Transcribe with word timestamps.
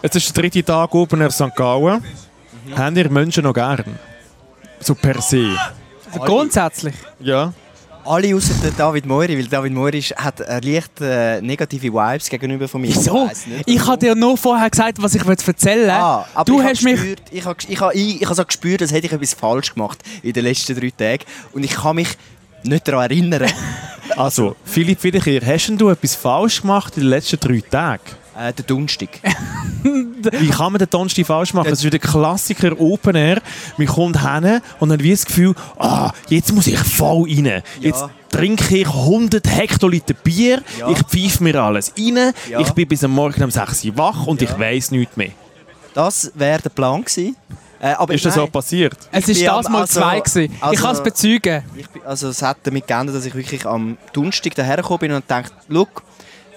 Es 0.00 0.14
ist 0.14 0.28
der 0.28 0.42
dritte 0.44 0.62
Tag 0.62 0.94
oben 0.94 1.22
in 1.22 1.28
St. 1.28 1.56
Gallen. 1.56 2.00
Mhm. 2.64 2.78
Haben 2.78 2.96
ihr 2.96 3.10
Menschen 3.10 3.42
noch 3.42 3.52
gern? 3.52 3.98
So 4.78 4.94
per 4.94 5.20
se? 5.20 5.58
Also 6.12 6.20
grundsätzlich? 6.20 6.94
Ja. 7.18 7.52
Alle 8.04 8.32
außer 8.36 8.54
David 8.76 9.06
Moiri, 9.06 9.36
weil 9.36 9.48
David 9.48 9.72
Moiri 9.72 10.00
hat 10.00 10.38
äh, 10.38 10.60
leicht 10.60 11.00
äh, 11.00 11.40
negative 11.40 11.92
Vibes 11.92 12.30
gegenüber 12.30 12.68
von 12.68 12.80
mir. 12.80 12.94
Wieso? 12.94 13.28
Ich, 13.66 13.74
ich 13.74 13.86
habe 13.88 13.98
dir 13.98 14.14
nur 14.14 14.36
vorher 14.36 14.70
gesagt, 14.70 15.02
was 15.02 15.16
ich 15.16 15.26
erzählen 15.26 15.90
ah, 15.90 16.24
aber 16.32 16.44
du 16.44 16.62
hast 16.62 16.84
mich... 16.84 16.94
Gespürt, 16.94 17.22
ich 17.32 17.44
habe 17.44 17.58
ich 17.66 17.80
hab, 17.80 17.92
ich, 17.92 18.22
ich 18.22 18.28
hab 18.28 18.36
so 18.36 18.44
gespürt, 18.44 18.80
als 18.80 18.92
hätte 18.92 19.08
ich 19.08 19.12
etwas 19.12 19.34
falsch 19.34 19.74
gemacht 19.74 19.98
in 20.22 20.32
den 20.32 20.44
letzten 20.44 20.78
drei 20.78 20.90
Tagen. 20.90 21.24
Und 21.52 21.64
ich 21.64 21.72
kann 21.72 21.96
mich 21.96 22.10
nicht 22.62 22.86
daran 22.86 23.10
erinnern. 23.10 23.50
also, 24.16 24.54
Philipp 24.62 25.02
Wiederkehr, 25.02 25.40
hast 25.44 25.72
du 25.76 25.88
etwas 25.88 26.14
falsch 26.14 26.60
gemacht 26.60 26.96
in 26.96 27.02
den 27.02 27.10
letzten 27.10 27.40
drei 27.40 27.60
Tagen? 27.68 28.12
Äh, 28.38 28.52
der 28.52 28.64
Dunstig. 28.64 29.20
Wie 29.82 30.48
kann 30.48 30.72
man 30.72 30.78
den 30.78 30.88
Dunstig 30.88 31.26
falsch 31.26 31.54
machen? 31.54 31.70
Das 31.70 31.80
ist 31.80 31.84
wieder 31.84 31.98
Klassiker 31.98 32.78
Open 32.80 33.16
Air. 33.16 33.42
Man 33.76 33.88
kommt 33.88 34.22
hin 34.22 34.60
und 34.78 34.92
hat 34.92 35.02
wie 35.02 35.10
das 35.10 35.26
Gefühl, 35.26 35.54
ah, 35.76 36.12
jetzt 36.28 36.52
muss 36.52 36.68
ich 36.68 36.78
voll 36.78 37.28
rein. 37.28 37.62
Jetzt 37.80 38.00
ja. 38.02 38.10
trinke 38.30 38.78
ich 38.78 38.86
100 38.86 39.44
Hektoliter 39.44 40.14
Bier, 40.14 40.62
ja. 40.78 40.88
ich 40.88 40.98
pfeife 40.98 41.42
mir 41.42 41.60
alles 41.60 41.92
rein, 41.98 42.32
ja. 42.48 42.60
ich 42.60 42.70
bin 42.72 42.86
bis 42.86 43.02
am 43.02 43.10
Morgen 43.10 43.42
um 43.42 43.50
6 43.50 43.86
Uhr 43.86 43.96
wach 43.96 44.26
und 44.26 44.40
ich 44.40 44.56
weiß 44.56 44.92
nichts 44.92 45.16
mehr. 45.16 45.30
Das 45.94 46.30
wäre 46.34 46.62
der 46.62 46.70
Plan 46.70 47.02
gewesen. 47.02 47.34
Äh, 47.80 47.92
aber 47.92 48.14
ist 48.14 48.24
das 48.24 48.36
nein, 48.36 48.46
so 48.46 48.50
passiert? 48.52 48.96
Es 49.10 49.28
ist 49.28 49.44
das 49.44 49.68
mal 49.68 49.80
also, 49.80 50.00
zwei 50.00 50.20
gewesen. 50.20 50.56
Also, 50.60 50.74
ich 50.74 50.80
kann 50.80 50.94
es 50.94 51.02
bezeugen. 51.02 51.62
Also 52.04 52.28
es 52.28 52.42
hat 52.42 52.58
damit 52.62 52.86
geändert, 52.86 53.16
dass 53.16 53.24
ich 53.24 53.34
wirklich 53.34 53.66
am 53.66 53.98
Dunstig 54.12 54.54
dahergekommen 54.54 55.00
bin 55.00 55.12
und 55.12 55.24
dachte, 55.28 55.52
look, 55.68 56.02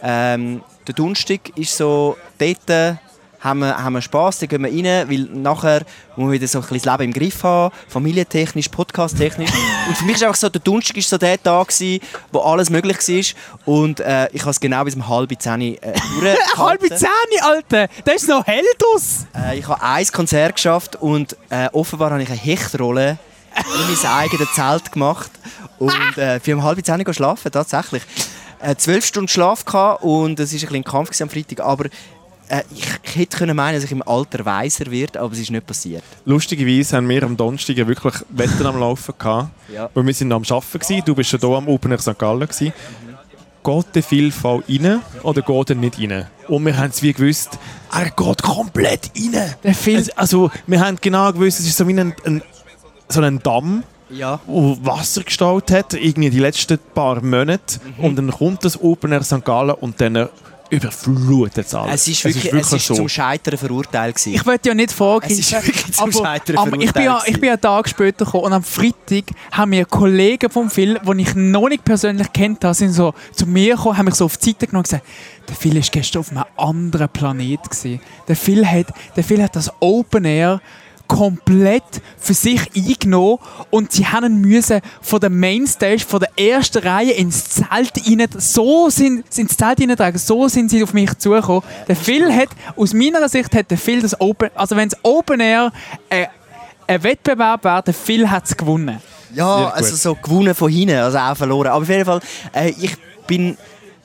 ähm, 0.04 0.62
der 0.88 0.96
Donnerstag 0.96 1.56
ist 1.56 1.76
so, 1.78 2.18
dort 2.38 2.98
haben 3.42 3.60
wir, 3.60 3.76
haben 3.76 3.94
wir 3.94 4.02
Spass, 4.02 4.40
da 4.40 4.46
gehen 4.46 4.64
wir 4.64 4.70
rein, 4.70 5.10
weil 5.10 5.28
nachher 5.34 5.82
muss 6.16 6.26
man 6.26 6.32
wieder 6.32 6.48
so 6.48 6.60
ein 6.60 6.62
bisschen 6.62 6.78
das 6.84 7.00
Leben 7.00 7.12
im 7.12 7.14
Griff 7.14 7.44
haben, 7.44 7.74
familientechnisch, 7.88 8.70
podcasttechnisch. 8.70 9.50
und 9.88 9.98
für 9.98 10.06
mich 10.06 10.16
ist 10.16 10.24
einfach 10.24 10.36
so, 10.36 10.48
der 10.50 10.62
Donnerstag 10.62 10.96
war 10.96 11.04
so 11.04 11.18
der 11.18 11.42
Tag, 11.42 11.68
gewesen, 11.68 12.02
wo 12.32 12.40
alles 12.40 12.70
möglich 12.70 12.98
war 12.98 13.74
und 13.74 14.00
äh, 14.00 14.30
ich 14.32 14.42
habe 14.42 14.52
es 14.52 14.60
genau 14.60 14.84
bis 14.84 14.96
um 14.96 15.08
halb 15.08 15.32
zehn 15.42 15.62
äh, 15.62 15.78
Halb 16.56 16.82
zehn, 16.82 17.10
Alter? 17.42 17.88
Das 18.06 18.16
ist 18.16 18.30
noch 18.30 18.46
hell 18.46 18.64
draus. 18.78 19.26
Äh, 19.36 19.58
ich 19.58 19.68
habe 19.68 19.82
ein 19.82 20.06
Konzert 20.08 20.56
geschafft 20.56 20.96
und 20.98 21.36
äh, 21.50 21.68
offenbar 21.74 22.12
habe 22.12 22.22
ich 22.22 22.30
eine 22.30 22.38
Hechtrolle 22.38 23.18
in 23.56 23.96
mein 23.96 24.12
eigenes 24.14 24.54
Zelt 24.54 24.92
gemacht 24.92 25.32
und 25.80 26.18
äh, 26.18 26.40
für 26.40 26.56
um 26.56 26.64
halb 26.64 26.86
zehn 26.86 27.04
schlafen, 27.12 27.52
tatsächlich 27.52 28.04
äh, 28.04 28.41
zwölf 28.78 29.06
Stunden 29.06 29.28
Schlaf 29.28 29.66
gehabt 29.66 30.04
und 30.04 30.40
es 30.40 30.52
war 30.52 30.58
ein, 30.58 30.60
bisschen 30.60 30.76
ein 30.76 30.84
Kampf 30.84 31.22
am 31.22 31.30
Freitag, 31.30 31.60
aber 31.62 31.86
äh, 32.52 32.64
ich, 32.76 32.86
ich, 33.04 33.16
hätte 33.16 33.38
können 33.38 33.56
meinen, 33.56 33.76
dass 33.76 33.86
ich 33.86 33.92
im 33.92 34.06
Alter 34.06 34.46
weiser 34.46 34.92
werde, 34.92 35.22
aber 35.22 35.34
es 35.34 35.40
ist 35.40 35.52
nicht 35.52 35.66
passiert. 35.66 36.04
Lustigerweise 36.26 36.98
haben 36.98 37.08
wir 37.08 37.24
am 37.24 37.38
Donnerstag 37.38 37.78
wirklich 37.78 38.14
Wetten 38.30 38.66
am 38.66 38.80
Laufen 38.80 39.14
gehabt, 39.18 39.50
ja. 39.74 39.90
weil 39.94 40.06
wir 40.06 40.14
sind 40.14 40.32
am 40.32 40.44
Arbeiten 40.44 40.80
gewesen. 40.80 41.02
Du 41.06 41.16
bist 41.16 41.32
ja 41.32 41.40
hier 41.40 41.50
am 41.50 41.68
Open 41.68 41.98
St. 41.98 42.18
Gallen 42.20 42.42
gewesen. 42.42 42.68
Mhm. 42.68 43.12
Geht 43.64 43.96
der 43.96 44.04
Vielfalt 44.04 44.66
rein 44.68 45.02
oder 45.22 45.42
geht 45.42 45.70
er 45.70 45.76
nicht 45.76 46.00
rein? 46.00 46.28
Und 46.48 46.66
wir 46.66 46.76
haben 46.76 46.90
es 46.90 47.02
wie 47.04 47.14
gewusst, 47.14 47.60
er 47.94 48.10
geht 48.10 48.42
komplett 48.42 49.12
rein. 49.16 49.56
Der 49.64 49.76
Film. 49.76 50.04
Also, 50.16 50.50
wir 50.66 50.80
haben 50.80 50.98
genau 51.00 51.32
gewusst, 51.32 51.60
es 51.60 51.68
ist 51.68 51.78
so 51.78 51.88
wie 51.88 51.98
ein, 51.98 52.14
ein 52.26 52.42
so 53.08 53.22
ein 53.22 53.40
Damm, 53.40 53.84
ja. 54.12 54.40
wo 54.46 54.78
Wasser 54.82 55.24
gestaut 55.24 55.72
hat, 55.72 55.94
irgendwie 55.94 56.30
die 56.30 56.40
letzten 56.40 56.78
paar 56.94 57.22
Monate. 57.22 57.80
Mhm. 57.98 58.04
Und 58.04 58.16
dann 58.16 58.32
kommt 58.32 58.66
das 58.66 58.82
Open 58.82 59.12
Air 59.12 59.24
St. 59.24 59.44
Gallen 59.44 59.76
und 59.76 60.00
dann 60.02 60.30
überflutet 60.72 61.66
es 61.66 61.76
alles. 61.76 61.94
Es 61.96 62.08
ist 62.08 62.24
wirklich, 62.24 62.46
es 62.46 62.46
ist 62.46 62.54
wirklich 62.54 62.66
es 62.66 62.74
ist 62.74 62.88
so. 62.88 62.96
zum 62.96 63.10
Scheitern 63.10 63.58
verurteilt 63.58 64.16
gewesen. 64.16 64.34
Ich 64.34 64.46
wollte 64.46 64.70
ja 64.70 64.76
nicht 64.76 64.94
vorgehen. 64.94 65.34
Es 65.34 65.40
ist 65.40 65.52
wirklich 65.52 65.94
zum 65.94 66.04
aber, 66.04 66.14
Scheitern 66.14 66.58
aber 66.58 66.70
verurteilt 66.70 66.90
ich 66.90 66.94
bin, 66.94 67.04
ja, 67.04 67.22
ich 67.26 67.40
bin 67.42 67.50
einen 67.50 67.62
Tag 67.62 67.90
später 67.90 68.26
gekommen 68.26 68.46
und 68.46 68.54
am 68.54 68.64
Freitag 68.64 69.26
haben 69.52 69.70
mir 69.72 69.86
Kollegen 69.86 70.50
vom 70.50 70.70
Film, 70.70 70.98
die 71.04 71.22
ich 71.22 71.36
noch 71.36 71.68
nicht 71.68 71.84
persönlich 71.84 72.32
kennt 72.32 72.64
habe, 72.64 72.74
sind 72.74 72.94
so 72.94 73.14
zu 73.34 73.46
mir 73.46 73.76
gekommen, 73.76 73.98
haben 73.98 74.06
mich 74.06 74.16
so 74.16 74.26
auf 74.26 74.38
die 74.38 74.46
Seite 74.46 74.68
genommen 74.68 74.80
und 74.80 74.84
gesagt, 74.84 75.06
der 75.48 75.56
Phil 75.56 75.76
war 75.76 75.82
gestern 75.92 76.20
auf 76.20 76.32
einem 76.32 76.46
anderen 76.56 77.10
Planet. 77.10 77.64
Gewesen. 77.64 78.00
Der 78.28 78.36
Phil 78.38 78.66
hat, 78.66 78.88
der 79.16 79.24
Phil 79.24 79.44
hat 79.44 79.56
das 79.56 79.70
Open 79.82 80.24
Air 80.24 80.62
komplett 81.12 81.84
für 82.18 82.34
sich 82.34 82.62
eingenommen 82.74 83.40
und 83.70 83.92
sie 83.92 84.08
haben 84.08 84.40
müssen 84.40 84.80
von 85.02 85.20
der 85.20 85.30
Mainstage, 85.30 86.00
von 86.00 86.22
der 86.22 86.30
ersten 86.38 86.78
Reihe 86.88 87.12
ins 87.12 87.50
Zelt 87.50 87.92
rein, 88.08 88.28
so 88.38 88.90
sind, 88.90 89.26
sind 89.32 89.50
ins 89.50 89.58
Zelt 89.58 89.82
reintragen, 89.82 90.18
so 90.18 90.48
sind 90.48 90.72
sie 90.72 90.82
auf 90.82 90.94
mich 90.94 91.14
zugekommen. 91.18 91.64
Der 91.90 91.98
Phil 91.98 92.34
hat, 92.34 92.48
aus 92.78 92.94
meiner 92.94 93.28
Sicht 93.28 93.54
hat 93.54 93.70
der 93.70 93.78
Phil 93.78 94.02
das 94.02 94.20
Open, 94.22 94.52
also 94.56 94.78
wenn 94.78 94.88
es 94.88 94.96
Open 95.04 95.42
Air 95.42 95.74
äh, 96.10 96.28
ein 96.88 97.04
Wettbewerb 97.04 97.66
wäre, 97.66 97.84
der 97.84 97.94
Phil 97.94 98.32
hat 98.32 98.46
es 98.46 98.56
gewonnen. 98.56 99.02
Ja, 99.34 99.68
also 99.68 99.96
so 99.98 100.16
gewonnen 100.16 100.56
von 100.56 100.72
hinten, 100.72 100.96
also 100.96 101.18
auch 101.18 101.36
verloren. 101.36 101.68
Aber 101.68 101.82
auf 101.84 101.90
jeden 101.90 102.06
Fall, 102.06 102.22
äh, 102.54 102.70
ich 102.70 102.96
bin 103.28 103.58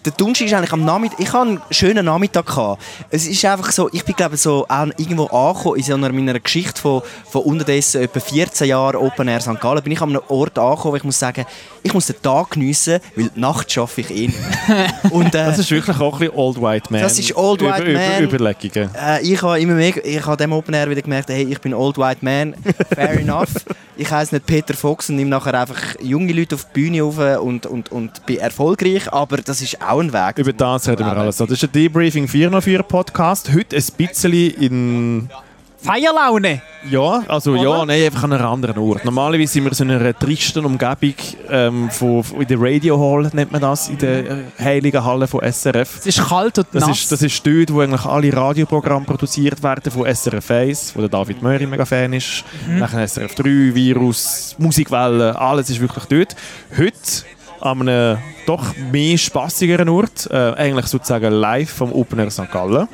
der 0.06 0.12
Donnerstag 0.12 0.46
ist 0.46 0.54
eigentlich 0.54 0.72
am 0.72 0.84
Nachmittag. 0.84 1.20
Ich 1.20 1.32
hatte 1.32 1.48
einen 1.48 1.60
schönen 1.70 2.04
Nachmittag. 2.06 2.46
Gehabt. 2.46 2.82
Es 3.10 3.26
ist 3.26 3.44
einfach 3.44 3.72
so, 3.72 3.88
ich 3.92 4.04
bin 4.04 4.14
glaube 4.14 4.36
so 4.36 4.66
irgendwo 4.96 5.26
angekommen 5.26 5.76
in 5.76 5.82
so 5.82 5.94
einer 5.94 6.12
meiner 6.12 6.38
Geschichte 6.38 6.80
von, 6.80 7.02
von 7.28 7.42
unterdessen 7.42 8.02
etwa 8.02 8.20
14 8.20 8.68
Jahren 8.68 8.96
Open 8.96 9.26
Air 9.26 9.40
St. 9.40 9.60
Gallen. 9.60 9.82
Bin 9.82 9.92
ich 9.92 10.00
an 10.00 10.10
einem 10.10 10.22
Ort 10.28 10.58
angekommen, 10.58 10.92
wo 10.92 10.96
ich 10.96 11.04
muss 11.04 11.18
sagen, 11.18 11.44
ich 11.82 11.92
muss 11.92 12.06
den 12.06 12.20
Tag 12.22 12.50
geniessen, 12.50 13.00
weil 13.16 13.30
die 13.34 13.40
Nacht 13.40 13.70
schaffe 13.72 14.02
ich 14.02 14.10
eh 14.10 14.26
nicht. 14.28 14.38
Und, 15.10 15.28
äh, 15.28 15.46
das 15.46 15.58
ist 15.58 15.70
wirklich 15.70 15.98
auch 15.98 16.14
ein 16.14 16.18
bisschen 16.20 16.36
Old 16.36 16.62
White 16.62 16.92
Man. 16.92 17.02
Das 17.02 17.18
ist 17.18 17.34
Old 17.36 17.62
White 17.62 17.82
Über, 17.82 17.98
Man. 17.98 18.22
Über, 18.22 18.34
Überlegungen. 18.34 18.90
Äh, 18.94 19.22
ich 19.22 19.42
habe 19.42 19.60
immer 19.60 19.74
mehr, 19.74 20.04
ich 20.04 20.24
habe 20.24 20.36
dem 20.36 20.52
Open 20.52 20.74
Air 20.74 20.88
wieder 20.88 21.02
gemerkt, 21.02 21.30
hey, 21.30 21.42
ich 21.42 21.60
bin 21.60 21.74
Old 21.74 21.98
White 21.98 22.18
Man. 22.20 22.54
Fair 22.94 23.18
enough. 23.18 23.50
Ich 23.98 24.10
heiße 24.10 24.34
nicht 24.34 24.46
Peter 24.46 24.74
Fox 24.74 25.08
und 25.08 25.16
nehme 25.16 25.30
nachher 25.30 25.58
einfach 25.58 25.80
junge 26.00 26.32
Leute 26.32 26.54
auf 26.54 26.66
die 26.66 26.80
Bühne 26.80 27.02
auf 27.02 27.18
und, 27.42 27.64
und, 27.64 27.90
und 27.90 28.26
bin 28.26 28.38
erfolgreich, 28.38 29.10
aber 29.10 29.38
das 29.38 29.62
ist 29.62 29.80
auch 29.80 30.00
ein 30.00 30.12
Weg. 30.12 30.38
Über 30.38 30.52
das 30.52 30.86
reden 30.86 31.06
wir 31.06 31.16
alles. 31.16 31.38
Das 31.38 31.50
ist 31.50 31.64
ein 31.64 31.72
Debriefing 31.72 32.28
404 32.28 32.82
Podcast. 32.82 33.50
Heute 33.54 33.76
ein 33.76 33.84
bisschen 33.96 34.32
in 34.32 35.30
Feierlaune? 35.78 36.62
Ja, 36.88 37.25
also 37.28 37.53
Oder? 37.53 37.62
ja, 37.62 37.84
nein, 37.84 38.04
einfach 38.04 38.25
an 38.25 38.32
einem 38.32 38.47
anderen 38.47 38.78
Ort. 38.78 39.04
Normalerweise 39.04 39.53
sind 39.53 39.64
wir 39.64 39.70
in 39.70 39.75
so 39.75 39.84
einer 39.84 40.19
tristen 40.19 40.64
Umgebung 40.64 41.14
ähm, 41.50 41.91
von, 41.91 42.22
von, 42.22 42.41
in 42.41 42.48
der 42.48 42.60
Radio 42.60 42.98
Hall, 42.98 43.31
nennt 43.32 43.53
man 43.53 43.60
das, 43.60 43.88
in 43.88 43.98
der 43.98 44.31
äh, 44.31 44.42
heiligen 44.59 45.04
Halle 45.04 45.26
von 45.26 45.41
SRF. 45.41 45.98
Es 45.98 46.06
ist 46.06 46.28
kalt 46.28 46.59
und 46.59 46.66
das 46.72 46.86
nass. 46.86 46.98
Ist, 46.98 47.12
das 47.12 47.22
ist 47.22 47.47
dort, 47.47 47.72
wo 47.72 47.81
eigentlich 47.81 48.04
alle 48.04 48.32
Radioprogramme 48.32 49.04
produziert 49.04 49.62
werden 49.62 49.91
von 49.91 50.12
SRF 50.12 50.50
1, 50.50 50.97
wo 50.97 51.00
der 51.00 51.09
David 51.09 51.42
Möri 51.42 51.66
mega 51.66 51.84
Fan 51.84 52.12
ist. 52.12 52.44
Mhm. 52.66 52.81
Dann 52.81 53.09
SRF 53.09 53.34
3, 53.34 53.44
Virus, 53.75 54.54
Musikwelle, 54.59 55.38
alles 55.38 55.70
ist 55.70 55.81
wirklich 55.81 56.04
dort. 56.04 56.36
Heute 56.76 57.26
an 57.60 57.88
einem 57.88 58.19
doch 58.47 58.75
mehr 58.92 59.19
spaßigeren 59.19 59.88
Ort, 59.88 60.28
äh, 60.31 60.53
eigentlich 60.53 60.86
sozusagen 60.86 61.32
live 61.32 61.70
vom 61.70 61.92
Open 61.92 62.19
Air 62.19 62.31
St. 62.31 62.50
Gallen. 62.50 62.88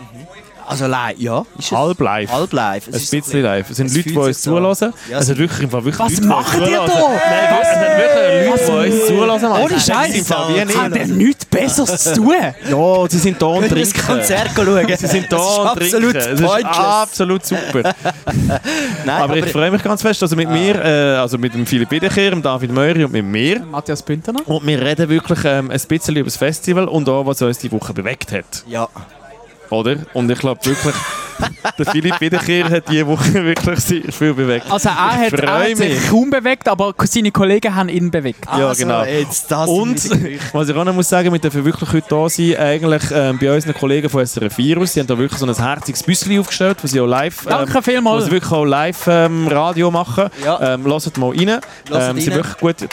Also 0.73 0.87
live, 0.87 1.19
ja. 1.19 1.45
halb 1.71 2.01
live. 2.01 2.33
Halb 2.33 2.53
live. 2.55 2.89
Es 2.89 3.13
ein 3.13 3.21
bisschen 3.21 3.43
live. 3.43 3.69
Es 3.69 3.77
sind 3.77 3.95
Leute, 3.95 4.09
die 4.09 4.17
uns 4.17 4.41
zulassen. 4.41 4.95
Ja, 5.11 5.19
es 5.19 5.29
hat 5.29 5.37
wirklich, 5.37 5.71
wirklich 5.71 5.99
Was 5.99 6.13
Leute, 6.15 6.27
macht 6.27 6.59
ihr 6.61 6.79
da? 6.79 6.87
Nein, 6.87 7.59
es 7.61 7.69
hat 7.69 7.99
wirklich 7.99 8.49
Leute, 8.49 8.87
die 8.87 8.91
uns 8.91 9.07
zulassen. 9.07 9.49
Ohne 9.49 9.81
Scheiß. 9.81 10.31
Haben 10.31 10.93
denn 10.95 11.17
nichts 11.19 11.45
Besseres 11.45 11.97
zu 12.05 12.15
tun? 12.15 12.35
Ja, 12.71 13.09
sie 13.11 13.19
sind 13.19 13.43
da 13.43 13.47
und 13.47 13.69
trinken. 13.69 13.93
das 13.93 14.07
Konzert 14.07 14.51
schauen. 14.57 14.87
Sie 14.97 15.07
sind 15.07 15.31
da 15.31 15.37
und 15.37 15.79
trinken. 15.79 16.17
Es 16.17 16.41
ist 16.41 16.65
absolut 16.65 17.45
super. 17.45 17.83
Nein, 19.05 19.23
aber, 19.23 19.37
ich 19.37 19.53
freue 19.53 19.71
mich 19.71 19.83
ganz 19.83 20.01
fest, 20.01 20.23
also 20.23 20.37
mit 20.37 20.49
ah. 20.49 20.53
mir, 20.53 20.83
äh, 20.83 21.17
also 21.17 21.37
mit 21.37 21.53
dem 21.53 21.67
Philipp 21.67 21.91
Wiederkehr, 21.91 22.31
dem 22.31 22.41
David 22.41 22.73
Möri 22.73 23.05
und 23.05 23.13
mit 23.13 23.27
mir. 23.27 23.61
Matthias 23.61 24.03
Bündner. 24.03 24.41
Und 24.47 24.67
wir 24.67 24.81
reden 24.81 25.11
wirklich 25.11 25.41
ähm, 25.45 25.71
ein 25.71 25.81
bisschen 25.87 26.17
über 26.17 26.25
das 26.25 26.39
Festival 26.39 26.89
und 26.89 27.07
auch, 27.11 27.27
was 27.27 27.43
uns 27.43 27.59
die 27.59 27.71
Woche 27.71 27.93
bewegt 27.93 28.33
hat. 28.33 28.65
Ja 28.67 28.89
oder? 29.73 29.97
Und 30.13 30.31
ich 30.31 30.39
glaube 30.39 30.65
wirklich, 30.65 30.95
der 31.79 31.87
Philipp 31.87 32.21
Wiederkehr 32.21 32.69
hat 32.69 32.89
diese 32.89 33.07
Woche 33.07 33.35
wirklich 33.45 33.81
sehr 33.81 34.13
viel 34.13 34.35
bewegt. 34.35 34.71
Also 34.71 34.89
er 34.89 35.13
hat, 35.19 35.33
er 35.33 35.71
hat 35.71 35.77
sich 35.77 36.09
kaum 36.09 36.31
bewegt, 36.31 36.69
aber 36.69 36.95
seine 37.05 37.31
Kollegen 37.31 37.75
haben 37.75 37.89
ihn 37.89 38.11
bewegt. 38.11 38.45
Ja, 38.47 38.69
also, 38.69 38.85
genau. 38.85 39.03
Und 39.67 40.11
was 40.53 40.69
ich 40.69 40.77
auch 40.77 40.85
noch 40.85 40.95
muss 40.95 41.09
sagen, 41.09 41.33
wir 41.33 41.39
dürfen 41.39 41.65
wirklich 41.65 41.93
heute 41.93 42.07
da 42.09 42.29
sein, 42.29 42.57
eigentlich 42.57 43.03
ähm, 43.13 43.39
bei 43.39 43.53
unseren 43.53 43.75
Kollegen 43.75 44.09
von 44.09 44.25
SRF 44.25 44.59
Virus, 44.59 44.93
die 44.93 45.01
haben 45.01 45.07
da 45.07 45.19
wirklich 45.19 45.39
so 45.39 45.47
ein 45.47 45.55
herziges 45.55 46.03
Büsschen 46.03 46.39
aufgestellt, 46.39 46.79
wo 46.83 46.87
sie 46.87 47.01
auch 47.01 47.07
live, 47.07 47.47
ähm, 47.47 47.51
Danke 47.51 47.83
vielmals. 47.83 48.23
Wo 48.23 48.27
sie 48.27 48.33
wirklich 48.33 48.53
auch 48.53 48.65
live 48.65 49.07
ähm, 49.07 49.49
Radio 49.49 49.91
machen. 49.91 50.29
Ja. 50.45 50.75
Ähm, 50.75 50.85
hört 50.85 51.19
mal 51.19 51.31
rein. 51.31 51.61
Ähm, 51.91 52.21
sie 52.21 52.35
wirklich 52.35 52.59
gut 52.59 52.89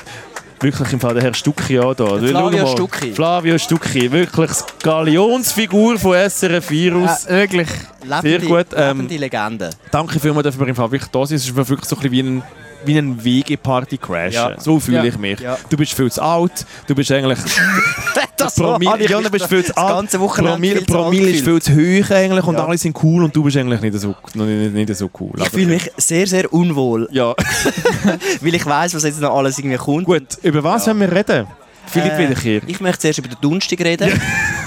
wirklich 0.62 0.94
im 0.94 1.00
Fall 1.00 1.14
der 1.14 1.24
Herr 1.24 1.34
Stucki 1.34 1.80
auch 1.80 1.94
da. 1.94 2.18
Flavio 2.18 2.68
Stucki. 2.68 3.14
Flavio 3.14 3.58
Stucki, 3.58 4.12
wirklich 4.12 4.50
das 4.50 4.66
Galionsfigur 4.82 5.98
von 5.98 6.16
SRF 6.30 6.70
Virus. 6.70 7.26
Ja, 7.26 7.30
wirklich. 7.30 7.70
Lebende, 8.04 8.22
Sehr 8.22 8.40
gut. 8.40 8.68
Ähm, 8.76 9.08
Legende. 9.08 9.70
Danke 9.92 10.20
vielmals, 10.20 10.46
dass 10.46 10.60
wir 10.60 10.68
im 10.68 10.76
Fall 10.76 10.92
wirklich 10.92 11.12
da 11.12 11.26
sind. 11.26 11.38
Es 11.38 11.46
ist 11.46 11.56
wirklich 11.56 11.86
so 11.86 11.96
ein 11.96 12.02
bisschen 12.02 12.12
wie 12.12 12.20
ein 12.24 12.44
wie 12.86 12.98
ein 12.98 13.24
WG-Party 13.24 13.98
crashen. 13.98 14.34
Ja. 14.34 14.60
So 14.60 14.80
fühle 14.80 14.98
Ja. 14.98 15.04
ich 15.06 15.18
mich. 15.18 15.40
Ja. 15.40 15.58
Du 15.70 15.78
bist 15.78 15.94
viel 15.94 16.12
zu 16.12 16.22
alt, 16.22 16.66
du 16.88 16.96
bist 16.96 17.12
eigentlich... 17.12 17.40
Das 18.38 18.56
Promille, 18.56 19.06
ja, 19.10 19.20
du 19.20 19.30
bist 19.30 19.48
viel 19.48 19.66
zu 19.66 19.76
alt. 19.76 19.90
ganze 19.96 20.18
Wochenende 20.22 20.54
Promille, 20.54 20.82
Promille 20.84 21.30
ist 21.32 21.44
viel 21.44 21.62
zu 21.62 21.74
hoch 21.74 22.10
eigentlich 22.16 22.46
und 22.46 22.56
alle 22.56 22.78
sind 22.78 22.98
cool 23.04 23.26
und 23.26 23.36
du 23.36 23.44
bist 23.44 23.58
eigentlich 23.58 23.82
nicht 23.82 24.00
so, 24.00 24.16
nicht, 24.34 24.74
nicht 24.74 24.96
so 24.96 25.10
cool. 25.20 25.32
Ich 25.36 25.42
Aber- 25.42 25.50
fühle 25.50 25.66
mich 25.66 25.92
sehr, 25.98 26.26
sehr 26.26 26.52
unwohl, 26.54 27.10
Ja, 27.12 27.36
weil 28.42 28.56
ich 28.56 28.66
weiß, 28.66 28.96
was 28.96 29.04
jetzt 29.04 29.20
noch 29.20 29.36
alles 29.36 29.60
irgendwie 29.60 29.76
kommt. 29.76 30.06
gut. 30.06 30.24
Über 30.42 30.64
was 30.64 30.86
Ja. 30.86 30.94
wollen 30.96 31.02
wir 31.02 31.12
reden? 31.18 31.48
Philipp 31.92 32.14
Äh, 32.14 32.20
Wiederkehr. 32.30 32.62
Ich 32.68 32.80
möchte 32.80 33.00
zuerst 33.00 33.20
über 33.20 33.28
den 33.28 33.38
Donnerstag 33.42 33.80
reden. 33.82 34.12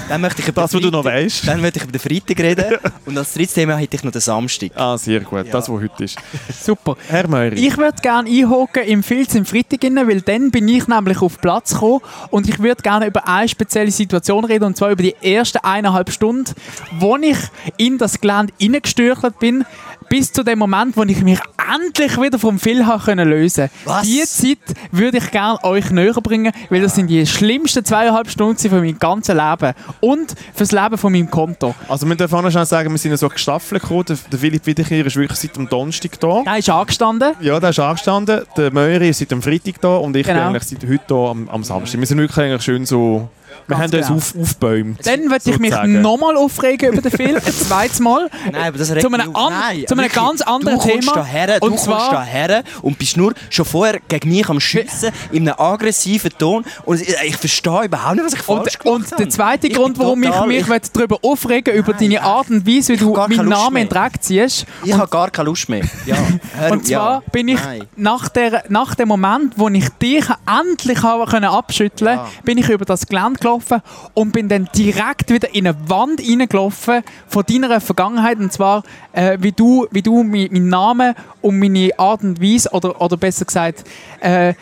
Dann 0.09 0.21
möchte 0.21 0.43
ich 0.43 0.49
über 0.49 0.63
Das, 0.63 0.75
was 0.75 0.81
du 0.81 0.91
noch 0.91 1.05
weißt. 1.05 1.47
Dann 1.47 1.61
möchte 1.61 1.79
ich 1.79 1.85
über 1.85 1.93
den 1.93 2.01
Freitag 2.01 2.39
reden. 2.41 2.79
Und 3.07 3.17
als 3.17 3.33
drittes 3.33 3.55
Thema 3.55 3.77
hätte 3.77 3.97
ich 3.97 4.05
noch 4.05 4.13
den 4.13 4.21
Samstag. 4.21 4.71
Ah, 4.75 4.97
sehr 4.99 5.21
gut. 5.21 5.47
Ja. 5.47 5.53
Das, 5.53 5.69
was 5.69 5.81
heute 5.81 6.05
ist. 6.05 6.19
Super. 6.61 6.97
Herr 7.09 7.29
Meury. 7.29 7.55
Ich 7.67 7.77
würde 7.79 8.01
gerne 8.03 8.29
einhocken 8.29 8.85
im 8.85 9.03
Filz 9.03 9.35
im 9.35 9.47
Freitag, 9.47 9.85
rein, 9.85 9.97
weil 9.97 10.21
dann 10.21 10.51
bin 10.51 10.69
ich 10.69 10.87
nämlich 10.89 11.23
auf 11.23 11.41
Platz 11.41 11.73
gekommen 11.73 12.01
und 12.31 12.49
ich 12.49 12.59
würde 12.59 12.83
gerne 12.83 13.07
über 13.07 13.27
eine 13.27 13.49
spezielle 13.49 13.91
Situation 13.91 14.45
reden 14.45 14.65
und 14.65 14.77
zwar 14.77 14.91
über 14.91 15.03
die 15.03 15.15
ersten 15.23 15.59
eineinhalb 15.59 16.11
Stunden, 16.11 16.53
wo 16.99 17.17
ich 17.17 17.39
in 17.77 17.99
das 17.99 18.21
Gelände 18.21 18.53
hineingestürchelt 18.59 19.39
bin, 19.39 19.65
bis 20.13 20.31
zu 20.31 20.43
dem 20.45 20.59
Moment, 20.59 20.95
wo 20.95 21.05
ich 21.05 21.23
mich 21.23 21.39
endlich 21.75 22.21
wieder 22.21 22.39
vom 22.39 22.59
Phil 22.59 22.85
habe 22.85 23.03
können 23.03 23.31
lösen. 23.31 23.71
Was? 23.87 24.03
Die 24.03 24.23
Zeit 24.25 24.59
würde 24.91 25.17
ich 25.17 25.31
gerne 25.31 25.59
euch 25.65 25.91
näher 25.91 26.13
bringen, 26.13 26.53
weil 26.69 26.83
das 26.83 26.97
sind 26.97 27.07
die 27.07 27.25
schlimmsten 27.27 27.83
zweieinhalb 27.83 28.29
Stunden 28.29 28.59
von 28.69 28.81
meinem 28.81 28.99
ganzen 28.99 29.39
Leben 29.39 29.73
und 30.01 30.35
fürs 30.55 30.71
Leben 30.73 30.99
von 30.99 31.13
meinem 31.13 31.31
Konto. 31.31 31.75
Also 31.89 32.07
wir 32.07 32.15
dürfen 32.15 32.35
auch 32.35 32.51
schnell 32.51 32.67
sagen, 32.67 32.91
wir 32.91 32.99
sind 32.99 33.17
so 33.17 33.27
gestaffelt 33.31 33.81
gekommen. 33.81 34.05
Der, 34.31 34.39
Philipp 34.39 34.67
Wiederkehr 34.67 35.07
ist 35.07 35.17
wirklich 35.17 35.39
seit 35.39 35.57
dem 35.57 35.67
Donnerstag 35.67 36.21
da. 36.21 36.43
Der 36.43 36.59
ist 36.59 36.69
angestanden. 36.69 37.33
Ja, 37.41 37.59
der 37.59 37.71
ist 37.71 37.81
angestanden. 37.81 38.43
Der 38.55 38.71
Meury 38.71 39.09
ist 39.09 39.21
seit 39.21 39.31
dem 39.31 39.41
Freitag 39.41 39.81
da 39.81 39.97
und 39.97 40.15
ich 40.15 40.27
Genau. 40.27 40.41
bin 40.41 40.49
eigentlich 40.49 40.65
seit 40.65 40.87
heute 40.87 41.05
da 41.09 41.31
am, 41.31 41.49
am 41.49 41.65
Samstag. 41.65 41.99
Wir 41.99 42.07
sind 42.07 42.19
wirklich 42.19 42.39
eigentlich 42.39 42.63
schön 42.63 42.85
so... 42.85 43.31
Wir 43.69 43.77
haben 43.79 43.85
uns 43.85 43.93
genau. 43.93 44.15
auf, 44.17 44.35
aufgebäumt. 44.41 45.07
Dann 45.07 45.31
würde 45.31 45.51
ich 45.51 45.59
mich 45.59 45.73
nochmal 45.87 46.37
aufregen 46.37 46.93
über 46.93 47.03
den 47.03 47.11
Film, 47.13 47.37
ein 47.37 47.43
zweites 47.53 48.01
Mal. 48.01 48.29
Nein, 48.53 48.55
aber 48.69 48.79
das 48.79 48.89
Zu 48.89 48.95
regt 48.95 49.07
einem 49.07 49.13
mich 49.13 49.21
an- 49.23 49.35
auf. 49.37 49.51
Nein, 49.51 49.85
zu 49.87 49.95
einem 49.95 50.05
wirklich. 50.05 50.13
ganz 50.23 50.43
anderen 50.43 50.79
du 50.79 50.83
kommst 50.83 51.01
Thema. 51.01 51.13
Daher, 51.15 51.47
du 51.47 51.53
Und 51.67 51.71
kommst 51.71 51.85
zwar- 51.85 52.11
daher 52.11 52.65
und 52.83 52.99
bist 52.99 53.17
nur 53.17 53.35
schon 53.51 53.65
vorher 53.65 54.01
gegen 54.09 54.29
mich 54.31 54.49
am 54.49 54.61
Schützen 54.61 55.11
in 55.31 55.49
einem 55.49 55.59
aggressiven 55.59 56.31
Ton. 56.39 56.65
Und 56.85 57.01
ich, 57.01 57.15
ich 57.25 57.37
verstehe 57.37 57.85
überhaupt 57.85 58.17
nicht, 58.17 58.25
was 58.25 58.35
ich 58.35 58.41
falsch 58.43 58.79
Und, 58.85 58.91
und 58.93 58.97
gemacht 59.05 59.11
der 59.13 59.19
habe. 59.19 59.29
zweite 59.29 59.67
Ich 59.69 59.75
Grund, 59.75 59.99
warum 59.99 60.23
total- 60.23 60.51
ich 60.51 60.59
mich 60.59 60.67
möchte 60.69 60.91
darüber 60.93 61.19
aufregen 61.23 61.75
über 61.75 61.93
Nein, 61.93 62.01
deine 62.11 62.23
Art 62.23 62.51
und 62.51 62.67
Weise, 62.67 62.89
wie 62.89 62.93
ich 62.95 63.01
du 63.01 63.13
meinen 63.15 63.49
Namen 63.49 63.75
mehr. 63.75 63.83
in 63.83 63.89
den 63.89 63.95
Dreck 63.97 64.13
ziehst. 64.23 64.67
Ich 64.85 64.93
habe 64.93 65.09
gar 65.09 65.31
keine 65.31 65.47
Lust 65.49 65.69
mehr. 65.69 65.85
Ja, 66.07 66.17
hör 66.59 66.73
Und 66.73 66.87
zwar 66.87 67.13
ja. 67.15 67.23
bin 67.33 67.49
ich 67.49 67.63
Nein. 67.63 67.85
nach, 67.97 68.29
der, 68.29 68.65
nach 68.69 68.95
dem 68.95 69.09
Moment, 69.09 69.55
wo 69.57 69.69
ich 69.69 69.89
dich 70.01 70.25
endlich 70.47 71.03
habe 71.03 71.31
können 71.31 71.45
abschütteln 71.47 72.17
Ja. 72.17 72.29
bin 72.45 72.59
ich 72.59 72.69
über 72.69 72.85
das 72.85 73.07
Gelände 73.07 73.39
gelaufen 73.43 73.83
und 74.15 74.33
bin 74.33 74.49
dann 74.49 74.69
direkt 74.75 75.31
wieder 75.31 75.55
in 75.55 75.67
eine 75.67 75.77
Wand 75.89 76.21
reingelaufen 76.21 77.03
von 77.27 77.45
deiner 77.49 77.81
Vergangenheit. 77.81 78.39
Und 78.39 78.53
zwar, 78.53 78.83
äh, 79.13 79.39
wie 79.41 79.53
du, 79.53 79.87
wie 79.91 80.03
du 80.03 80.23
meinen 80.23 80.69
Namen 80.69 81.15
und 81.41 81.59
meine 81.59 81.91
Art 81.99 82.23
und 82.23 82.41
Weise, 82.41 82.71
oder, 82.71 83.01
oder 83.01 83.17
besser 83.17 83.45
gesagt, 83.45 83.85
äh, 84.21 84.55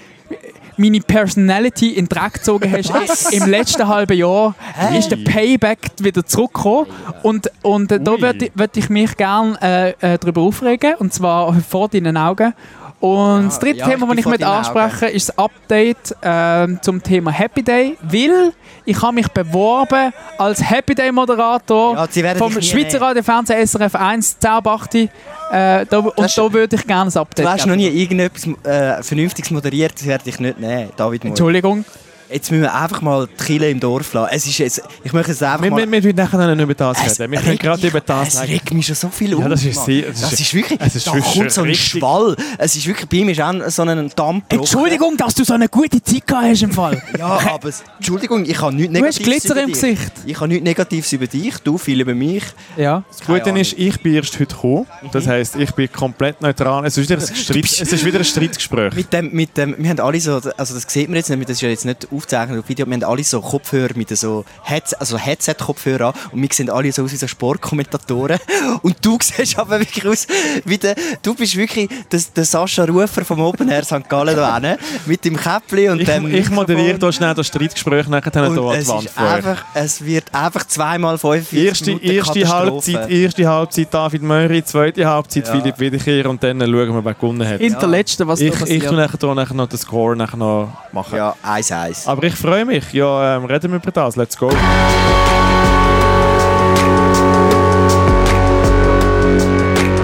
meine 0.77 1.00
Personality 1.00 1.91
in 1.91 2.06
den 2.06 2.09
Dreck 2.09 2.35
gezogen 2.35 2.73
hast 2.73 3.32
im 3.32 3.49
letzten 3.49 3.87
halben 3.87 4.17
Jahr, 4.17 4.55
Hey. 4.75 4.99
ist 4.99 5.11
der 5.11 5.17
Payback 5.17 5.79
wieder 6.00 6.25
zurückgekommen. 6.25 6.87
Und, 7.23 7.50
und 7.62 7.93
äh, 7.93 8.00
da 8.00 8.12
Ui. 8.12 8.23
würde 8.23 8.50
würd 8.55 8.77
ich 8.79 8.88
mich 8.88 9.17
gerne 9.17 9.59
äh, 9.61 10.15
äh, 10.15 10.19
darüber 10.19 10.41
aufregen, 10.41 10.94
und 10.94 11.12
zwar 11.12 11.55
vor 11.61 11.88
deinen 11.88 12.17
Augen. 12.17 12.55
Und 13.00 13.47
das 13.47 13.58
dritte 13.58 13.79
ja, 13.79 13.88
Thema, 13.88 14.05
ich 14.05 14.08
das 14.08 14.19
ich 14.19 14.23
vor 14.25 14.32
mit 14.32 14.43
deinen 14.43 14.50
anspreche, 14.50 15.06
ist 15.06 15.31
das 15.31 15.38
Update 15.38 16.17
ähm, 16.23 16.79
zum 16.82 17.02
Thema 17.02 17.31
Happy 17.31 17.62
Day, 17.62 17.97
weil 18.02 18.52
ich 18.85 19.00
habe 19.00 19.14
mich 19.14 19.29
beworben 19.29 20.12
als 20.37 20.69
Happy 20.69 20.94
Day 20.94 21.11
Moderator 21.11 21.94
Ja, 21.94 22.35
vom 22.35 22.61
Schweizer. 22.61 23.00
Radio 23.00 23.23
Fernsehen 23.23 23.67
SRF 23.67 23.94
1 23.94 24.38
Zaubachti. 24.38 25.08
Äh, 25.50 25.87
da, 25.87 25.99
und 25.99 26.38
da 26.38 26.52
würde 26.52 26.76
ich 26.76 26.87
gerne 26.87 27.11
ein 27.11 27.17
Update 27.17 27.47
Du 27.47 27.50
hast 27.50 27.67
noch 27.67 27.75
nie 27.75 27.88
irgendetwas 27.88 28.47
äh, 28.64 29.03
Vernünftiges 29.03 29.50
moderiert, 29.50 29.94
das 29.94 30.06
werde 30.06 30.29
ich 30.29 30.38
nicht 30.38 30.61
nehmen, 30.61 30.91
David 30.96 31.25
Moore. 31.25 31.31
Entschuldigung. 31.31 31.85
Jetzt 32.32 32.50
müssen 32.50 32.62
wir 32.62 32.75
einfach 32.75 33.00
mal 33.03 33.27
die 33.27 33.44
Kille 33.44 33.71
im 33.71 33.81
Dorf 33.81 34.12
lassen. 34.12 34.29
Es 34.32 34.47
ist 34.47 34.59
jetzt, 34.59 34.82
ich 35.03 35.12
möchte 35.12 35.32
jetzt 35.32 35.43
einfach 35.43 35.62
Wir, 35.62 35.71
mal... 35.71 35.79
wir, 35.79 35.91
wir 35.91 36.05
wollen 36.05 36.17
nachher 36.17 36.38
noch 36.38 36.55
nicht 36.55 36.62
über 36.62 36.75
das 36.75 36.99
Es 37.05 37.19
reden. 37.21 37.32
Wir 37.32 37.38
können 37.38 37.50
regt 37.50 37.62
gerade 37.62 37.82
mich- 37.82 37.91
über 37.91 38.00
das 38.00 38.29
Es 38.35 38.41
reden. 38.43 38.53
regt 38.53 38.73
mich 38.75 38.87
schon 38.87 38.94
so 38.94 39.09
viel 39.09 39.31
Ja, 39.31 39.37
um. 39.37 39.50
das 39.50 39.65
ist 39.65 39.85
sehr- 39.85 40.06
das 40.11 40.21
das 40.21 40.32
ist- 40.35 40.41
ist 40.41 40.55
wirklich... 40.55 40.81
es 40.81 40.94
ist 40.97 41.06
da 41.06 41.15
wirklich 41.15 41.35
kommt 41.35 41.50
so 41.53 41.61
ein 41.62 41.67
richtig- 41.69 42.00
Schwall. 42.00 42.37
Es 42.59 42.77
ist 42.77 42.87
wirklich... 42.87 43.09
Bei 43.09 43.25
mir 43.25 43.32
ist 43.32 43.41
auch 43.41 43.71
so 43.71 43.82
ein 43.82 44.12
Dampf 44.15 44.44
Entschuldigung, 44.49 45.17
dass 45.17 45.35
du 45.35 45.44
so 45.44 45.55
eine 45.55 45.69
gute 45.69 46.03
Zeit 46.03 46.27
gehabt 46.27 46.47
hast 46.47 46.62
im 46.62 46.71
Fall. 46.73 47.03
Ja, 47.19 47.27
aber... 47.27 47.69
es- 47.69 47.82
Entschuldigung, 47.99 48.44
ich 48.44 48.61
habe 48.61 48.75
nichts 48.75 48.93
Du 48.93 49.05
hast 49.06 49.19
Negatives 49.19 49.25
Glitzer 49.43 49.53
über 49.55 49.62
im 49.62 49.73
dich. 49.73 49.81
Gesicht. 49.81 50.12
Ich 50.27 50.37
habe 50.37 50.49
nichts 50.49 50.65
Negatives 50.65 51.12
über 51.12 51.27
dich, 51.27 51.59
du 51.59 51.79
viel 51.79 52.00
über 52.00 52.15
mich. 52.15 52.44
Ja. 52.77 53.03
Das 53.09 53.27
Gute 53.27 53.41
Keine 53.41 53.61
ist, 53.61 53.75
ich 53.77 54.00
bin 54.03 54.15
erst 54.15 54.35
heute 54.38 54.47
gekommen. 54.55 54.87
Das 55.12 55.27
heisst, 55.27 55.56
ich 55.56 55.71
bin 55.73 55.91
komplett 55.93 56.41
neutral. 56.41 56.87
Es 56.87 56.97
ist 56.97 57.09
wieder 57.11 57.21
ein, 57.21 57.35
Streit, 57.35 57.65
es 57.65 57.81
ist 57.93 58.05
wieder 58.05 58.19
ein 58.19 58.25
Streitgespräch. 58.25 58.94
Mit 58.94 59.12
dem, 59.12 59.32
mit 59.32 59.56
dem, 59.56 59.75
wir 59.79 59.91
haben 59.91 60.00
alle 60.00 60.21
so, 60.21 60.35
also 60.56 60.75
das 60.75 60.85
sieht 60.87 61.09
man 61.09 61.17
jetzt 61.17 61.29
nicht, 61.31 61.43
das 61.43 61.56
ist 61.56 61.61
ja 61.62 61.69
jetzt 61.69 61.85
nicht 61.85 62.06
aufgezeichnet 62.20 62.58
auf 62.58 62.69
Video, 62.69 62.87
wir 62.87 62.94
haben 62.94 63.05
alle 63.05 63.25
so 63.25 63.40
Kopfhörer 63.40 63.96
mit 63.96 64.17
so 64.17 64.44
Heads, 64.62 64.94
also 64.94 65.17
Headset-Kopfhörer 65.17 66.08
an 66.08 66.14
und 66.32 66.43
wir 66.43 66.49
sehen 66.52 66.70
alle 66.70 66.93
so 66.93 67.02
aus 67.02 67.12
wie 67.12 67.17
so 67.17 67.26
Sportkommentatoren 67.26 68.38
und 68.82 68.96
du 69.05 69.19
siehst 69.20 69.58
aber 69.58 69.81
wirklich 69.81 70.06
aus 70.06 70.26
wie 70.64 70.78
der, 70.78 70.94
du 71.22 71.34
bist 71.34 71.56
wirklich 71.56 71.88
der, 72.11 72.20
der 72.37 72.44
Sascha 72.44 72.84
Rufer 72.84 73.25
vom 73.25 73.40
Open 73.40 73.69
Air 73.69 73.84
St. 73.84 74.08
Gallen 74.08 74.37
da 74.37 74.58
hinten, 74.58 74.82
mit 75.06 75.25
dem 75.25 75.37
Käppli 75.37 75.88
und 75.88 76.00
Ich, 76.00 76.06
dem 76.06 76.32
ich 76.32 76.50
moderiere 76.50 76.99
hier 76.99 77.12
schnell 77.12 77.34
das 77.34 77.46
Streitgespräch 77.46 78.06
nachher 78.08 78.31
hier 78.32 78.43
an 78.43 78.58
und 78.58 78.75
die 78.75 78.78
es, 78.78 78.88
Wand 78.88 79.19
einfach, 79.19 79.64
es 79.75 80.05
wird 80.05 80.32
einfach 80.34 80.64
zweimal 80.67 81.19
45 81.19 81.64
Erste, 81.64 81.87
Minuten 81.87 82.06
erste, 82.06 82.40
Katastrophe. 82.40 82.93
Halbzeit, 82.99 83.11
erste 83.11 83.49
Halbzeit 83.49 83.94
David 83.94 84.22
Meury, 84.22 84.64
zweite 84.64 85.06
Halbzeit 85.06 85.46
Ja. 85.46 85.52
Philipp 85.52 85.78
Wiederkehr 85.78 86.28
und 86.28 86.43
dann 86.43 86.61
schauen 86.61 86.72
wir, 86.94 87.05
wer 87.05 87.14
gewonnen 87.14 87.46
hat. 87.49 87.61
In 87.61 87.72
der 87.78 87.88
letzten, 87.88 88.26
was 88.26 88.40
Ich, 88.40 88.50
da 88.50 88.55
ich 88.55 88.61
passiert. 88.61 88.87
tue 88.88 88.96
nachher, 88.96 89.19
hier 89.20 89.34
nachher 89.34 89.55
noch 89.55 89.69
den 89.69 89.78
Score 89.78 90.17
nachher 90.17 90.37
noch 90.37 90.69
machen. 90.93 91.17
Ja, 91.17 91.34
1-1. 91.44 92.06
Aber 92.10 92.24
ich 92.24 92.34
freue 92.34 92.64
mich. 92.64 92.92
Ja, 92.92 93.36
ähm, 93.36 93.44
reden 93.44 93.70
wir 93.70 93.76
über 93.76 93.92
das. 93.92 94.16
Let's 94.16 94.36
go. 94.36 94.50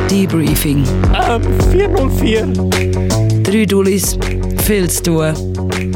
Debriefing. 0.09 0.85
Ähm, 1.29 1.43
404. 1.73 2.47
Drei 3.43 3.65
Dullis, 3.65 4.17
viel 4.63 4.89
zu 4.89 5.03
tun, 5.03 5.35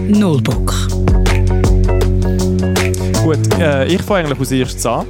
null 0.09 0.43
Bock. 0.43 0.75
Gut, 3.23 3.61
äh, 3.61 3.87
ich 3.87 4.03
fange 4.03 4.25
eigentlich 4.25 4.41
als 4.41 4.51
erstes 4.51 4.87
an. 4.87 5.07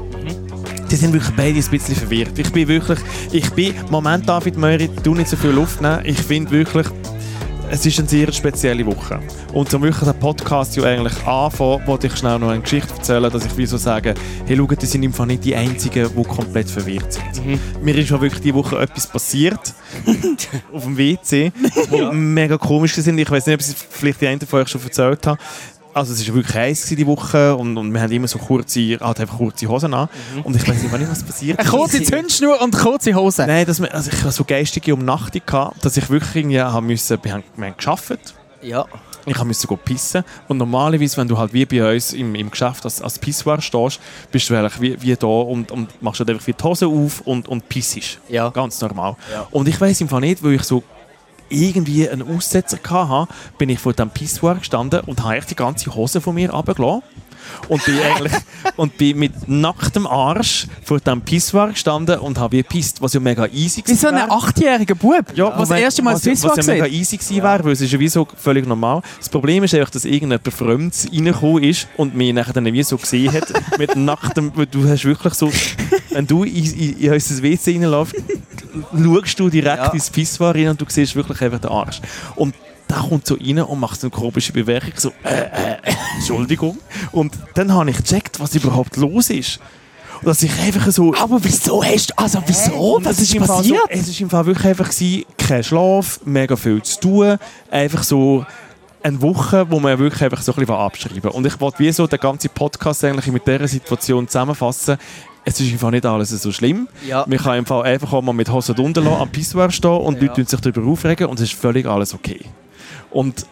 Die 0.90 0.96
sind 0.96 1.14
wirklich 1.14 1.34
beide 1.34 1.58
ein 1.58 1.70
bisschen 1.70 1.96
verwirrt. 1.96 2.38
Ich 2.38 2.52
bin 2.52 2.68
wirklich, 2.68 2.98
ich 3.32 3.48
bin, 3.52 3.72
Moment 3.88 4.28
David 4.28 4.58
Meury, 4.58 4.90
du 5.02 5.14
nicht 5.14 5.30
so 5.30 5.36
viel 5.38 5.52
Luft 5.52 5.80
nehmen. 5.80 6.00
Ich 6.04 6.18
finde 6.18 6.50
wirklich, 6.50 6.86
es 7.70 7.86
ist 7.86 7.98
eine 8.00 8.08
sehr 8.08 8.32
spezielle 8.32 8.84
Woche. 8.84 9.20
Und 9.52 9.72
um 9.72 9.82
wirklich 9.82 10.04
den 10.04 10.18
Podcast 10.18 10.76
ja 10.76 10.82
eigentlich 10.82 11.24
anfangen, 11.24 11.86
wollte 11.86 12.08
ich 12.08 12.16
schnell 12.16 12.38
noch 12.38 12.48
eine 12.48 12.60
Geschichte 12.60 12.92
erzählen, 12.94 13.30
dass 13.30 13.46
ich 13.46 13.56
wie 13.56 13.66
so 13.66 13.76
sage, 13.76 14.14
hey, 14.46 14.56
schau, 14.56 14.66
die 14.66 14.86
sind 14.86 15.14
Fall 15.14 15.26
nicht 15.28 15.44
die 15.44 15.54
Einzigen, 15.54 16.10
die 16.16 16.22
komplett 16.24 16.68
verwirrt 16.68 17.12
sind. 17.12 17.60
Mir 17.82 17.96
ist 17.96 18.08
schon 18.08 18.20
wirklich 18.20 18.42
diese 18.42 18.54
Woche 18.54 18.78
etwas 18.78 19.06
passiert 19.06 19.72
auf 20.72 20.82
dem 20.82 20.98
WC, 20.98 21.52
wo 21.88 22.12
mega 22.12 22.58
komisch 22.58 22.94
sind. 22.94 23.18
Ich 23.18 23.30
weiß 23.30 23.46
nicht, 23.46 23.54
ob 23.54 23.60
ich 23.60 23.68
es 23.68 23.74
vielleicht 23.88 24.20
die 24.20 24.26
einen 24.26 24.40
von 24.40 24.60
euch 24.60 24.68
schon 24.68 24.82
erzählt 24.82 25.26
habe. 25.26 25.40
Also 25.92 26.12
es 26.12 26.26
war 26.28 26.34
wirklich 26.36 26.54
heiß 26.54 26.86
die 26.86 27.06
Woche 27.06 27.54
und, 27.56 27.76
und 27.76 27.92
wir 27.92 28.00
haben 28.00 28.12
immer 28.12 28.28
so 28.28 28.38
kurze, 28.38 28.98
halt 29.00 29.20
einfach 29.20 29.36
kurze 29.38 29.66
Hosen 29.66 29.92
an. 29.92 30.08
Und 30.44 30.54
ich 30.54 30.66
weiß 30.66 30.82
nicht, 30.82 31.10
was 31.10 31.22
passiert 31.24 31.58
Eine 31.58 31.68
kurze 31.68 32.02
Zündschnur 32.02 32.60
und 32.62 32.76
kurze 32.76 33.14
Hose. 33.14 33.46
Nein, 33.46 33.66
dass 33.66 33.80
wir, 33.80 33.92
also 33.92 34.10
ich 34.12 34.18
hatte 34.20 34.30
so 34.32 34.44
geistige 34.44 34.94
Umnachtung, 34.94 35.42
gehabt, 35.44 35.84
dass 35.84 35.96
ich 35.96 36.08
wirklich 36.08 36.36
irgendwie 36.36 36.60
haben 36.60 36.86
müssen, 36.86 37.18
wir 37.22 37.32
haben, 37.32 37.44
wir 37.56 37.66
haben 37.66 37.74
gearbeitet, 37.76 38.34
Ja. 38.62 38.84
ich 39.26 39.44
musste 39.44 39.66
pissen 39.76 40.22
und 40.48 40.58
normalerweise, 40.58 41.16
wenn 41.16 41.28
du 41.28 41.36
halt 41.36 41.52
wie 41.52 41.64
bei 41.66 41.92
uns 41.94 42.12
im, 42.12 42.34
im 42.34 42.50
Geschäft 42.50 42.84
als, 42.84 43.02
als 43.02 43.18
Pissoir 43.18 43.60
stehst, 43.60 44.00
bist 44.30 44.48
du 44.48 44.56
eigentlich 44.56 44.80
wie, 44.80 45.02
wie 45.02 45.16
da 45.16 45.26
und, 45.26 45.72
und 45.72 46.00
machst 46.02 46.20
halt 46.20 46.30
einfach 46.30 46.46
wie 46.46 46.52
die 46.52 46.62
Hose 46.64 46.86
auf 46.86 47.20
und, 47.22 47.48
und 47.48 47.68
pissest. 47.68 48.18
Ja. 48.28 48.50
Ganz 48.50 48.80
normal. 48.80 49.16
Ja. 49.32 49.46
Und 49.50 49.66
ich 49.66 49.80
weiß 49.80 50.00
im 50.02 50.08
Fall 50.08 50.20
nicht, 50.20 50.42
weil 50.42 50.52
ich 50.54 50.62
so 50.62 50.82
irgendwie 51.50 52.08
einen 52.08 52.22
Aussetzer 52.22 52.78
hatte, 52.88 53.32
bin 53.58 53.68
ich 53.68 53.78
vor 53.78 53.92
dem 53.92 54.10
Pissoir 54.10 54.56
gestanden 54.56 55.00
und 55.00 55.22
habe 55.22 55.40
die 55.48 55.56
ganze 55.56 55.94
Hose 55.94 56.20
von 56.20 56.34
mir 56.34 56.50
runtergelassen. 56.50 57.02
Und 57.68 57.84
bin, 57.84 57.98
eigentlich, 57.98 58.32
und 58.76 58.96
bin 58.96 59.18
mit 59.18 59.48
nacktem 59.48 60.06
Arsch 60.06 60.66
vor 60.84 61.00
dem 61.00 61.20
Pissoir 61.22 61.70
gestanden 61.70 62.18
und 62.20 62.38
habe 62.38 62.58
gepisst, 62.58 63.02
was 63.02 63.12
ja 63.12 63.20
mega 63.20 63.46
easy 63.46 63.82
Wie 63.84 63.94
so 63.94 64.08
ein 64.08 64.30
achtjähriger 64.30 64.94
Bub, 64.94 65.24
Ja, 65.34 65.52
was 65.58 65.68
das 65.68 65.80
erste 65.80 66.02
Mal 66.02 66.14
was, 66.14 66.22
Swiss 66.22 66.44
was 66.44 66.64
ja 66.64 66.72
mega 66.74 66.86
easy 66.86 67.16
gewesen 67.16 67.42
wäre, 67.42 67.64
weil 67.64 67.72
es 67.72 67.80
ist 67.80 67.92
ja 67.92 67.98
wie 67.98 68.08
so 68.08 68.26
völlig 68.36 68.66
normal. 68.66 69.02
Das 69.18 69.28
Problem 69.28 69.64
ist 69.64 69.74
einfach, 69.74 69.90
dass 69.90 70.04
irgendjemand 70.04 70.52
Fremdes 70.52 71.08
reingekommen 71.12 71.64
ist 71.64 71.88
und 71.96 72.14
mich 72.14 72.32
nachher 72.32 72.52
dann 72.52 72.66
wie 72.66 72.82
so 72.82 72.96
gesehen 72.96 73.32
hat, 73.32 73.52
mit 73.78 73.96
nacktem, 73.96 74.52
du 74.70 74.88
hast 74.88 75.04
wirklich 75.04 75.34
so, 75.34 75.50
wenn 76.10 76.26
du 76.26 76.44
in, 76.44 76.64
in, 76.72 76.98
in 76.98 77.12
unser 77.12 77.42
WC 77.42 77.72
reinläufst, 77.72 78.14
schaust 78.92 79.38
du 79.40 79.48
direkt 79.48 79.78
Ja. 79.78 79.92
ins 79.92 80.10
Pissoir 80.10 80.54
rein 80.54 80.68
und 80.68 80.80
du 80.80 80.84
siehst 80.88 81.14
wirklich 81.16 81.40
einfach 81.42 81.60
den 81.60 81.70
Arsch. 81.70 82.00
Und 82.36 82.54
der 82.88 82.98
kommt 82.98 83.26
so 83.26 83.34
rein 83.34 83.60
und 83.60 83.78
macht 83.80 84.00
so 84.00 84.06
eine 84.08 84.10
komische 84.10 84.52
Bewegung, 84.52 84.92
so, 84.96 85.12
äh, 85.24 85.44
äh, 85.44 85.76
Entschuldigung. 86.16 86.78
Und 87.12 87.32
dann 87.54 87.72
habe 87.72 87.90
ich 87.90 87.96
gecheckt, 87.98 88.40
was 88.40 88.54
überhaupt 88.54 88.96
los 88.96 89.30
ist. 89.30 89.60
Und 90.20 90.26
dass 90.26 90.42
ich 90.42 90.52
einfach 90.60 90.90
so... 90.90 91.14
Aber 91.14 91.42
wieso 91.42 91.82
hast 91.82 92.10
du, 92.10 92.14
also 92.16 92.42
wieso? 92.46 92.72
Und 92.96 93.04
Was 93.04 93.18
es 93.20 93.32
ist 93.32 93.38
Fall 93.38 93.46
passiert? 93.46 93.78
So, 93.78 93.88
es 93.90 94.08
ist 94.08 94.20
im 94.20 94.28
Fall 94.28 94.44
wirklich 94.46 94.66
einfach 94.66 94.90
gewesen, 94.90 95.24
kein 95.38 95.64
Schlaf, 95.64 96.20
mega 96.24 96.56
viel 96.56 96.82
zu 96.82 97.00
tun, 97.00 97.38
einfach 97.70 98.02
so 98.02 98.44
eine 99.02 99.22
Woche, 99.22 99.70
wo 99.70 99.80
man 99.80 99.98
wirklich 99.98 100.22
einfach 100.22 100.42
so 100.42 100.52
ein 100.52 100.56
bisschen 100.58 100.74
abschreiben 100.74 101.30
Und 101.30 101.46
ich 101.46 101.58
wollte 101.60 101.78
wie 101.78 101.90
so 101.92 102.06
den 102.06 102.18
ganzen 102.18 102.50
Podcast 102.50 103.02
eigentlich 103.04 103.28
mit 103.28 103.46
dieser 103.46 103.66
Situation 103.66 104.28
zusammenfassen. 104.28 104.98
Es 105.50 105.60
ist 105.60 105.72
einfach 105.72 105.90
nicht 105.90 106.06
alles 106.06 106.30
so 106.30 106.52
schlimm. 106.52 106.86
Ja. 107.08 107.24
Man 107.26 107.38
kann 107.38 107.66
einfach 107.68 108.12
auch 108.12 108.22
mal 108.22 108.32
mit 108.32 108.50
Hosen 108.52 108.76
lassen, 108.76 109.06
am 109.08 109.28
Pissoir 109.30 109.70
stehen 109.70 109.90
und 109.90 110.22
Ja. 110.22 110.28
Leute 110.28 110.44
sich 110.44 110.60
darüber 110.60 110.88
aufregen 110.88 111.26
und 111.26 111.40
es 111.40 111.46
ist 111.52 111.54
völlig 111.60 111.86
alles 111.86 112.14
okay. 112.14 112.40
Und 113.10 113.44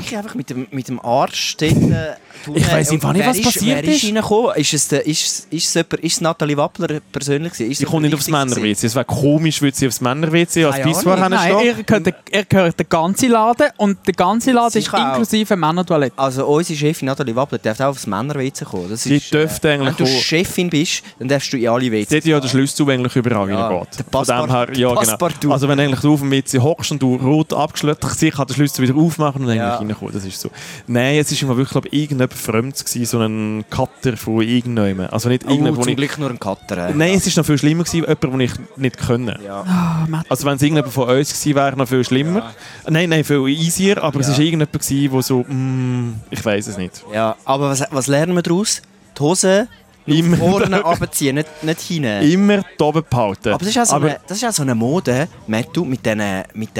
wirklich 0.00 0.16
einfach 0.18 0.34
mit 0.34 0.50
dem, 0.50 0.66
mit 0.70 0.88
dem 0.88 1.00
Arsch 1.00 1.56
dort. 1.58 1.72
Äh, 1.72 2.14
Ich 2.54 2.72
weiss 2.72 2.88
Fall 3.00 3.12
nicht, 3.12 3.26
was 3.26 3.36
ist, 3.38 3.44
passiert 3.44 3.82
wer 3.84 3.92
ist. 3.92 4.02
ist. 4.02 4.08
reingekommen? 4.08 4.50
Ist 4.56 4.74
es, 4.74 4.88
der, 4.88 5.06
ist, 5.06 5.46
ist 5.50 5.76
es, 5.76 5.76
ist 5.76 6.14
es 6.14 6.20
Nathalie 6.20 6.56
Wappler 6.56 7.00
persönlich? 7.12 7.52
gewesen? 7.52 7.70
Ist 7.70 7.78
sie 7.78 7.84
es 7.84 7.90
kommt 7.90 8.02
nicht 8.02 8.14
aufs? 8.14 8.28
Männer-WC. 8.28 8.86
Es 8.86 8.94
wäre 8.94 9.04
komisch, 9.04 9.60
würde 9.60 9.76
sie 9.76 9.86
aufs 9.86 10.00
Männer-WC 10.00 10.64
als 10.64 10.80
Pissoir 10.82 11.18
Ahnung. 11.18 11.30
Nein, 11.38 11.56
hinstehen. 11.58 11.76
er 11.76 11.84
gehört, 11.84 12.14
er 12.30 12.44
gehört 12.44 12.78
der 12.78 12.86
ganze 12.86 13.26
Laden 13.28 13.66
und 13.76 13.98
der 14.06 14.14
ganze 14.14 14.52
Laden 14.52 14.78
ist 14.78 14.92
inklusive 14.92 15.56
Männertoilette. 15.56 16.18
Also 16.18 16.46
unsere 16.46 16.78
Chefin 16.78 17.06
Nathalie 17.06 17.36
Wappler 17.36 17.58
darf 17.58 17.80
auch 17.80 17.86
aufs 17.88 18.06
Männer-WC 18.06 18.64
kommen. 18.64 18.88
Das 18.88 19.02
Sie 19.02 19.16
ist, 19.16 19.32
dürfte 19.34 19.68
äh, 19.68 19.72
eigentlich 19.74 19.98
Wenn 19.98 20.06
du. 20.06 20.10
Chefin 20.20 20.70
bist, 20.70 21.02
dann 21.18 21.28
darfst 21.28 21.52
du 21.52 21.58
in 21.58 21.68
alle 21.68 21.90
WCs. 21.92 22.08
Sie 22.10 22.16
hat 22.16 22.24
ja 22.24 22.40
den 22.40 22.48
Schlüssel 22.48 22.88
eigentlich 22.90 23.16
überall 23.16 23.50
Ja, 23.50 23.68
reingeht. 23.68 23.88
der 23.98 24.04
Von 24.04 24.04
dem 24.04 24.10
Passport- 24.10 24.50
her, 24.50 24.76
ja, 24.76 24.94
genau. 24.94 25.52
Also 25.52 25.68
wenn 25.68 25.78
eigentlich 25.80 26.00
du 26.00 26.14
auf 26.14 26.20
dem 26.20 26.30
WC 26.30 26.58
hockst 26.60 26.90
und 26.92 27.02
du 27.02 27.16
rot 27.16 27.52
abgeschlossen 27.52 27.98
sie 28.16 28.30
kann 28.30 28.46
den 28.46 28.54
Schlüssel 28.54 28.82
wieder 28.88 28.96
aufmachen 28.98 29.44
und 29.44 29.50
eigentlich 29.50 29.89
reinkommen. 29.90 30.14
Das 30.14 30.24
ist 30.24 30.40
so. 30.40 30.50
Nein, 30.86 31.18
es 31.18 31.30
ist 31.32 31.42
immer 31.42 31.56
wirklich, 31.56 31.70
glaube 31.72 31.88
ich, 31.88 31.94
irgendjemand 32.02 32.34
Fremdes 32.34 32.84
gewesen, 32.84 33.06
so 33.06 33.18
ein 33.20 33.64
Cutter 33.70 34.16
von 34.16 34.42
irgendjemandem. 34.42 35.08
Also 35.10 35.28
nicht 35.28 35.44
Oh, 35.44 35.50
irgendjemand, 35.50 35.76
wo 35.78 35.82
zum 35.82 35.90
ich... 35.90 35.96
Glück 35.96 36.18
nur 36.18 36.30
ein 36.30 36.38
Cutter. 36.40 36.88
äh. 36.88 36.94
Nein, 36.94 37.14
es 37.14 37.26
ist 37.26 37.36
noch 37.36 37.44
viel 37.46 37.58
schlimmer 37.58 37.84
gewesen, 37.84 38.00
jemand, 38.06 38.22
den 38.22 38.40
ich 38.40 38.52
nicht 38.76 38.98
können. 38.98 39.38
Ja. 39.44 40.06
Matt. 40.08 40.26
Also 40.28 40.46
wenn 40.46 40.56
es 40.56 40.62
irgendjemand 40.62 40.92
von 40.94 41.08
uns 41.08 41.28
gewesen 41.32 41.54
wäre, 41.56 41.76
noch 41.76 41.88
viel 41.88 42.04
schlimmer. 42.04 42.52
Nein, 42.88 43.08
nein, 43.10 43.24
viel 43.24 43.46
easier, 43.48 44.02
aber 44.02 44.20
es 44.20 44.26
Ja. 44.26 44.32
ist 44.32 44.38
irgendjemand 44.38 44.72
gewesen, 44.72 45.10
der 45.12 45.22
so, 45.22 45.40
mm, 45.46 46.14
ich 46.30 46.44
weiß 46.44 46.66
es 46.66 46.76
nicht. 46.78 47.04
ja, 47.12 47.36
aber 47.44 47.70
was, 47.70 47.82
was 47.90 48.06
lernen 48.06 48.34
wir 48.34 48.42
daraus? 48.42 48.82
Die 49.16 49.22
Hose 49.22 49.68
Immer- 50.06 50.36
vorne 50.36 50.84
abziehen, 50.84 51.36
nicht, 51.36 51.62
nicht 51.62 51.80
hinten. 51.80 52.22
Immer 52.22 52.62
da 52.78 52.84
oben 52.86 53.02
behalten. 53.08 53.50
Aber 53.50 53.58
das 53.58 53.68
ist, 53.68 53.78
auch 53.78 53.84
so 53.86 53.96
Aber- 53.96 54.06
eine, 54.06 54.20
das 54.26 54.38
ist 54.38 54.44
auch 54.48 54.52
so 54.52 54.62
eine 54.62 54.74
Mode, 54.74 55.28
Mattu, 55.46 55.84
mit 55.84 56.04
diesen 56.04 56.22
mit 56.54 56.70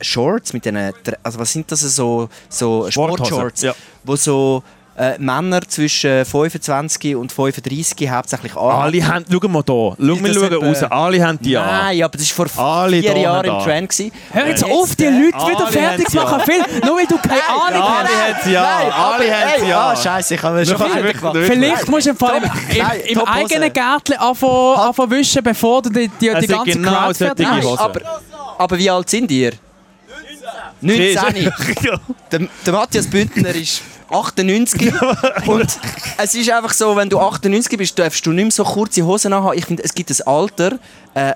Shorts, 0.00 0.52
mit 0.52 0.64
diesen, 0.64 0.92
also 1.22 1.38
was 1.38 1.52
sind 1.52 1.70
das, 1.70 1.80
so, 1.80 2.28
so 2.48 2.90
Sportshorts, 2.90 3.62
ja. 3.62 3.74
wo 4.02 4.16
so 4.16 4.62
äh, 4.96 5.18
Männer 5.18 5.60
zwischen 5.66 6.24
25 6.24 7.16
und 7.16 7.32
35 7.32 8.08
hauptsächlich 8.08 8.56
an. 8.56 8.70
Alle 8.70 9.06
haben, 9.06 9.24
schau 9.30 9.48
mal 9.48 9.62
da, 9.62 9.72
schau, 9.72 9.96
wir 9.98 10.34
schauen 10.34 10.52
etwa- 10.52 10.66
raus, 10.66 10.82
alle 10.84 11.26
haben 11.26 11.38
die 11.40 11.56
an. 11.56 11.66
Nein, 11.66 12.02
aber 12.04 12.16
das 12.18 12.38
war 12.38 12.46
vor 12.48 12.64
Alle 12.64 13.00
vier 13.00 13.18
Jahren 13.18 13.44
im. 13.44 13.58
Trend. 13.64 13.88
Gewesen. 13.90 14.12
Hör 14.32 14.46
jetzt 14.46 14.62
Und 14.64 14.72
auf, 14.72 14.94
die 14.94 15.04
äh, 15.04 15.10
Leute 15.10 15.36
alle 15.36 15.52
wieder 15.52 15.66
fertig 15.66 16.08
zu 16.08 16.16
machen, 16.16 16.40
Phil, 16.44 16.80
nur 16.86 16.96
weil 16.96 17.06
du 17.06 17.18
keine 17.18 17.40
Ahnung 17.48 17.82
alle 17.82 18.08
hast. 18.08 18.34
haben 18.34 18.36
sie 18.44 18.56
an, 18.56 18.64
Nein, 18.64 18.92
alle 18.92 19.36
haben 19.36 19.64
sie 19.64 19.72
an. 19.72 19.80
Ah, 19.80 19.96
scheiße, 19.96 20.34
ich 20.34 20.42
habe 20.42 20.54
mir 20.56 20.66
schon 20.66 21.02
nicht- 21.02 21.46
Vielleicht 21.52 21.88
musst 21.88 22.06
du 22.06 22.10
im, 22.10 22.16
Fall 22.16 22.36
im, 22.42 23.08
im, 23.18 23.18
eigenen 23.26 23.72
Gärtchen 23.72 24.16
anfangen 24.18 24.76
anfangen 24.76 25.10
wischen, 25.10 25.42
bevor 25.42 25.82
du 25.82 25.90
die, 25.90 26.08
die, 26.08 26.32
die 26.40 26.46
ganze 26.46 26.64
genau 26.72 26.90
Crowd 27.06 27.14
fertig 27.14 27.46
aber, 27.48 28.00
aber 28.58 28.78
wie 28.78 28.90
alt 28.90 29.10
sind 29.10 29.30
ihr? 29.30 29.52
19. 30.80 31.14
19. 31.34 31.52
Ja. 31.82 31.98
Der, 32.30 32.40
der 32.66 32.72
Matthias 32.72 33.06
Bündner 33.06 33.54
ist 33.54 33.82
98 34.14 34.92
und 35.46 35.78
es 36.18 36.34
ist 36.34 36.50
einfach 36.50 36.72
so, 36.72 36.96
wenn 36.96 37.08
du 37.08 37.18
98 37.18 37.76
bist, 37.76 37.98
darfst 37.98 38.24
du 38.24 38.32
nicht 38.32 38.44
mehr 38.44 38.50
so 38.50 38.64
kurze 38.64 39.04
Hosen 39.04 39.32
anhaben. 39.32 39.58
Ich 39.58 39.66
finde, 39.66 39.82
es 39.82 39.94
gibt 39.94 40.10
ein 40.10 40.26
Alter, 40.26 40.78
äh, 41.14 41.34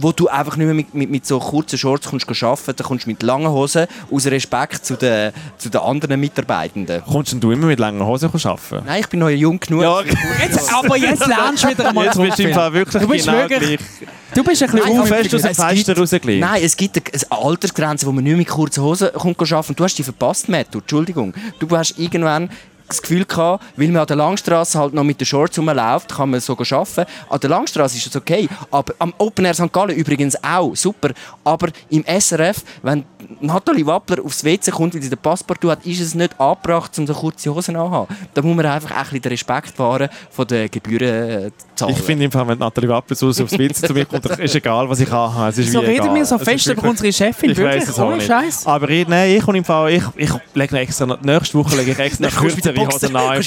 wo 0.00 0.12
du 0.12 0.28
einfach 0.28 0.56
nicht 0.56 0.66
mehr 0.66 0.74
mit, 0.74 0.94
mit, 0.94 1.10
mit 1.10 1.26
so 1.26 1.38
kurzen 1.38 1.78
Shorts 1.78 2.08
kommst 2.08 2.26
arbeiten, 2.42 2.72
dann 2.76 2.86
kommst 2.86 3.06
du 3.06 3.10
mit 3.10 3.22
langen 3.22 3.48
Hosen 3.48 3.86
aus 4.10 4.26
Respekt 4.26 4.84
zu 4.84 4.96
den, 4.96 5.32
zu 5.58 5.68
den 5.68 5.80
anderen 5.80 6.18
Mitarbeitenden. 6.20 7.02
Kommst 7.04 7.32
denn 7.32 7.40
du 7.40 7.50
immer 7.52 7.66
mit 7.66 7.78
langen 7.78 8.04
Hosen 8.04 8.30
arbeiten? 8.32 8.84
Nein, 8.86 9.00
ich 9.00 9.08
bin 9.08 9.20
noch 9.20 9.28
jung 9.28 9.60
genug. 9.60 9.82
Ja, 9.82 10.00
Jetzt, 10.42 10.72
aber 10.72 10.96
jetzt 10.96 11.26
lernst 11.26 11.64
du 11.64 11.68
wieder 11.68 11.88
einmal 11.88 12.04
jetzt 12.06 12.18
bist 12.18 12.38
du 12.38 12.42
im 12.44 12.54
Fall 12.54 12.72
wirklich 12.72 13.02
Du 13.02 13.08
bist 13.08 13.26
genau 13.26 13.38
wirklich- 13.38 13.78
gleich. 13.78 14.08
Du 14.32 14.44
bist 14.44 14.62
ein 14.62 14.70
bisschen 14.70 14.96
Nein, 14.96 15.06
fest 15.06 15.34
aus 15.34 15.42
dem 15.42 15.50
es 15.50 15.56
Fenster 15.56 15.96
rausgelegt. 15.98 16.40
Nein, 16.40 16.62
es 16.62 16.76
gibt 16.76 16.96
eine 16.96 17.42
Altersgrenze, 17.42 18.06
wo 18.06 18.12
man 18.12 18.22
nicht 18.22 18.30
mehr 18.30 18.38
mit 18.38 18.48
kurzen 18.48 18.82
Hosen 18.84 19.08
kommt 19.12 19.40
arbeiten. 19.52 19.74
Du 19.74 19.82
hast 19.82 19.98
die 19.98 20.04
verpasst, 20.04 20.48
Matt. 20.48 20.72
Entschuldigung. 20.72 21.34
Du 21.58 21.68
hast 21.76 21.98
irgendwann 21.98 22.48
das 22.90 23.02
Gefühl 23.02 23.24
gehabt, 23.24 23.64
weil 23.76 23.88
man 23.88 24.02
an 24.02 24.06
der 24.06 24.16
Langstrasse 24.16 24.78
halt 24.78 24.94
noch 24.94 25.04
mit 25.04 25.20
den 25.20 25.26
Shorts 25.26 25.58
rumläuft, 25.58 26.14
kann 26.14 26.30
man 26.30 26.40
so 26.40 26.52
arbeiten. 26.52 27.06
An 27.28 27.40
der 27.40 27.50
Langstrasse 27.50 27.96
ist 27.96 28.06
es 28.06 28.16
okay, 28.16 28.48
aber 28.70 28.94
am 28.98 29.14
Open 29.18 29.44
Air 29.44 29.54
St. 29.54 29.72
Gallen 29.72 29.96
übrigens 29.96 30.36
auch, 30.42 30.74
super. 30.74 31.10
Aber 31.44 31.68
im 31.88 32.04
SRF, 32.04 32.62
wenn 32.82 33.04
Nathalie 33.40 33.86
Wappler 33.86 34.24
aufs 34.24 34.44
WC 34.44 34.70
kommt, 34.70 34.94
weil 34.94 35.02
sie 35.02 35.10
den 35.10 35.18
Passport 35.18 35.64
hat, 35.64 35.86
ist 35.86 36.00
es 36.00 36.14
nicht 36.14 36.38
angebracht, 36.40 36.98
um 36.98 37.06
so 37.06 37.14
kurze 37.14 37.54
Hosen 37.54 37.76
anzuhaben. 37.76 38.16
Da 38.34 38.42
muss 38.42 38.56
man 38.56 38.66
einfach 38.66 38.90
ein 38.90 39.02
bisschen 39.02 39.22
den 39.22 39.32
Respekt 39.32 39.78
wahren 39.78 40.08
von 40.30 40.46
den 40.46 40.70
Gebühren 40.70 41.52
zahlen. 41.80 41.94
Ich 41.96 42.02
finde 42.02 42.24
im 42.24 42.30
Fall, 42.30 42.46
wenn 42.48 42.58
Nathalie 42.58 42.88
Wappel 42.88 43.16
so 43.16 43.28
aufs 43.28 43.38
WC 43.38 43.72
zu 43.86 43.92
mir 43.92 44.04
kommt, 44.06 44.24
ist 44.26 44.54
egal, 44.54 44.88
was 44.88 45.00
ich 45.00 45.10
anhabe. 45.12 45.50
Es 45.50 45.58
ist 45.58 45.72
So 45.72 45.82
wie 45.82 45.86
reden 45.86 46.02
egal. 46.04 46.14
wir 46.14 46.24
so 46.24 46.38
fest 46.38 46.66
über 46.68 46.88
unsere 46.88 47.12
Chefin, 47.12 47.50
Ich 47.50 47.58
weiß 47.58 47.64
wirklich, 47.64 47.88
es 47.88 47.98
auch. 47.98 48.20
Scheiß. 48.20 48.66
Aber 48.66 48.88
ich, 48.90 49.06
nein, 49.08 49.30
ich 49.36 49.42
komme 49.42 49.58
im 49.58 49.64
Fall, 49.64 49.90
ich, 49.92 50.02
ich 50.16 50.30
lege 50.54 50.78
extra, 50.78 51.18
nächste 51.22 51.58
Woche 51.58 51.76
lege 51.76 51.92
ich 51.92 51.98
extra 52.06 52.24
mit 52.26 52.34
kürzere 52.36 52.74
Hosen 52.86 53.16
an. 53.16 53.40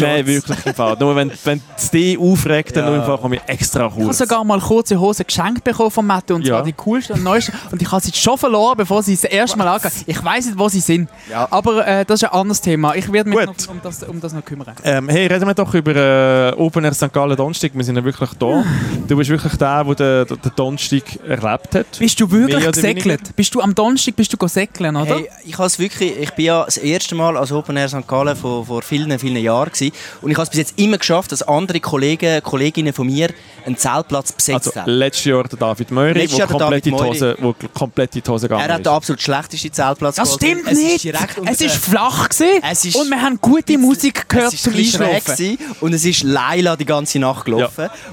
Nein, 0.00 0.26
wirklich 0.26 0.66
im 0.66 0.74
Fall. 0.74 0.96
Nur 0.98 1.16
wenn, 1.16 1.30
wenn 1.44 1.60
es 1.76 1.90
dich 1.90 2.18
aufregt, 2.18 2.76
dann 2.76 2.86
nur 2.86 2.96
im 2.96 3.04
Fall 3.04 3.18
komme 3.18 3.36
ich 3.36 3.42
extra 3.46 3.86
Ich 3.86 3.92
habe 3.92 4.04
kurz. 4.04 4.18
sogar 4.18 4.44
mal 4.44 4.60
kurze 4.60 4.98
Hosen 5.00 5.26
geschenkt 5.26 5.64
bekommen 5.64 5.90
von 5.90 6.06
Mathe 6.06 6.34
und 6.34 6.46
zwar 6.46 6.58
Ja. 6.58 6.62
die 6.64 6.72
coolsten 6.72 7.14
und 7.16 7.24
neuesten. 7.24 7.52
Und 7.70 7.80
ich 7.82 7.90
habe 7.90 8.02
sie 8.02 8.12
schon 8.14 8.38
verloren, 8.38 8.76
bevor 8.76 9.02
sie 9.02 9.14
das 9.14 9.24
erste 9.24 9.56
Mal 9.58 9.68
angehen. 9.68 9.90
Ich 10.06 10.22
weiß 10.24 10.46
nicht, 10.46 10.58
wo 10.58 10.68
sie 10.68 10.80
sind. 10.80 11.08
Ja. 11.30 11.48
Aber 11.50 11.86
äh, 11.86 12.04
das 12.04 12.22
ist 12.22 12.28
ein 12.28 12.38
anderes 12.38 12.60
Thema. 12.60 12.94
Ich 12.94 13.10
werde 13.12 13.28
mich 13.30 13.38
noch, 13.46 13.54
um, 13.68 13.80
das, 13.82 14.02
um 14.04 14.20
das 14.20 14.32
noch 14.32 14.44
kümmern. 14.44 14.68
Ähm, 14.84 15.08
hey, 15.08 15.26
reden 15.26 15.46
wir 15.46 15.54
doch 15.54 15.72
über 15.74 15.94
äh, 15.96 16.52
Open 16.56 16.84
Air 16.84 16.94
St. 16.94 17.12
Gallen 17.12 17.36
Donnerstag. 17.36 17.69
Wir 17.72 17.84
sind 17.84 17.96
ja 17.96 18.04
wirklich 18.04 18.30
da. 18.38 18.64
Du 19.06 19.16
bist 19.16 19.30
wirklich 19.30 19.54
der, 19.56 19.84
der 19.84 20.24
den, 20.24 20.38
den 20.40 20.52
Donnerstag 20.56 21.02
erlebt 21.26 21.74
hat. 21.74 21.98
Bist 21.98 22.18
du 22.20 22.30
wirklich 22.30 22.64
gesegelt? 22.72 23.36
Bist 23.36 23.54
du 23.54 23.60
am 23.60 23.74
Donnerstag 23.74 24.16
bist 24.16 24.32
du 24.32 24.36
go 24.36 24.48
segeln, 24.48 24.96
oder? 24.96 25.16
Hey, 25.16 25.28
ich 25.44 25.56
has 25.58 25.78
wirklich, 25.78 26.16
ich 26.18 26.30
bin 26.32 26.46
ja 26.46 26.64
das 26.64 26.78
erste 26.78 27.14
Mal 27.14 27.36
als 27.36 27.52
Open 27.52 27.76
Air 27.76 27.88
St. 27.88 28.06
Gallen 28.08 28.36
vor, 28.36 28.66
vor 28.66 28.82
vielen, 28.82 29.16
vielen 29.18 29.36
Jahren 29.36 29.70
gewesen. 29.70 29.92
und 30.22 30.30
ich 30.30 30.36
habe 30.36 30.44
es 30.44 30.50
bis 30.50 30.58
jetzt 30.58 30.78
immer 30.78 30.98
geschafft, 30.98 31.30
dass 31.32 31.42
andere 31.42 31.80
Kollegen, 31.80 32.42
Kolleginnen 32.42 32.92
von 32.92 33.06
mir 33.06 33.30
einen 33.64 33.76
Zeltplatz 33.76 34.32
besetzt 34.32 34.66
Also 34.68 34.80
haben. 34.80 34.90
letztes 34.90 35.24
Jahr 35.26 35.44
der 35.44 35.58
David 35.58 35.90
Möri, 35.90 36.26
der 36.26 36.46
komplett, 36.46 36.86
in 36.86 36.96
die 36.96 37.02
Hose- 37.02 37.36
wo 37.40 37.54
komplett 37.74 38.16
in 38.16 38.22
die 38.22 38.30
Hose 38.30 38.48
gegangen 38.48 38.62
Er 38.66 38.74
hat 38.74 38.80
ist. 38.80 38.86
den 38.86 38.92
absolut 38.92 39.20
schlechtesten 39.22 39.72
Zeltplatz 39.72 40.16
das 40.16 40.34
stimmt 40.34 40.62
es 40.66 40.78
nicht! 40.78 41.04
Ist 41.04 41.18
es 41.46 41.60
ist 41.60 41.76
flach 41.76 42.28
gewesen 42.28 42.62
Es 42.68 42.84
ist 42.84 42.96
und 42.96 43.08
wir 43.08 43.20
haben 43.20 43.38
gute 43.40 43.78
Musik 43.78 44.28
gehört 44.28 44.48
es 44.48 44.54
ist 44.54 44.64
zum 44.64 44.72
ein 44.72 44.76
bisschen 44.78 45.00
schräg 45.04 45.28
Einschlafen. 45.28 45.58
Und 45.80 45.92
es 45.92 46.04
ist 46.04 46.22
Laila 46.22 46.76
die 46.76 46.84
ganze 46.86 47.18
Nacht 47.18 47.44
gelaufen. 47.44 47.59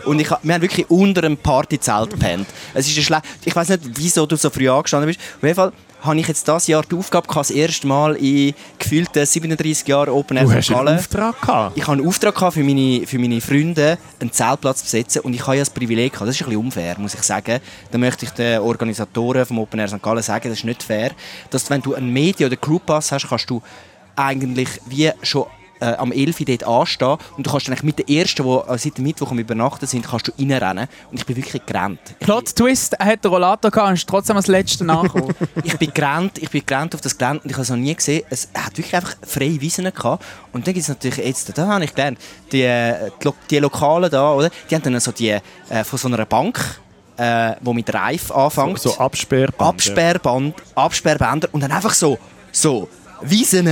Und 0.05 0.19
ich, 0.19 0.29
wir 0.29 0.53
haben 0.53 0.61
wirklich 0.61 0.89
unter 0.89 1.23
einem 1.23 1.37
Partyzelt 1.37 2.11
gepennt. 2.11 2.47
Es 2.73 2.87
ist 2.87 3.11
ein 3.11 3.21
ich 3.45 3.55
weiß 3.55 3.69
nicht, 3.69 3.81
wieso 3.95 4.25
du 4.25 4.35
so 4.35 4.49
früh 4.49 4.69
angestanden 4.69 5.07
bist. 5.07 5.19
Auf 5.19 5.43
jeden 5.43 5.55
Fall 5.55 5.71
habe 6.01 6.19
ich 6.19 6.27
jetzt 6.27 6.47
dieses 6.47 6.67
Jahr 6.67 6.83
die 6.83 6.95
Aufgabe 6.95 7.27
gehabt, 7.27 7.49
das 7.49 7.55
erste 7.55 7.87
Mal 7.87 8.15
in 8.15 8.53
gefühlten 8.77 9.25
37 9.25 9.87
Jahren 9.87 10.09
Open 10.09 10.37
Air 10.37 10.43
Du 10.43 10.49
St. 10.49 10.55
hast 10.57 10.71
einen. 10.71 10.97
Auftrag 10.97 11.41
gehabt. 11.41 11.77
Ich 11.77 11.83
hatte 11.83 11.93
einen 11.93 12.07
Auftrag 12.07 12.35
gehabt 12.35 12.53
für 12.53 12.63
meine, 12.63 13.05
für 13.05 13.19
meine 13.19 13.41
Freunde, 13.41 13.97
einen 14.19 14.31
Zeltplatz 14.31 14.79
zu 14.79 14.85
besetzen 14.85 15.21
und 15.21 15.33
ich 15.33 15.41
habe 15.41 15.55
ja 15.55 15.61
das 15.61 15.69
Privileg 15.69 16.13
gehabt. 16.13 16.27
Das 16.27 16.35
ist 16.35 16.41
ein 16.41 16.49
bisschen 16.49 16.65
unfair, 16.65 16.95
muss 16.99 17.13
ich 17.13 17.23
sagen. 17.23 17.59
Da 17.91 17.97
möchte 17.97 18.25
ich 18.25 18.31
den 18.31 18.59
Organisatoren 18.59 19.45
vom 19.45 19.59
Open 19.59 19.79
Air 19.79 19.87
St. 19.87 20.01
Gallen 20.01 20.23
sagen, 20.23 20.49
das 20.49 20.59
ist 20.59 20.65
nicht 20.65 20.83
fair, 20.83 21.11
dass 21.49 21.69
wenn 21.69 21.81
du 21.81 21.95
einen 21.95 22.11
Media- 22.11 22.47
oder 22.47 22.57
Crewpass 22.57 23.11
hast, 23.11 23.27
kannst 23.27 23.49
du 23.49 23.61
eigentlich 24.15 24.69
wie 24.87 25.11
schon 25.23 25.45
äh, 25.79 25.93
am 25.93 26.11
11 26.11 26.39
Uhr 26.39 26.45
dort 26.45 26.63
anstehen 26.63 27.17
und 27.37 27.47
du 27.47 27.51
kannst 27.51 27.67
dann 27.67 27.77
mit 27.83 27.99
den 27.99 28.07
Ersten, 28.07 28.43
die 28.43 28.49
äh, 28.49 28.77
seit 28.77 28.97
dem 28.97 29.03
Mittwoch 29.03 29.31
am 29.31 29.39
Übernachten 29.39 29.85
sind, 29.85 30.07
kannst 30.07 30.27
du 30.27 30.31
reinrennen 30.37 30.87
und 31.11 31.19
ich 31.19 31.25
bin 31.25 31.35
wirklich 31.35 31.65
gerannt. 31.65 31.99
Plot 32.19 32.55
Twist, 32.55 32.93
er 32.93 33.05
hat 33.05 33.23
den 33.23 33.31
Rollator 33.31 33.71
gehabt 33.71 33.89
und 33.89 33.95
ist 33.95 34.07
trotzdem 34.07 34.37
als 34.37 34.47
Letzter 34.47 34.85
nachgekommen. 34.85 35.35
ich 35.63 35.77
bin 35.77 35.93
gerannt, 35.93 36.37
ich 36.37 36.49
bin 36.49 36.63
gerannt 36.65 36.95
auf 36.95 37.01
das 37.01 37.17
Gelände 37.17 37.41
und 37.43 37.49
ich 37.49 37.55
habe 37.55 37.63
es 37.63 37.69
noch 37.69 37.77
nie 37.77 37.95
gesehen. 37.95 38.23
Es 38.29 38.49
hat 38.53 38.77
wirklich 38.77 38.95
einfach 38.95 39.15
freie 39.25 39.59
Wiesen 39.61 39.85
gehabt. 39.85 40.23
Und 40.53 40.65
dann 40.67 40.73
gibt 40.73 40.83
es 40.83 40.89
natürlich 40.89 41.17
jetzt, 41.17 41.57
da 41.57 41.67
habe 41.67 41.83
ich 41.83 41.93
gelernt, 41.93 42.19
die, 42.51 42.63
äh, 42.63 43.11
die, 43.23 43.29
die 43.49 43.59
Lokalen 43.59 44.09
da, 44.09 44.33
oder? 44.33 44.49
Die 44.69 44.75
haben 44.75 44.83
dann 44.83 44.99
so 44.99 45.11
die, 45.11 45.29
äh, 45.29 45.83
von 45.83 45.99
so 45.99 46.07
einer 46.07 46.25
Bank, 46.25 46.59
äh, 47.17 47.55
wo 47.61 47.73
mit 47.73 47.93
Reif 47.93 48.31
anfängt. 48.31 48.79
So 48.79 48.97
Absperrband. 48.97 49.61
Absperrband, 49.61 50.55
Absperrbänder 50.75 51.49
und 51.51 51.61
dann 51.61 51.71
einfach 51.71 51.93
so, 51.93 52.17
so 52.51 52.87
Wiesen 53.21 53.67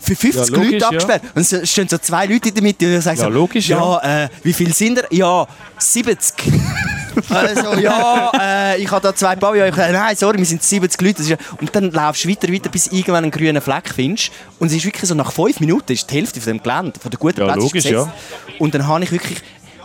für 0.00 0.16
50 0.16 0.34
Ja, 0.34 0.56
logisch, 0.56 0.70
Leute 0.72 0.76
ja. 0.78 0.86
abgesperrt. 0.88 1.22
Und 1.34 1.52
es 1.52 1.70
stehen 1.70 1.88
so 1.88 1.98
zwei 1.98 2.26
Leute 2.26 2.48
in 2.48 2.54
der 2.54 2.62
Mitte 2.62 2.94
und 2.96 3.00
sagen 3.02 3.18
Ja, 3.18 3.24
so, 3.24 3.30
logisch, 3.30 3.68
ja, 3.68 4.24
Äh, 4.24 4.28
wie 4.42 4.52
viel 4.52 4.72
sind 4.72 4.98
ihr? 4.98 5.06
Ja, 5.10 5.46
70. 5.78 6.34
also, 7.28 7.74
ja, 7.74 8.30
äh, 8.40 8.82
ich 8.82 8.90
habe 8.90 9.02
da 9.02 9.14
zwei 9.14 9.36
Pavillon. 9.36 9.68
Ich 9.68 9.76
habe, 9.76 9.92
nein, 9.92 10.16
sorry, 10.16 10.38
wir 10.38 10.46
sind 10.46 10.62
70 10.62 11.00
Leute. 11.00 11.22
Ja- 11.24 11.36
und 11.60 11.74
dann 11.74 11.90
laufst 11.90 12.24
du 12.24 12.28
weiter, 12.28 12.52
weiter, 12.52 12.70
bis 12.70 12.84
du 12.88 12.96
irgendwann 12.96 13.24
einen 13.24 13.30
grünen 13.30 13.60
Fleck 13.60 13.90
findest. 13.94 14.30
Und 14.58 14.68
es 14.68 14.74
ist 14.74 14.84
wirklich 14.84 15.08
so, 15.08 15.14
nach 15.14 15.32
fünf 15.32 15.60
Minuten 15.60 15.92
ist 15.92 16.10
die 16.10 16.14
Hälfte 16.14 16.40
von 16.40 16.52
dem 16.52 16.62
Gelände, 16.62 16.98
von 17.00 17.10
der 17.10 17.18
guten 17.18 17.40
Ja, 17.40 17.46
Plätze 17.52 17.66
ist 17.66 17.72
logisch, 17.74 17.84
ja. 17.90 18.12
Und 18.58 18.74
dann 18.74 18.86
habe 18.86 19.04
ich 19.04 19.12
wirklich 19.12 19.38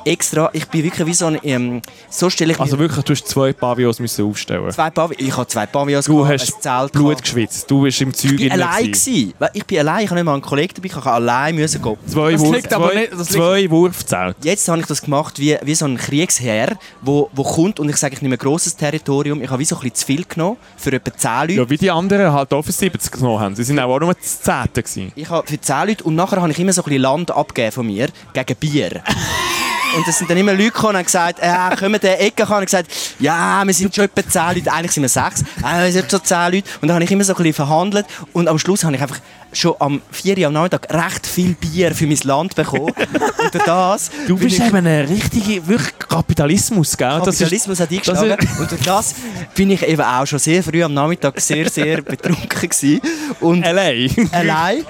extra, 0.06 0.50
ich 0.54 0.68
bin 0.68 0.84
wirklich 0.84 1.06
wie 1.08 1.14
so 1.14 1.26
ein, 1.26 1.40
ähm, 1.44 1.82
so 2.10 2.30
stelle 2.30 2.54
ich 2.54 2.60
Also 2.60 2.78
wirklich, 2.80 3.04
du 3.04 3.14
hast 3.14 3.28
zwei 3.28 3.52
Pavillons 3.54 4.00
müssen 4.00 4.26
aufstellen. 4.26 4.70
zwei 4.72 4.90
Pavillons, 4.90 5.28
ich 5.28 5.36
habe 5.38 5.48
zwei 5.48 5.66
Pavillons 5.66 6.06
Du 6.06 6.18
gehabt, 6.24 6.42
hast 6.42 6.62
Zelt 6.62 6.92
Blut 6.94 7.08
gehabt. 7.10 7.24
geschwitzt. 7.24 7.70
Du 7.70 7.82
bist 7.82 8.00
im 8.02 8.14
Zeug 8.14 8.32
Ich 8.34 8.38
bin 8.38 8.52
allein 8.52 8.86
gewesen. 8.86 9.34
Ich 9.54 9.66
bin 9.66 9.80
allein, 9.80 10.04
ich 10.04 10.10
habe 10.10 10.16
nicht 10.16 10.26
mal 10.26 10.34
einen 10.34 10.42
Kollegen 10.42 10.74
dabei, 10.76 10.88
ich 10.88 10.96
habe 10.96 11.12
allein 11.12 11.56
müssen 11.56 11.82
gehen. 11.82 11.98
Zwei, 12.08 12.32
Das 12.34 12.42
Wurf, 12.42 12.62
zwei, 12.68 12.96
nicht- 12.96 13.12
das 13.14 13.28
zwei 13.30 13.70
Wurfzelte. 13.70 14.36
Jetzt 14.44 14.68
habe 14.68 14.80
ich 14.80 14.86
das 14.88 15.02
gemacht 15.02 15.40
wie, 15.40 15.58
wie 15.64 15.76
so 15.76 15.86
ein 15.86 15.98
Kriegsherr, 15.98 16.78
wo, 17.02 17.30
wo 17.34 17.44
kommt 17.44 17.80
und 17.80 17.90
ich 17.90 17.98
sage, 17.98 18.16
ich 18.16 18.22
nehme 18.22 18.36
ein 18.36 18.40
grosses 18.40 18.76
Territorium. 18.76 19.42
Ich 19.42 19.50
habe 19.50 19.60
wie 19.60 19.66
so 19.66 19.76
ein 19.76 19.82
bisschen 19.82 19.96
zu 19.96 20.06
viel 20.06 20.26
genommen 20.26 20.58
für 20.78 20.92
etwa 20.94 21.12
10 21.16 21.32
Leute. 21.42 21.54
Ja, 21.54 21.70
wie 21.70 21.78
die 21.78 21.92
anderen 21.92 22.32
halt 22.32 22.54
auch 22.54 22.62
für 22.64 22.72
70 22.72 23.12
genommen 23.12 23.40
haben. 23.40 23.56
Sie 23.56 23.64
sind 23.64 23.80
auch 23.80 24.00
nur 24.00 24.14
das 24.14 24.42
Zehnte 24.42 24.84
gewesen. 24.84 25.12
Ich 25.16 25.30
habe 25.30 25.48
für 25.48 25.60
10 25.60 25.88
Leute 25.88 26.04
und 26.04 26.16
nachher 26.16 26.42
habe 26.42 26.52
ich 26.52 26.60
immer 26.60 26.74
so 26.74 26.82
ein 26.82 26.86
bisschen 26.86 27.02
Land 27.02 27.32
abgegeben 27.32 27.72
von 27.72 27.86
mir 27.86 28.08
gegen 28.34 28.56
Bier. 28.58 29.02
Und 29.96 30.08
es 30.08 30.18
sind 30.18 30.30
dann 30.30 30.38
immer 30.38 30.52
Leute 30.54 30.72
gekommen 30.72 30.90
und 30.90 30.98
haben 30.98 31.06
gesagt, 31.06 31.40
äh, 31.40 31.76
kommen 31.78 32.00
der 32.02 32.22
Ecke 32.22 32.44
gekommen 32.44 32.60
und 32.60 32.66
gesagt, 32.66 32.92
ja, 33.20 33.64
wir 33.66 33.74
sind 33.74 33.96
schon 33.96 34.06
etwa 34.06 34.28
10 34.28 34.56
Leute, 34.56 34.74
eigentlich 34.74 34.92
sind 34.92 35.04
wir 35.04 35.10
6, 35.10 35.42
äh, 35.42 35.86
wir 35.86 35.92
sind 35.92 36.12
schon 36.12 36.24
10 36.24 36.38
Leute. 36.52 36.70
Und 36.82 36.88
dann 36.88 36.96
habe 36.96 37.04
ich 37.06 37.12
immer 37.12 37.24
so 37.24 37.34
ein 37.34 37.38
bisschen 37.38 37.54
verhandelt 37.54 38.06
und 38.34 38.48
am 38.48 38.60
Schluss 38.60 38.84
habe 38.84 38.96
ich 38.96 39.02
einfach 39.02 39.20
schon 39.54 39.76
am 39.80 40.02
4 40.12 40.38
Uhr 40.38 40.48
am 40.48 40.54
Nachmittag 40.54 40.94
recht 40.94 41.26
viel 41.26 41.54
Bier 41.54 41.96
für 41.96 42.08
mein 42.08 42.20
Land 42.24 42.56
bekommen. 42.56 42.94
und 43.54 43.56
das 43.66 44.12
Du 44.28 44.38
bist 44.38 44.60
eben 44.60 44.86
ein 44.86 45.06
richtiger 45.06 45.66
wirklich 45.66 45.98
Kapitalismus, 45.98 46.98
gell? 46.98 47.22
Kapitalismus 47.24 47.80
hat 47.80 47.90
eingeschlagen. 47.90 48.38
das 48.38 48.60
Und 48.60 48.72
durch 48.72 48.82
das 48.82 49.16
bin 49.56 49.72
ich 49.72 49.88
eben 49.88 50.02
auch 50.02 50.26
schon 50.26 50.40
sehr 50.40 50.62
früh 50.62 50.84
am 50.84 50.94
Nachmittag 50.94 51.40
sehr, 51.40 51.70
sehr 51.70 52.02
betrunken 52.02 52.70
gewesen. 52.70 53.00
Und 53.40 53.64
L.A. 53.64 54.38
allein. 54.38 54.86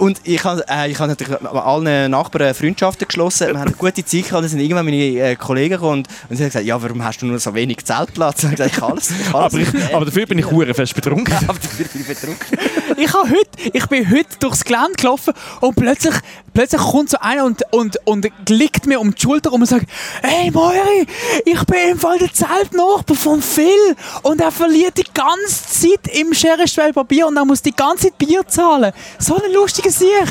Und 0.00 0.22
ich 0.24 0.42
habe 0.44 0.64
äh, 0.66 0.90
ich 0.90 0.98
hab 0.98 1.08
natürlich 1.08 1.38
mit 1.38 1.52
allen 1.52 2.10
Nachbarn 2.10 2.54
Freundschaften 2.54 3.06
geschlossen. 3.06 3.48
Wir 3.48 3.60
haben 3.60 3.68
eine 3.68 3.76
gute 3.76 4.02
Zeit 4.02 4.24
gehabt. 4.24 4.42
Dann 4.42 4.48
sind 4.48 4.60
irgendwann 4.60 4.86
meine 4.86 4.96
äh, 4.96 5.36
Kollegen 5.36 5.74
gekommen 5.74 5.98
und, 5.98 6.08
und 6.30 6.36
sie 6.36 6.42
haben 6.42 6.48
gesagt, 6.48 6.64
ja, 6.64 6.82
warum 6.82 7.04
hast 7.04 7.20
du 7.20 7.26
nur 7.26 7.38
so 7.38 7.54
wenig 7.54 7.84
Zeltplatz? 7.84 8.42
Und 8.44 8.54
ich 8.54 8.60
habe 8.60 8.70
gesagt, 8.70 8.72
ich 8.72 8.80
kann 8.80 8.92
alles. 8.92 9.10
Ich 9.10 9.34
alles 9.34 9.54
aber, 9.54 9.58
ich, 9.58 9.94
aber 9.94 10.04
dafür 10.06 10.24
bin 10.24 10.38
ich 10.38 10.50
hure 10.50 10.72
fest 10.72 10.94
betrunken. 10.94 11.34
aber 11.46 11.58
dafür 11.58 11.84
bin 11.84 12.00
ich 12.00 12.08
betrunken. 12.08 12.58
Ich, 12.96 13.12
habe 13.12 13.28
heute, 13.28 13.76
ich 13.76 13.86
bin 13.88 14.10
heute 14.10 14.38
durchs 14.40 14.64
Gelände 14.64 14.94
gelaufen 14.96 15.34
und 15.60 15.76
plötzlich, 15.76 16.14
plötzlich 16.60 16.82
kommt 16.82 17.08
so 17.08 17.16
einer 17.20 17.46
und, 17.46 17.62
und, 17.72 17.96
und 18.04 18.28
liegt 18.50 18.84
mir 18.84 19.00
um 19.00 19.14
die 19.14 19.22
Schulter 19.22 19.50
und 19.50 19.64
sagt, 19.64 19.86
«Hey 20.20 20.50
Moiri, 20.50 21.06
ich 21.46 21.64
bin 21.64 21.92
im 21.92 21.98
Fall 21.98 22.18
der 22.18 22.30
Zeltnachbar 22.34 23.16
von 23.16 23.40
Phil 23.40 23.96
und 24.24 24.42
er 24.42 24.52
verliert 24.52 24.98
die 24.98 25.06
ganze 25.14 25.88
Zeit 25.88 26.14
im 26.14 26.34
Scherestwell 26.34 26.92
Papier 26.92 27.26
und 27.28 27.36
er 27.38 27.46
muss 27.46 27.62
die 27.62 27.74
ganze 27.74 28.08
Zeit 28.08 28.18
Bier 28.18 28.46
zahlen.» 28.46 28.92
So 29.18 29.36
ein 29.36 29.50
lustiger 29.54 29.90
Sieg. 29.90 30.28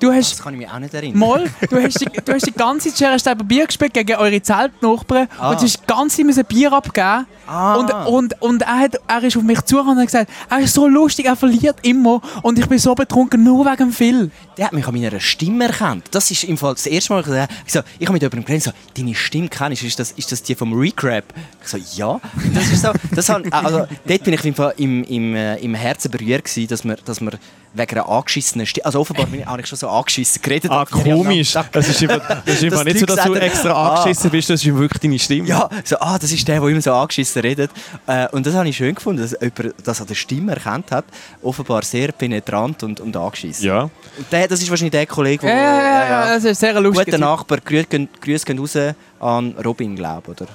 Du 0.00 0.12
hast... 0.12 0.32
Das 0.32 0.42
kann 0.42 0.54
ich 0.54 0.60
mich 0.60 0.70
auch 0.70 0.78
nicht 0.78 0.94
erinnern. 0.94 1.18
Moll, 1.18 1.50
du 1.70 1.82
hast 1.82 2.00
die, 2.00 2.06
du 2.24 2.32
hast 2.32 2.46
die 2.46 2.52
ganze 2.52 2.88
Zeit 2.90 2.98
Scherestwell 2.98 3.34
Bier 3.36 3.66
gespielt 3.66 3.92
gegen 3.94 4.14
eure 4.16 4.40
Zeltnachbarn 4.40 5.28
Ah. 5.38 5.50
und 5.50 5.60
du 5.60 5.64
hast 5.64 5.80
die 5.82 5.86
ganze 5.86 6.16
Zeit 6.18 6.26
müssen 6.26 6.44
Bier 6.44 6.72
abgeben 6.72 7.26
Ah. 7.46 7.74
und, 7.76 7.90
und, 8.06 8.42
und 8.42 8.62
er, 8.62 8.78
hat, 8.78 8.96
er 9.08 9.24
ist 9.24 9.36
auf 9.36 9.42
mich 9.42 9.60
zugekommen 9.62 9.94
und 9.96 10.00
hat 10.00 10.06
gesagt, 10.06 10.30
er 10.50 10.58
ist 10.60 10.74
so 10.74 10.86
lustig, 10.86 11.26
er 11.26 11.34
verliert 11.34 11.76
immer 11.82 12.20
und 12.42 12.58
ich 12.58 12.66
bin 12.66 12.78
so 12.78 12.94
betrunken, 12.94 13.42
nur 13.42 13.64
wegen 13.64 13.90
Phil. 13.90 14.30
Der 14.56 14.66
hat 14.66 14.72
mich 14.72 14.86
an 14.86 14.94
meiner 14.94 15.18
Stimme 15.18 15.64
erkannt. 15.64 16.06
Das 16.10 16.30
ist 16.30 16.44
im 16.44 16.56
Fall 16.58 16.74
das 16.74 16.86
erste 16.86 17.12
Mal, 17.14 17.48
ich 17.66 17.72
so, 17.72 17.80
ich 17.98 18.06
habe 18.06 18.12
mit 18.12 18.22
jemandem 18.22 18.44
geredet, 18.44 18.64
so, 18.64 18.70
deine 18.96 19.14
Stimme 19.14 19.48
kennst 19.48 19.82
du, 19.82 19.86
ist 19.86 19.98
das, 19.98 20.12
ist 20.12 20.30
das 20.30 20.42
die 20.42 20.54
vom 20.54 20.72
Recrap? 20.78 21.24
Ich 21.62 21.68
so, 21.68 21.78
ja. 21.96 22.20
Das 22.54 22.70
ist 22.70 22.82
so, 22.82 22.90
das 23.14 23.28
han, 23.30 23.50
also, 23.52 23.86
dort 24.06 24.24
bin 24.24 24.34
ich 24.34 24.44
im, 24.44 24.54
Fall 24.54 24.74
im, 24.76 25.02
im, 25.04 25.34
äh, 25.34 25.56
im 25.56 25.74
Herzen 25.74 26.10
berührt 26.10 26.44
gewesen, 26.44 26.68
dass 26.68 26.84
wir, 26.84 26.96
dass 26.96 27.20
wir 27.20 27.32
wegen 27.78 27.98
einer 27.98 28.08
angeschissenen 28.08 28.66
Stimme, 28.66 28.86
also 28.86 29.00
offenbar 29.00 29.26
bin 29.26 29.40
ich, 29.40 29.46
habe 29.46 29.60
ich 29.60 29.66
schon 29.66 29.78
so 29.78 29.88
angeschissen 29.88 30.42
geredet. 30.42 30.70
Ah, 30.70 30.84
komisch. 30.90 31.56
Das 31.72 31.88
ist 31.88 32.02
einfach, 32.02 32.42
das 32.44 32.54
ist 32.56 32.64
einfach 32.64 32.78
Dass 32.78 32.84
nicht 32.84 33.00
so, 33.00 33.06
dass 33.06 33.24
du 33.24 33.34
extra 33.34 33.72
ah. 33.72 33.94
angeschissen 33.94 34.30
bist, 34.30 34.50
das 34.50 34.64
ist 34.64 34.74
wirklich 34.74 35.00
deine 35.00 35.18
Stimme. 35.18 35.48
Ja, 35.48 35.68
so, 35.84 35.96
ah, 36.00 36.18
das 36.18 36.32
ist 36.32 36.46
der, 36.46 36.60
der 36.60 36.68
immer 36.68 36.80
so 36.80 36.92
angeschissen 36.92 37.42
redet. 37.42 37.70
Äh, 38.06 38.28
und 38.28 38.46
das 38.46 38.54
habe 38.54 38.68
ich 38.68 38.76
schön 38.76 38.94
gefunden, 38.94 39.22
dass 39.22 39.32
jemand 39.40 39.74
das 39.84 40.00
an 40.00 40.06
der 40.06 40.14
Stimme 40.14 40.52
erkannt 40.52 40.90
hat. 40.90 41.04
Offenbar 41.42 41.82
sehr 41.82 42.12
penetrant 42.12 42.82
und, 42.82 43.00
und 43.00 43.16
angeschissen. 43.16 43.66
Ja. 43.66 43.82
Und 43.82 44.32
der, 44.32 44.48
das 44.48 44.60
ist 44.60 44.68
wahrscheinlich 44.70 44.92
der 44.92 45.06
Kollege, 45.06 45.46
Ja, 45.46 45.54
der... 45.54 45.62
ja, 45.62 45.80
ja, 45.82 46.08
ja, 46.08 46.34
das 46.34 46.44
ist 46.44 46.60
sehr 46.60 46.80
lustig. 46.80 47.06
Guter 47.06 47.18
Nachbar, 47.18 47.58
Grüße 47.60 47.86
gehen, 47.86 48.58
raus 48.58 48.76
an 49.20 49.54
Robin, 49.64 49.96
glaube 49.96 50.30
oder? 50.30 50.46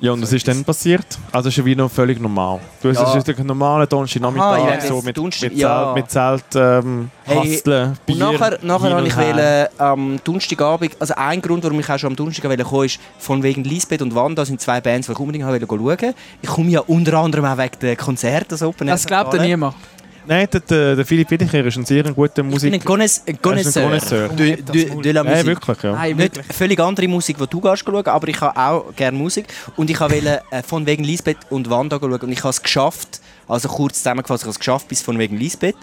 Ja, 0.00 0.12
und 0.12 0.22
was 0.22 0.32
ist 0.32 0.46
dann 0.46 0.62
passiert? 0.64 1.04
Also, 1.32 1.48
es 1.48 1.54
ist 1.54 1.58
ja 1.58 1.64
wie 1.64 1.74
noch 1.74 1.90
völlig 1.90 2.20
normal. 2.20 2.60
Du 2.80 2.88
hast 2.88 2.98
Ja. 3.00 3.16
es 3.16 3.28
ist 3.28 3.38
ein 3.40 3.46
normaler 3.46 3.84
Donnerstag 3.86 4.22
Aha, 4.22 4.30
Nachmittag, 4.30 4.82
ja, 4.82 4.88
so 4.88 5.02
mit, 5.02 5.16
Donnerstag, 5.16 5.50
mit, 5.50 5.58
ja. 5.58 5.84
Zelt, 5.84 5.94
mit 5.96 6.10
Zelt, 6.10 6.44
ähm, 6.84 7.10
Hey, 7.24 7.54
Hasteln, 7.54 7.98
Bier, 8.06 8.14
Und 8.14 8.32
nachher, 8.32 8.58
nachher 8.62 8.96
und 8.96 9.06
ich 9.06 9.16
wollte, 9.16 9.70
am 9.76 10.20
Donnerstagabend, 10.22 10.92
also 11.00 11.14
ein 11.16 11.42
Grund, 11.42 11.64
warum 11.64 11.80
ich 11.80 11.90
auch 11.90 11.98
schon 11.98 12.10
am 12.10 12.16
Donnerstag 12.16 12.44
wollte 12.48 12.62
kommen, 12.62 12.84
ist, 12.84 13.00
von 13.18 13.42
wegen 13.42 13.64
Lisbeth 13.64 14.00
und 14.00 14.14
Wanda 14.14 14.44
sind 14.44 14.60
zwei 14.60 14.80
Bands, 14.80 15.08
die 15.08 15.12
ich 15.12 15.18
unbedingt 15.18 15.44
wollte 15.46 15.66
schauen. 15.66 16.14
Ich 16.42 16.48
komme 16.48 16.70
ja 16.70 16.80
unter 16.80 17.14
anderem 17.14 17.44
auch 17.44 17.58
wegen 17.58 17.78
der 17.80 17.96
Konzerte, 17.96 18.46
das 18.50 18.62
Open 18.62 18.86
Air 18.86 18.94
Das 18.94 19.04
glaubt 19.04 19.34
ja 19.34 19.42
niemand. 19.42 19.74
Nein, 20.28 20.46
der, 20.52 20.60
der, 20.60 20.96
der 20.96 21.06
Philipp 21.06 21.30
Wiederkehr 21.30 21.64
ist 21.64 21.76
ein 21.78 21.86
sehr 21.86 22.02
guter 22.02 22.28
Ich 22.28 22.34
bin 22.34 22.50
Musik... 22.50 22.74
ein 22.74 22.80
Connois- 22.82 23.22
ein 23.26 23.40
Connoisseur 23.40 24.28
de, 24.28 24.60
de, 24.62 25.00
de 25.00 25.12
la 25.12 25.22
Nein, 25.22 25.32
Musik. 25.32 25.46
wirklich, 25.46 25.82
ja. 25.82 25.92
Nein, 25.92 26.16
Nicht 26.16 26.40
völlig 26.52 26.78
andere 26.80 27.08
Musik, 27.08 27.38
die 27.38 27.46
du 27.46 27.60
gehst 27.62 27.82
schauen, 27.84 28.06
aber 28.06 28.28
ich 28.28 28.38
habe 28.40 28.54
auch 28.60 28.94
gerne 28.94 29.16
Musik. 29.16 29.46
Und 29.76 29.88
ich 29.88 29.98
wollte 29.98 30.42
äh, 30.50 30.62
von 30.62 30.84
wegen 30.84 31.02
Lisbeth 31.02 31.38
und 31.48 31.70
Wanda 31.70 31.98
schauen. 31.98 32.12
Und 32.20 32.30
ich 32.30 32.40
habe 32.40 32.50
es 32.50 32.62
geschafft, 32.62 33.20
also 33.48 33.68
kurz 33.68 33.96
zusammengefasst, 33.98 34.42
ich 34.42 34.46
habe 34.46 34.52
es 34.52 34.58
geschafft 34.58 34.88
bis 34.88 35.00
von 35.00 35.18
wegen 35.18 35.38
Lisbeth. 35.38 35.76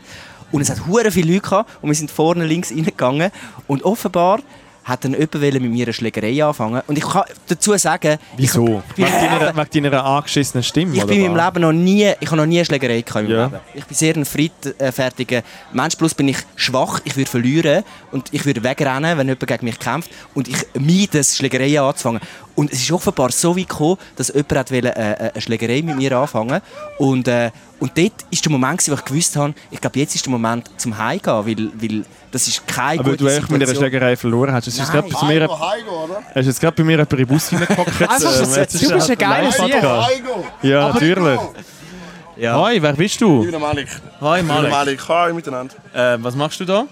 Und 0.51 0.61
es 0.61 0.69
hat 0.69 0.85
hure 0.85 1.09
viele 1.09 1.33
Leute 1.33 1.41
gehabt 1.49 1.69
und 1.81 1.89
wir 1.89 1.95
sind 1.95 2.11
vorne 2.11 2.45
links 2.45 2.69
reingegangen. 2.71 3.31
Und 3.65 3.83
offenbar 3.83 4.41
hat 4.85 5.03
dann 5.03 5.13
jemand 5.13 5.41
mit 5.41 5.71
mir 5.71 5.85
eine 5.85 5.93
Schlägerei 5.93 6.45
anfangen. 6.45 6.81
Und 6.85 6.97
ich 6.97 7.03
kann 7.03 7.23
dazu 7.47 7.75
sagen, 7.75 8.19
Wieso? 8.37 8.83
Ich, 8.95 9.03
deiner, 9.03 9.55
wegen 9.57 9.83
deiner 9.83 10.05
angeschissenen 10.05 10.63
Stimme, 10.63 10.95
ich 10.95 11.03
bin 11.05 11.25
in 11.25 11.33
meinem? 11.33 11.45
Leben 11.55 11.61
noch 11.61 11.73
nie, 11.73 12.13
ich 12.19 12.27
habe 12.27 12.37
noch 12.37 12.45
nie 12.45 12.59
eine 12.59 12.65
Schlägerei 12.65 13.01
gehabt 13.01 13.27
Ja. 13.27 13.51
Ich 13.73 13.85
bin 13.85 13.95
sehr 13.95 14.15
ein 14.15 14.25
friedfertiger 14.25 15.41
Mensch, 15.73 15.95
plus 15.95 16.13
bin 16.13 16.27
ich 16.27 16.37
schwach, 16.55 17.01
ich 17.03 17.17
würde 17.17 17.31
verlieren 17.31 17.83
und 18.11 18.31
ich 18.31 18.45
würde 18.45 18.63
wegrennen, 18.63 19.17
wenn 19.17 19.27
jemand 19.27 19.47
gegen 19.47 19.65
mich 19.65 19.79
kämpft 19.79 20.11
und 20.35 20.47
ich 20.47 20.57
meide 20.79 21.19
es, 21.19 21.35
Schlägerei 21.35 21.81
anzufangen. 21.81 22.21
Und 22.55 22.71
es 22.71 22.79
ist 22.81 22.91
offenbar 22.91 23.31
so 23.31 23.55
weit 23.57 23.67
gekommen, 23.67 23.97
dass 24.15 24.29
jemand 24.29 24.51
hat 24.55 24.71
wollte, 24.71 24.95
äh, 24.95 25.31
eine 25.33 25.41
Schlägerei 25.41 25.81
mit 25.81 25.97
mir 25.97 26.13
anfangen 26.17 26.61
und, 26.97 27.27
äh, 27.27 27.51
und 27.81 27.97
dort 27.97 28.13
ist 28.31 28.45
der 28.45 28.51
Moment, 28.51 28.87
wo 28.89 28.93
ich 28.93 29.03
gewusst 29.05 29.35
habe, 29.35 29.53
ich 29.71 29.81
glaube, 29.81 29.99
jetzt 29.99 30.15
ist 30.15 30.25
der 30.25 30.31
Moment 30.31 30.69
zum 30.77 30.97
Heimgehen, 30.97 31.45
weil, 31.45 31.69
weil 31.75 32.05
das 32.31 32.47
ist 32.47 32.65
keine 32.65 33.01
Aber 33.01 33.11
gute 33.11 33.23
du 33.25 33.27
echt 33.29 33.49
mit 33.51 33.61
einer. 33.61 33.75
Schlägerei 33.75 34.15
verloren 34.15 34.53
hast. 34.53 34.67
Es 34.67 34.79
ist 34.79 34.89
gerade 34.89 35.09
bei 35.09 35.27
mir, 35.27 35.49
hast 36.33 36.45
jetzt 36.45 36.59
gerade 36.61 36.75
bei 36.77 36.83
mir 36.83 36.91
jemand 36.93 37.11
in 37.11 37.17
den 37.17 37.27
Bus 37.27 37.51
reingepackt. 37.51 38.01
Einfach, 38.01 38.41
Ähm, 38.41 38.53
du 38.53 38.59
ist 38.61 38.91
bist 38.93 39.09
ein 39.11 39.17
geiler 39.17 39.43
live 39.43 39.55
Sieg. 39.55 39.71
Podcast. 39.71 40.09
Heigo! 40.09 40.45
Ja, 40.61 40.93
natürlich. 40.93 41.39
Ja. 42.37 42.61
Hi, 42.61 42.81
wer 42.81 42.93
bist 42.93 43.15
Ich 43.15 43.19
du? 43.19 43.41
bin 43.41 43.51
der 43.51 43.59
Malik. 43.59 43.87
Hi, 44.21 44.39
Ich 44.41 44.47
bin 44.47 44.61
der 44.61 44.69
Malik. 44.71 45.07
Hi 45.09 45.33
miteinander. 45.33 45.75
Äh, 45.93 46.17
was 46.21 46.35
machst 46.35 46.59
du 46.59 46.65
da? 46.65 46.85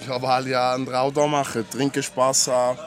Ich 0.00 0.08
habe 0.08 0.26
halt 0.26 0.46
ja 0.46 0.74
einen 0.74 0.86
Traum 0.86 1.12
da 1.14 1.26
machen. 1.26 1.64
Trinken, 1.70 2.02
Spass 2.02 2.48
haben. 2.48 2.78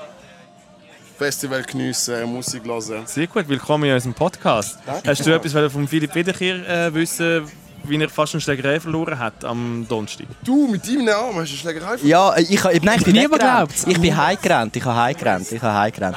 Festival 1.20 1.64
geniessen, 1.64 2.24
Musik 2.34 2.64
hören. 2.64 3.06
Sehr 3.06 3.28
gut, 3.28 3.50
willkommen 3.50 3.84
in 3.90 3.94
unserem 3.94 4.14
Podcast. 4.14 4.80
Hast 5.06 5.26
du 5.26 5.36
etwas 5.36 5.52
von 5.70 5.86
Philipp 5.86 6.16
Wiederkehr 6.16 6.88
äh, 6.88 6.94
wissen, 6.94 7.46
wie 7.84 8.02
er 8.02 8.08
fast 8.08 8.36
eine 8.36 8.40
Schlägerei 8.40 8.80
verloren 8.80 9.20
hat 9.20 9.44
am 9.44 9.86
Donnerstag? 9.90 10.28
Du, 10.46 10.70
mit 10.70 10.88
deinem 10.88 11.10
Arm 11.10 11.36
hast 11.36 11.36
du 11.36 11.40
eine 11.40 11.46
Schlägerei 11.46 11.98
verloren? 11.98 12.08
Ja, 12.08 12.38
ich, 12.38 12.52
ich, 12.52 12.84
nein, 12.84 13.00
ich 13.00 13.04
bin 13.04 13.14
Niemand 13.16 13.34
weggerannt. 13.42 13.68
glaubt's. 13.70 13.86
Ich 13.86 14.00
bin 14.00 14.16
heimgerannt, 14.16 14.76
ich 14.78 14.86
habe 14.86 14.96
heimgerannt, 14.98 15.52
ich 15.52 15.62
habe 15.62 15.74
heimgerannt. 15.78 16.16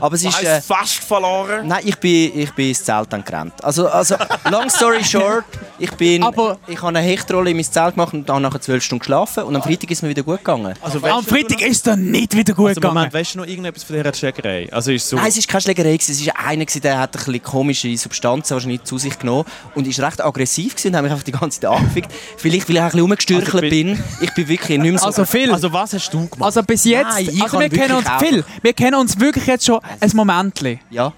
Aber 0.00 0.14
es 0.16 0.24
ist... 0.24 0.42
Äh, 0.42 0.60
fast 0.62 0.94
verloren. 0.94 1.68
Nein, 1.68 1.82
ich 1.84 1.96
bin, 1.98 2.36
ich 2.40 2.52
bin 2.54 2.70
ins 2.70 2.82
Zelt 2.82 3.12
dann 3.12 3.24
gerannt. 3.24 3.62
Also, 3.62 3.86
also, 3.88 4.16
long 4.50 4.68
story 4.68 5.04
short, 5.04 5.44
ich 5.78 5.90
bin, 5.92 6.22
Aber- 6.22 6.58
ich 6.66 6.76
habe 6.78 6.88
eine 6.88 7.00
Hechtrolle 7.00 7.50
in 7.50 7.56
mein 7.56 7.64
Zelt 7.64 7.94
gemacht 7.94 8.12
und 8.14 8.28
dann 8.28 8.42
nachher 8.42 8.60
zwölf 8.60 8.82
Stunden 8.82 9.00
geschlafen 9.00 9.44
und 9.44 9.54
am 9.56 9.62
Freitag 9.62 9.90
ist 9.90 10.02
mir 10.02 10.08
wieder 10.08 10.22
gut 10.22 10.38
gegangen. 10.38 10.74
Also, 10.80 11.00
Am 11.06 11.24
Freitag 11.24 11.60
ist 11.62 11.76
es 11.76 11.82
dann 11.82 12.10
nicht 12.10 12.36
wieder 12.36 12.54
gut 12.54 12.68
also, 12.68 12.80
gegangen. 12.80 12.94
Moment, 12.94 13.14
weißt 13.14 13.34
du 13.34 13.38
noch 13.38 13.46
irgendetwas 13.46 13.84
von 13.84 13.96
dieser 13.96 14.12
Schlägerei? 14.14 14.68
Also 14.72 14.92
ist 14.92 15.08
so... 15.08 15.16
Nein, 15.16 15.26
es 15.28 15.36
war 15.38 15.44
keine 15.46 15.60
Schlägerei, 15.62 15.96
gewesen. 15.96 16.12
es 16.12 16.26
war 16.26 16.46
einer, 16.46 16.64
der 16.64 16.98
hat 16.98 17.16
ein 17.16 17.24
bisschen 17.24 17.42
komische 17.42 17.96
Substanzen 17.96 18.54
wahrscheinlich 18.54 18.82
zu 18.84 18.98
sich 18.98 19.18
genommen 19.18 19.44
und 19.74 19.86
ist 19.86 20.00
recht 20.00 20.24
aggressiv 20.24 20.74
gewesen 20.74 20.88
und 20.88 20.96
hat 20.96 21.02
mich 21.04 21.12
einfach 21.12 21.24
die 21.24 21.32
ganze 21.32 21.60
Zeit 21.60 21.70
angefickt. 21.70 22.12
Vielleicht, 22.36 22.68
weil 22.68 22.76
ich 22.76 22.80
ein 22.82 22.86
bisschen 22.86 23.00
rumgestürchelt 23.00 23.54
Also, 23.54 23.68
bin-. 23.68 24.02
Ich 24.20 24.34
bin 24.34 24.48
wirklich 24.48 24.78
nicht 24.78 24.90
mehr 24.90 24.98
so... 24.98 25.06
Also 25.06 25.24
Phil, 25.24 25.52
also 25.52 25.72
was 25.72 25.92
hast 25.92 26.10
du 26.12 26.18
gemacht? 26.28 26.42
also 26.42 26.62
bis 26.62 26.84
jetzt, 26.84 27.08
Nein, 27.10 27.28
ich 27.30 27.42
also 27.42 27.58
kann 27.58 27.60
wir 27.60 27.78
kennen 27.78 27.94
uns, 27.96 28.04
wirklich 28.06 28.28
Phil, 28.30 28.44
wir 28.62 28.72
kennen 28.72 28.94
uns 28.96 29.20
wirklich 29.20 29.46
jetzt 29.46 29.64
schon 29.66 29.80
ein 30.00 30.10
Momentchen. 30.14 30.80
ja. 30.90 31.12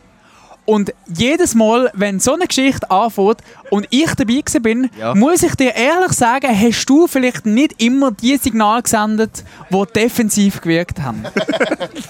Und 0.66 0.92
jedes 1.08 1.56
Mal, 1.56 1.90
wenn 1.94 2.20
so 2.20 2.34
eine 2.34 2.46
Geschichte 2.46 2.88
anfängt 2.90 3.38
und 3.70 3.86
ich 3.90 4.10
dabei 4.14 4.40
bin, 4.60 4.90
Ja. 4.98 5.14
muss 5.14 5.42
ich 5.42 5.54
dir 5.54 5.74
ehrlich 5.74 6.12
sagen, 6.12 6.48
hast 6.58 6.86
du 6.86 7.06
vielleicht 7.06 7.46
nicht 7.46 7.80
immer 7.82 8.10
die 8.10 8.36
Signale 8.36 8.82
gesendet, 8.82 9.44
die 9.70 9.82
defensiv 9.94 10.60
gewirkt 10.60 11.00
haben. 11.00 11.24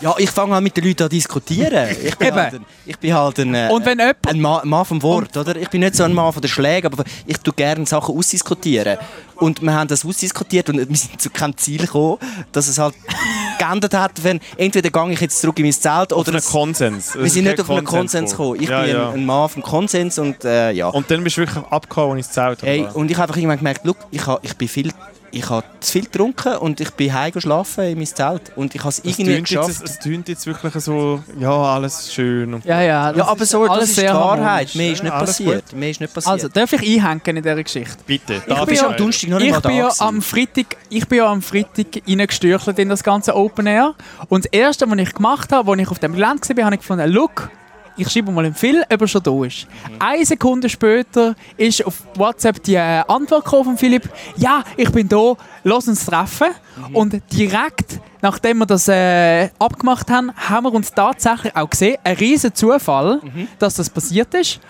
Ja, 0.02 0.14
ich 0.16 0.30
fange 0.30 0.56
an 0.56 0.62
mit 0.62 0.74
den 0.76 0.84
Leuten 0.84 1.02
an 1.02 1.08
diskutieren. 1.10 1.88
Ich 2.02 2.16
bin 2.16 2.28
Eben. 2.28 2.36
halt 2.36 2.54
ein, 2.54 2.64
ich 2.86 2.98
bin 2.98 3.12
halt 3.14 3.38
ein, 3.38 3.54
äh, 3.54 3.68
Und 3.70 3.84
wenn 3.84 3.98
jemand- 3.98 4.26
ein 4.26 4.40
Mann, 4.40 4.66
Mann 4.66 4.84
vom 4.86 5.02
Wort, 5.02 5.36
oder? 5.36 5.56
Ich 5.56 5.68
bin 5.68 5.80
nicht 5.80 5.94
so 5.94 6.04
ein 6.04 6.14
Mann 6.14 6.32
von 6.32 6.40
den 6.40 6.48
Schlägen, 6.48 6.90
aber 6.90 7.04
ich 7.26 7.36
tue 7.38 7.52
gerne 7.52 7.84
Sachen 7.84 8.16
ausdiskutieren. 8.16 8.96
Und 9.36 9.60
wir 9.62 9.72
haben 9.74 9.88
das 9.88 10.04
ausdiskutiert 10.06 10.68
und 10.70 10.78
wir 10.78 10.96
sind 10.96 11.20
zu 11.20 11.28
keinem 11.30 11.56
Ziel 11.56 11.80
gekommen, 11.82 12.16
dass 12.52 12.68
es 12.68 12.78
halt 12.78 12.94
geändert 13.58 13.92
hat, 13.94 14.22
wenn 14.24 14.40
entweder 14.56 14.90
gehe 14.90 15.12
ich 15.12 15.20
jetzt 15.20 15.40
zurück 15.40 15.58
in 15.58 15.64
mein 15.66 15.72
Zelt 15.72 16.12
Auf 16.12 16.20
oder 16.20 16.28
einen 16.30 16.38
es, 16.38 16.46
Konsens. 16.46 17.14
wir 17.18 17.28
sind 17.30 17.44
nicht 17.44 17.60
auf 17.60 17.70
einen 17.70 17.84
Konsens 17.84 18.30
gekommen. 18.32 18.60
Ich 18.60 18.68
ja, 18.68 18.82
bin 18.82 18.90
ja. 18.90 19.08
Ein, 19.10 19.14
ein 19.20 19.26
Mann 19.26 19.48
vom 19.50 19.62
Konsens 19.62 20.18
und 20.18 20.44
äh, 20.44 20.70
ja. 20.72 20.88
Und 20.88 21.10
dann 21.10 21.22
bist 21.24 21.36
du 21.36 21.42
wirklich 21.54 21.72
abgehauen, 21.72 22.16
als 22.18 22.20
ich 22.20 22.26
das 22.26 22.34
Zelt 22.34 22.62
Hey, 22.62 22.84
habe. 22.84 22.98
und 22.98 23.10
ich 23.10 23.16
habe 23.16 23.24
einfach 23.28 23.36
irgendwann 23.36 23.58
gemerkt, 23.58 23.84
look, 23.84 23.96
ich, 24.10 24.26
ha, 24.26 24.38
ich 24.42 24.56
bin 24.56 24.68
viel, 24.68 24.92
ich 25.32 25.48
habe 25.48 25.64
zu 25.78 25.92
viel 25.92 26.04
getrunken 26.06 26.56
und 26.56 26.80
ich 26.80 26.90
bin 26.90 27.14
heim 27.14 27.32
schlafen 27.38 27.84
in 27.84 27.98
mein 27.98 28.06
Zelt 28.06 28.50
und 28.56 28.74
ich 28.74 28.80
habe 28.80 28.88
es 28.88 28.98
Es 28.98 29.04
irgendwie 29.04 29.34
tönt, 29.36 29.46
geschafft. 29.48 29.68
jetzt, 29.68 29.82
es 29.84 29.98
tönt 30.00 30.28
jetzt 30.28 30.46
wirklich 30.46 30.74
so, 30.82 31.22
ja, 31.38 31.50
alles 31.52 32.12
schön. 32.12 32.54
Und 32.54 32.64
Ja, 32.64 32.80
ja. 32.82 33.12
ja, 33.12 33.26
aber 33.28 33.44
so, 33.46 33.64
das 33.64 33.70
alles 33.76 33.88
ist 33.90 33.96
die 33.98 34.00
sehr 34.00 34.14
Wahrheit. 34.14 34.74
Mehr 34.74 34.92
ist 34.92 35.02
nicht 35.04 35.12
passiert. 35.12 35.72
Mehr 35.72 35.90
ist 35.90 36.00
nicht 36.00 36.12
passiert. 36.12 36.32
Also, 36.32 36.48
darf 36.48 36.72
ich 36.72 36.80
einhängen 37.04 37.36
in 37.36 37.42
dieser 37.44 37.62
Geschichte? 37.62 37.96
bitte, 38.06 38.34
ich 38.34 38.42
darf 38.54 38.66
bin 38.66 38.74
ja 38.74 38.86
am 38.88 38.96
Donnerstag 38.96 39.30
noch 39.30 39.38
nicht 39.38 39.46
Ich 39.46 39.52
mal 39.52 39.60
da. 39.60 39.68
bin 39.68 39.78
ja 39.78 39.90
am 39.98 40.20
Freitag, 40.22 40.76
ich 40.88 41.06
bin 41.06 41.18
ja 41.18 41.26
am 41.30 41.42
Freitag 41.42 41.86
reingestürchelt 42.08 42.78
in 42.80 42.88
das 42.88 43.02
ganze 43.04 43.36
Open 43.36 43.66
Air. 43.68 43.94
Und 44.28 44.46
das 44.46 44.52
Erste, 44.52 44.90
was 44.90 44.98
ich 44.98 45.14
gemacht 45.14 45.52
habe, 45.52 45.70
als 45.70 45.80
ich 45.80 45.88
auf 45.90 45.98
dem 46.00 46.12
Gelände 46.14 46.56
war, 46.56 46.64
habe 46.64 46.74
ich 46.74 46.80
gefunden, 46.80 47.08
look, 47.08 47.50
ich 47.96 48.08
schreibe 48.10 48.32
mal 48.32 48.44
einen 48.44 48.54
Phil, 48.54 48.82
ob 48.90 49.00
er 49.00 49.08
schon 49.08 49.22
da 49.22 49.44
ist. 49.44 49.66
Eine 49.98 50.24
Sekunde 50.24 50.68
später 50.68 51.34
ist 51.56 51.84
auf 51.84 52.02
WhatsApp 52.14 52.62
die 52.62 52.74
äh, 52.74 53.02
Antwort 53.06 53.44
gekommen 53.44 53.64
von 53.64 53.78
Philipp, 53.78 54.08
ja, 54.36 54.62
ich 54.76 54.90
bin 54.90 55.08
da, 55.08 55.34
lass 55.64 55.88
uns 55.88 56.06
treffen. 56.06 56.48
Und 56.92 57.20
direkt, 57.32 58.00
nachdem 58.22 58.58
wir 58.58 58.66
das 58.66 58.88
äh, 58.88 59.50
abgemacht 59.58 60.10
haben, 60.10 60.32
haben 60.34 60.64
wir 60.64 60.72
uns 60.72 60.92
tatsächlich 60.92 61.54
auch 61.54 61.68
gesehen. 61.68 61.98
Ein 62.04 62.16
riesen 62.16 62.54
Zufall, 62.54 63.20
dass 63.58 63.74
das 63.74 63.90
passiert 63.90 64.32
ist. 64.34 64.60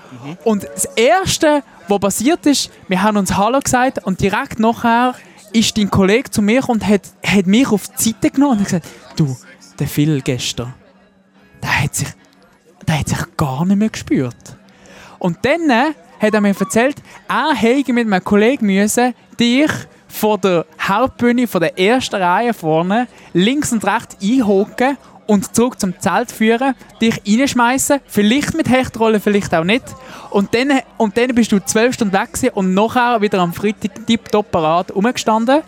Und 0.44 0.64
das 0.64 0.86
Erste, 0.96 1.62
was 1.88 2.00
passiert 2.00 2.46
ist, 2.46 2.70
wir 2.88 3.02
haben 3.02 3.16
uns 3.16 3.36
Hallo 3.36 3.60
gesagt 3.60 4.04
und 4.04 4.20
direkt 4.20 4.58
nachher 4.58 5.14
ist 5.52 5.76
dein 5.76 5.90
Kollege 5.90 6.30
zu 6.30 6.42
mir 6.42 6.68
und 6.68 6.86
hat, 6.86 7.02
hat 7.24 7.46
mich 7.46 7.68
auf 7.70 7.88
die 7.88 8.10
Seite 8.10 8.30
genommen 8.30 8.58
und 8.58 8.64
gesagt, 8.64 8.86
du, 9.16 9.36
der 9.78 9.88
Phil 9.88 10.20
gestern, 10.20 10.74
der 11.62 11.84
hat 11.84 11.94
sich, 11.94 12.08
der 12.90 12.98
hat 12.98 13.08
sich 13.08 13.36
gar 13.36 13.64
nicht 13.64 13.76
mehr 13.76 13.88
gespürt. 13.88 14.56
Und 15.20 15.38
dann 15.42 15.70
äh, 15.70 15.92
hat 16.20 16.34
er 16.34 16.40
mir 16.40 16.54
erzählt, 16.58 16.96
er 17.28 17.54
hätte 17.54 17.92
mit 17.92 18.06
einem 18.06 18.24
Kollegen 18.24 18.66
müssen 18.66 19.14
dich 19.38 19.70
von 20.08 20.40
der 20.40 20.66
Hauptbühne, 20.80 21.46
von 21.46 21.60
der 21.60 21.78
ersten 21.78 22.16
Reihe 22.16 22.52
vorne, 22.52 23.06
links 23.32 23.72
und 23.72 23.84
rechts 23.84 24.16
einhocken 24.20 24.98
und 25.28 25.54
zurück 25.54 25.78
zum 25.78 26.00
Zelt 26.00 26.32
führen, 26.32 26.74
dich 27.00 27.22
reinschmeißen, 27.24 28.00
vielleicht 28.08 28.56
mit 28.56 28.68
Hechtrolle, 28.68 29.20
vielleicht 29.20 29.54
auch 29.54 29.62
nicht. 29.62 29.84
Und 30.30 30.52
dann, 30.52 30.80
und 30.96 31.16
dann 31.16 31.32
bist 31.32 31.52
du 31.52 31.60
zwölf 31.60 31.94
Stunden 31.94 32.12
weg 32.12 32.32
gewesen 32.32 32.50
und 32.54 32.74
nachher 32.74 33.20
wieder 33.20 33.38
am 33.38 33.52
Freitag 33.52 34.04
tipptopp 34.04 34.50
parat 34.50 34.92
rumgestanden. 34.92 35.62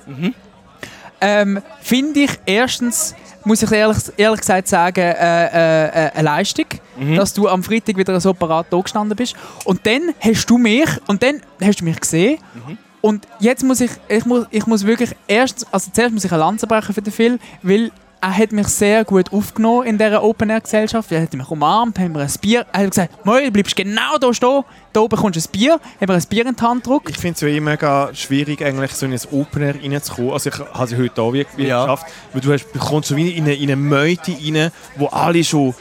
Ähm, 1.21 1.63
Finde 1.81 2.21
ich 2.21 2.33
erstens, 2.47 3.15
muss 3.45 3.63
ich 3.63 3.71
ehrlich, 3.73 3.99
ehrlich 4.17 4.41
gesagt 4.41 4.69
sagen, 4.69 5.01
äh, 5.01 5.47
äh, 5.47 6.07
äh, 6.07 6.11
eine 6.13 6.23
Leistung, 6.23 6.67
dass 7.17 7.33
du 7.35 7.49
am 7.49 7.63
Freitag 7.63 7.97
wieder 7.97 8.21
so 8.21 8.33
parat 8.33 8.67
da 8.71 8.81
gestanden 8.81 9.17
bist. 9.17 9.35
Und 9.65 9.85
dann 9.87 10.15
hast 10.21 10.47
du 10.47 10.59
mich, 10.59 10.89
und 11.07 11.23
dann 11.23 11.41
hast 11.61 11.81
du 11.81 11.85
mich 11.85 12.01
gesehen. 12.01 12.39
Und 13.01 13.27
jetzt 13.41 13.65
muss 13.65 13.81
ich, 13.81 13.91
ich 14.09 14.25
muss, 14.25 14.47
ich 14.51 14.67
muss 14.67 14.87
wirklich 14.87 15.11
erst, 15.27 15.67
also 15.73 15.91
zuerst 15.93 16.15
muss 16.15 16.25
ich 16.25 16.33
eine 16.33 16.41
Lanze 16.41 16.67
brechen 16.69 16.95
für 16.95 17.03
den 17.03 17.13
Phil, 17.13 17.39
weil 17.63 17.91
er 18.23 18.37
hat 18.39 18.53
mich 18.53 18.69
sehr 18.69 19.05
gut 19.05 19.33
aufgenommen 19.33 19.85
in 19.87 19.99
dieser 19.99 20.23
Open-Air-Gesellschaft. 20.23 21.11
Er 21.11 21.23
hat 21.23 21.35
mich 21.35 21.51
umarmt, 21.51 21.99
hat 21.99 22.09
mir 22.09 22.21
ein 22.21 22.31
Bier, 22.41 22.65
er 22.73 22.83
hat 22.85 22.91
gesagt, 22.91 23.27
Moi, 23.27 23.43
du 23.45 23.51
bleibst 23.51 23.75
genau 23.75 24.17
da 24.21 24.33
stehen, 24.33 24.63
da 24.93 25.01
oben 25.01 25.09
bekommst 25.17 25.37
du 25.45 25.49
ein 25.49 25.53
Bier, 25.53 25.73
hat 26.01 26.09
mir 26.09 26.15
ein 26.15 26.23
Bier 26.29 26.47
in 26.47 26.55
die 26.55 26.63
Hand 26.63 26.85
gedrückt. 26.85 27.11
Ich 27.11 27.19
finde 27.19 27.35
es 27.35 27.41
ja 27.41 27.49
eh 27.49 27.59
mega 27.61 28.15
schwierig, 28.15 28.65
eigentlich 28.65 28.93
so 28.93 29.07
in 29.07 29.13
ein 29.13 29.21
Open 29.33 29.63
Air 29.63 29.75
reinzukommen. 29.75 30.31
Also 30.33 30.51
ich 30.51 30.59
habe 30.59 30.85
es 30.95 30.97
heute 30.97 31.21
auch 31.21 31.33
wie 31.33 31.47
Ja. 31.59 31.83
geschafft. 31.85 32.07
Weil 32.33 32.41
du 32.41 32.53
hast, 32.53 32.73
bekommst 32.73 33.09
so 33.09 33.17
wie 33.17 33.31
in 33.33 33.43
eine, 33.45 33.55
in 33.55 33.65
eine 33.65 33.77
Meute 33.77 34.31
rein, 34.33 34.71
wo 34.97 35.07
alle 35.09 35.43
schon 35.43 35.75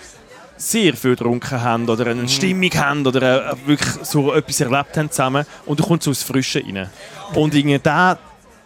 sehr 0.57 0.95
viel 0.95 1.11
getrunken 1.11 1.61
haben 1.61 1.87
oder 1.89 2.05
Mhm. 2.05 2.19
eine 2.21 2.29
Stimmung 2.29 2.71
haben 2.75 3.05
oder 3.05 3.51
äh, 3.51 3.55
wirklich 3.67 3.91
so 4.03 4.33
etwas 4.33 4.59
erlebt 4.61 4.97
haben 4.97 5.11
zusammen 5.11 5.45
und 5.67 5.79
du 5.79 5.83
kommst 5.83 6.03
so 6.03 6.11
ins 6.11 6.23
Frische 6.23 6.63
rein. 6.65 6.89
Und 7.35 7.53
irgendwie 7.53 7.79
da, 7.81 8.17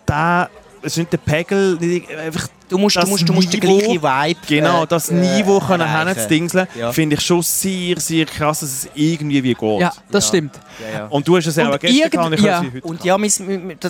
da, 0.05 0.49
es 0.81 0.93
ist 0.93 0.97
nicht 0.97 1.11
der 1.13 1.17
Pegel, 1.17 1.77
einfach 2.25 2.47
Du 2.69 2.77
musst, 2.77 2.95
du 2.95 3.01
das 3.01 3.09
musst, 3.09 3.27
du 3.29 3.33
musst 3.33 3.53
den 3.53 3.59
Niveau- 3.59 3.77
gleichen 3.77 4.01
Vibe 4.03 4.39
Genau, 4.47 4.83
äh, 4.83 4.87
das 4.87 5.09
äh, 5.09 5.13
Niveau 5.13 5.59
können 5.59 5.81
erreichen. 5.81 6.15
hinzudingseln, 6.19 6.67
Ja. 6.77 6.91
finde 6.91 7.15
ich 7.15 7.21
schon 7.21 7.41
sehr, 7.41 7.99
sehr 7.99 8.25
krass, 8.25 8.61
dass 8.61 8.69
es 8.69 8.89
irgendwie 8.95 9.43
wie 9.43 9.53
geht. 9.53 9.79
Ja, 9.81 9.93
das 10.11 10.25
Ja. 10.25 10.27
stimmt. 10.29 10.59
Ja, 10.91 10.99
ja. 10.99 11.05
Und 11.07 11.27
du 11.27 11.37
hast 11.37 11.45
es 11.47 11.55
ja 11.55 11.69
auch 11.71 11.79
gestern 11.79 12.09
gehabt 12.09 12.27
und 12.27 12.33
ich 12.33 12.41
ja. 12.41 12.53
habe 12.57 12.67
es 12.67 12.73
heute 12.73 12.87
Und 12.87 13.03
ja, 13.05 13.17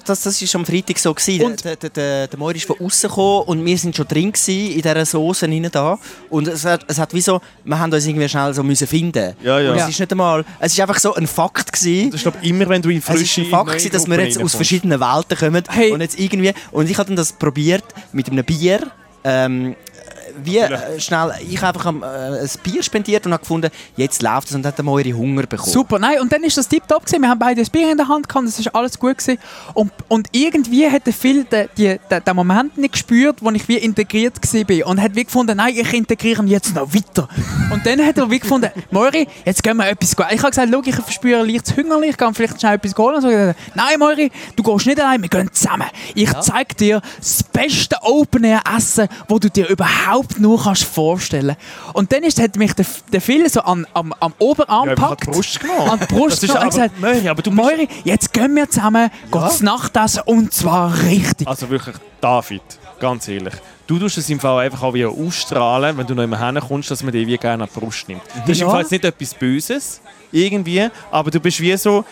das, 0.05 0.21
das 0.23 0.41
ist 0.41 0.55
am 0.55 0.65
Freitag 0.65 0.99
so. 0.99 1.13
Gewesen. 1.13 1.45
Und- 1.45 1.63
der, 1.63 1.75
der, 1.77 1.89
der, 1.89 2.27
der 2.27 2.39
Moir 2.39 2.55
ist 2.55 2.65
von 2.65 2.75
außen 2.79 3.09
gekommen 3.09 3.43
und 3.47 3.65
wir 3.65 3.77
sind 3.77 3.95
schon 3.95 4.07
drin 4.07 4.31
gewesen, 4.31 4.71
in 4.71 4.81
dieser 4.81 5.05
Soße 5.05 5.45
rein 5.47 5.67
da. 5.71 5.97
Und 6.29 6.47
es 6.47 6.65
hat, 6.65 6.85
es 6.88 6.99
hat 6.99 7.13
wie 7.13 7.21
so, 7.21 7.39
wir 7.63 7.79
haben 7.79 7.91
uns 7.93 8.05
irgendwie 8.05 8.27
schnell 8.29 8.53
so 8.53 8.61
müssen 8.61 8.88
finden. 8.88 9.33
Ja, 9.41 9.59
ja. 9.59 9.71
Und 9.71 9.77
Ja. 9.77 9.83
es 9.85 9.89
ist 9.91 9.99
nicht 9.99 10.11
einmal, 10.11 10.43
es 10.59 10.73
ist 10.73 10.79
einfach 10.79 10.99
so 10.99 11.13
ein 11.15 11.27
Fakt 11.27 11.71
gewesen. 11.71 12.11
Das 12.11 12.19
ist 12.19 12.23
glaub, 12.23 12.43
immer, 12.43 12.67
wenn 12.69 12.81
du 12.81 12.89
in 12.89 12.97
Es 12.97 13.05
frische 13.05 13.41
ist 13.41 13.47
ein 13.47 13.51
Fakt, 13.51 13.69
gewesen, 13.69 13.91
dass 13.91 14.07
wir 14.07 14.19
jetzt 14.19 14.41
aus 14.41 14.53
verschiedenen 14.55 14.99
Welten 14.99 15.38
kommen 15.38 15.63
Hey. 15.69 15.91
und 15.91 16.01
jetzt 16.01 16.19
irgendwie 16.19 16.53
und 16.71 16.89
ich 16.89 16.97
habe 16.97 17.07
dann 17.07 17.15
das 17.15 17.31
probiert 17.33 17.83
mit 18.11 18.29
einem 18.29 18.43
Bier. 18.43 18.64
beheer 18.65 18.91
ehm 19.21 19.65
um, 19.65 19.75
wie 20.43 20.58
äh, 20.58 21.00
schnell 21.00 21.34
ich 21.50 21.62
einfach 21.62 21.86
am, 21.86 22.04
äh, 22.04 22.06
ein 22.06 22.50
Bier 22.63 22.84
spendiert 22.84 23.26
und 23.26 23.34
habe 23.34 23.41
gefunden, 23.41 23.69
jetzt 23.95 24.21
läuft 24.21 24.50
es 24.50 24.56
und 24.56 24.65
hat 24.65 24.80
eure 24.80 25.13
Hunger 25.13 25.43
bekommen. 25.43 25.71
Super, 25.71 26.00
nein, 26.00 26.19
und 26.21 26.32
dann 26.32 26.43
ist 26.43 26.58
das 26.58 26.67
tiptop 26.67 27.06
gewesen. 27.06 27.21
Wir 27.21 27.30
haben 27.30 27.39
beide 27.39 27.62
ein 27.62 27.67
Bier 27.67 27.91
in 27.91 27.98
der 27.98 28.08
Hand 28.08 28.28
gehabt, 28.28 28.48
das 28.48 28.60
ist 28.60 28.74
alles 28.76 29.00
gut 29.00 29.17
gewesen. 29.17 29.39
Und, 29.74 29.91
und 30.08 30.28
irgendwie 30.32 30.89
hat 30.89 31.06
der 31.06 31.13
Phil 31.13 31.43
den, 31.45 31.69
die, 31.78 32.00
den, 32.10 32.24
den 32.24 32.36
Moment 32.36 32.78
nicht 32.78 32.93
gespürt, 32.93 33.38
wo 33.41 33.50
ich 33.52 33.67
wie 33.67 33.78
integriert 33.78 34.36
war 34.36 34.88
und 34.88 35.02
hat 35.02 35.15
wie 35.15 35.24
gefunden, 35.24 35.58
nein, 35.58 35.74
ich 35.76 35.93
integriere 35.93 36.41
ihn 36.41 36.48
jetzt 36.48 36.76
noch 36.76 36.93
weiter. 36.93 37.28
Und 37.71 37.86
dann 37.86 38.06
hat 38.06 38.17
er 38.17 38.30
wie 38.30 38.39
gefunden, 38.39 38.69
Moiri, 38.91 39.28
jetzt 39.45 39.63
gehen 39.63 39.78
wir 39.78 39.88
etwas 39.88 40.15
holen. 40.17 40.30
Ich 40.32 40.39
habe 40.39 40.50
gesagt, 40.50 40.69
schau, 40.71 40.82
ich 40.86 40.95
verspüre 40.95 41.43
leicht 41.43 41.76
Hunger, 41.76 42.02
ich 42.02 42.17
kann 42.17 42.34
vielleicht 42.34 42.60
schnell 42.60 42.76
etwas 42.76 42.95
holen. 42.98 43.15
Und 43.15 43.21
so, 43.21 43.28
nein, 43.30 44.00
Moiri, 44.00 44.32
du 44.56 44.63
gehst 44.63 44.86
nicht 44.86 45.00
allein, 45.00 45.21
wir 45.21 45.30
gehen 45.30 45.50
zusammen. 45.52 45.88
Ich 46.13 46.32
zeige 46.39 46.76
dir 46.76 47.02
das 47.17 47.43
beste 47.43 47.98
Open-Air-Essen, 48.02 49.08
das 49.28 49.39
du 49.39 49.50
dir 49.50 49.69
überhaupt 49.69 50.24
nur 50.39 50.61
kannst 50.63 50.83
vorstellen 50.83 51.55
Und 51.93 52.11
dann 52.11 52.23
ist, 52.23 52.39
hat 52.41 52.55
mich 52.55 52.73
der, 52.73 52.85
der 53.11 53.21
Phil 53.21 53.49
so 53.49 53.61
an, 53.61 53.85
am, 53.93 54.13
am 54.19 54.33
Oberarm 54.39 54.88
Ja, 54.89 54.95
einfach 54.95 55.11
an 55.11 55.11
gepackt. 55.11 55.27
die 55.27 55.31
Brust 55.31 55.59
genommen. 55.59 55.89
An 55.89 55.99
die 55.99 56.13
Brust 56.13 56.41
genommen 56.41 56.61
und 56.61 56.69
gesagt, 56.69 56.99
Möri, 56.99 57.29
aber 57.29 57.41
du 57.41 57.51
Möri, 57.51 57.88
jetzt 58.03 58.33
gehen 58.33 58.55
wir 58.55 58.69
zusammen, 58.69 59.09
ja. 59.09 59.29
gehen 59.31 59.61
Nachtessen 59.61 60.23
und 60.25 60.53
zwar 60.53 60.93
richtig. 61.03 61.47
Also 61.47 61.69
wirklich, 61.69 61.95
David, 62.21 62.61
ganz 62.99 63.27
ehrlich. 63.27 63.53
Du 63.88 63.99
tust 63.99 64.17
es 64.17 64.29
im 64.29 64.39
Fall 64.39 64.65
einfach 64.65 64.81
auch 64.81 64.93
wie 64.95 65.05
ausstrahlen, 65.05 65.95
wenn 65.97 66.07
du 66.07 66.15
noch 66.15 66.23
immer 66.23 66.39
herkommst, 66.39 66.89
dass 66.89 67.03
man 67.03 67.11
dich 67.11 67.27
wie 67.27 67.38
gerne 67.38 67.63
an 67.63 67.69
die 67.73 67.79
Brust 67.79 68.07
nimmt. 68.07 68.21
Das 68.41 68.49
ist 68.49 68.61
im. 68.61 68.71
Fall 68.71 68.81
jetzt 68.81 68.91
nicht 68.91 69.05
etwas 69.05 69.33
Böses, 69.35 70.01
irgendwie, 70.31 70.88
aber 71.11 71.29
du 71.29 71.39
bist 71.39 71.59
wie 71.61 71.77
so, 71.77 72.03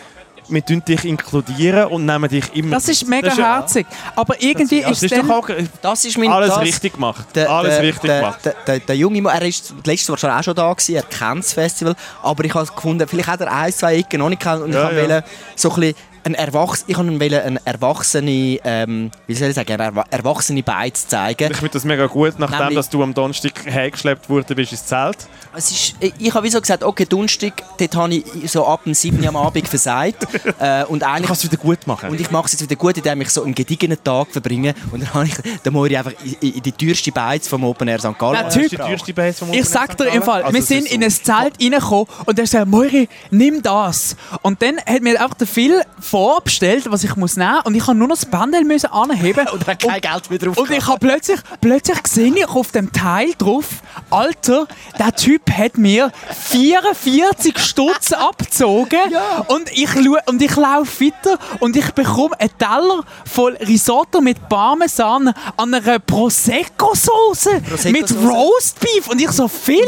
wir 0.48 0.64
tun 0.64 0.82
dich 0.86 1.04
inkludieren 1.04 1.86
und 1.86 2.04
nehmen 2.04 2.28
dich 2.28 2.54
immer... 2.54 2.72
Das 2.76 2.88
ist 2.88 3.06
mega 3.08 3.28
Das 3.28 3.38
ja- 3.38 3.56
herzig. 3.56 3.86
Aber 4.14 4.40
irgendwie 4.42 4.80
Ja, 4.80 4.88
das 4.88 4.98
ist 5.02 5.12
ist 5.12 5.16
dann... 5.18 5.26
doch 5.28 5.36
auch 5.36 5.48
Das 5.82 6.04
ist 6.04 6.18
mein 6.18 6.30
alles 6.30 6.50
das, 6.50 6.60
richtig 6.60 6.94
gemacht. 6.94 7.24
Der, 7.34 7.50
alles 7.50 7.78
richtig 7.80 8.02
der, 8.02 8.20
gemacht. 8.20 8.44
Der, 8.44 8.54
der, 8.66 8.78
der 8.80 8.96
junge 8.96 9.22
Mann, 9.22 9.34
er 9.34 9.46
ist 9.46 9.74
letztes 9.84 10.08
Jahr 10.08 10.18
schon 10.18 10.30
auch 10.30 10.42
schon 10.42 10.54
da 10.54 10.72
gewesen, 10.72 10.94
er 10.96 11.02
kennt 11.02 11.44
das 11.44 11.52
Festival, 11.52 11.94
aber 12.22 12.44
ich 12.44 12.54
habe 12.54 12.66
gefunden, 12.66 13.06
vielleicht 13.08 13.28
hat 13.28 13.40
er 13.40 13.52
ein, 13.52 13.72
zwei 13.72 13.96
Ecken 13.96 14.18
noch 14.20 14.28
nicht 14.28 14.42
kennt 14.42 14.62
und 14.62 14.72
Ja, 14.72 14.90
ich 14.90 14.96
ja. 14.96 15.02
wollte 15.02 15.24
so 15.56 15.70
ein 15.72 15.80
bisschen 15.80 15.96
ein 16.24 16.34
Erwachs 16.34 16.84
ich 16.86 16.96
wollte 16.96 17.42
eine 17.44 17.60
erwachsene, 17.64 18.58
ähm, 18.64 19.10
wie 19.26 19.34
soll 19.34 19.48
ich 19.48 19.54
sagen, 19.54 19.72
eine 19.72 19.90
erwa- 19.90 20.04
erwachsene 20.10 20.62
Beiz 20.62 21.06
zeigen. 21.06 21.50
Ich 21.50 21.56
finde 21.58 21.72
das 21.72 21.84
mega 21.84 22.06
gut, 22.06 22.34
nachdem 22.38 22.58
Nämlich- 22.58 22.76
dass 22.76 22.88
du 22.90 23.02
am 23.02 23.14
Donnerstag 23.14 23.52
hergeschleppt 23.66 24.28
worden 24.28 24.56
bist 24.56 24.72
ins 24.72 24.86
Zelt. 24.86 25.16
Es 25.56 25.70
ist, 25.70 25.94
ich 26.00 26.12
ich 26.18 26.34
habe 26.34 26.44
wie 26.46 26.50
so 26.50 26.60
gesagt, 26.60 26.82
okay, 26.82 27.04
Donnerstag, 27.04 27.52
dort 27.78 27.94
habe 27.96 28.14
ich 28.14 28.50
so 28.50 28.66
ab 28.66 28.82
dem 28.84 28.94
7. 28.94 29.20
Uhr 29.22 29.28
am 29.28 29.36
Abend 29.36 29.68
versagt 29.68 30.26
äh, 30.58 30.84
und 30.84 31.02
Du 31.02 31.06
eigentlich 31.06 31.26
kannst 31.26 31.44
es 31.44 31.52
wieder 31.52 31.60
gut 31.62 31.86
machen. 31.86 32.08
Und 32.10 32.20
ich 32.20 32.30
mache 32.30 32.46
es 32.46 32.52
jetzt 32.52 32.62
wieder 32.62 32.76
gut, 32.76 32.96
indem 32.96 33.20
ich 33.20 33.30
so 33.30 33.44
einen 33.44 33.54
gediegenen 33.54 34.02
Tag 34.02 34.28
verbringe. 34.32 34.74
Und 34.90 35.02
dann 35.02 35.14
habe 35.14 35.26
ich 35.26 35.34
den 35.62 35.72
Mori 35.72 35.96
einfach 35.96 36.12
in, 36.40 36.50
in 36.52 36.62
die 36.62 36.72
teuerste 36.72 37.12
Beiz 37.12 37.46
vom 37.46 37.62
Open 37.64 37.86
Air 37.88 37.98
St. 38.00 38.18
Gallen. 38.18 38.32
Natürlich. 38.42 38.46
das 38.46 38.56
ist 38.56 38.70
die 38.72 38.76
teuerste 38.78 39.14
Base 39.14 39.38
vom 39.38 39.48
Ich 39.52 39.60
Open 39.60 39.70
sag 39.70 39.90
Air 39.90 39.96
dir 39.96 40.08
im 40.16 40.22
Fall, 40.22 40.42
Gallen. 40.42 40.54
wir 40.54 40.60
Also, 40.60 40.74
sind 40.74 40.86
es 40.86 40.92
in 40.92 41.04
ein 41.04 41.10
Zelt 41.10 41.54
reingekommen 41.60 42.06
und 42.24 42.38
er 42.38 42.46
sagt, 42.46 42.66
Moiri, 42.68 43.08
nimm 43.30 43.62
das. 43.62 44.16
Und 44.42 44.60
dann 44.62 44.78
hat 44.78 45.02
mir 45.02 45.20
einfach 45.20 45.34
der 45.34 45.46
Phil 45.46 45.82
vorbestellt, 46.14 46.84
was 46.92 47.02
ich 47.02 47.16
muss 47.16 47.36
nehmen 47.36 47.58
und 47.64 47.74
ich 47.74 47.84
habe 47.88 47.98
nur 47.98 48.06
noch 48.06 48.14
das 48.14 48.24
Bändel 48.24 48.62
müssen 48.62 48.86
anheben 48.92 49.48
Und 49.52 49.66
hat 49.66 49.82
kein 49.82 50.00
Geld 50.00 50.30
mehr 50.30 50.38
drauf 50.38 50.56
und 50.56 50.70
ich 50.70 50.86
habe 50.86 51.00
plötzlich, 51.00 51.40
plötzlich 51.60 52.00
gesehen, 52.04 52.36
ich 52.36 52.48
auf 52.48 52.70
dem 52.70 52.92
Teil 52.92 53.32
drauf, 53.36 53.64
Alter, 54.10 54.68
der 54.96 55.12
Typ 55.16 55.50
hat 55.50 55.76
mir 55.76 56.12
44 56.30 57.58
Stutz 57.58 58.12
abgezogen 58.12 59.00
und 59.48 59.72
ich 59.72 59.90
und 60.26 60.40
ich 60.40 60.54
laufe 60.54 61.04
weiter 61.04 61.36
und 61.58 61.76
ich 61.76 61.90
bekomme 61.90 62.38
einen 62.38 62.58
Teller 62.58 63.02
voll 63.28 63.56
Risotto 63.56 64.20
mit 64.20 64.48
Parmesan 64.48 65.34
an 65.56 65.74
einer 65.74 65.98
Prosecco-Sauce. 65.98 67.48
mit 67.86 68.14
Roastbeef 68.22 69.08
und 69.08 69.20
ich 69.20 69.32
so 69.32 69.48
viel. 69.48 69.82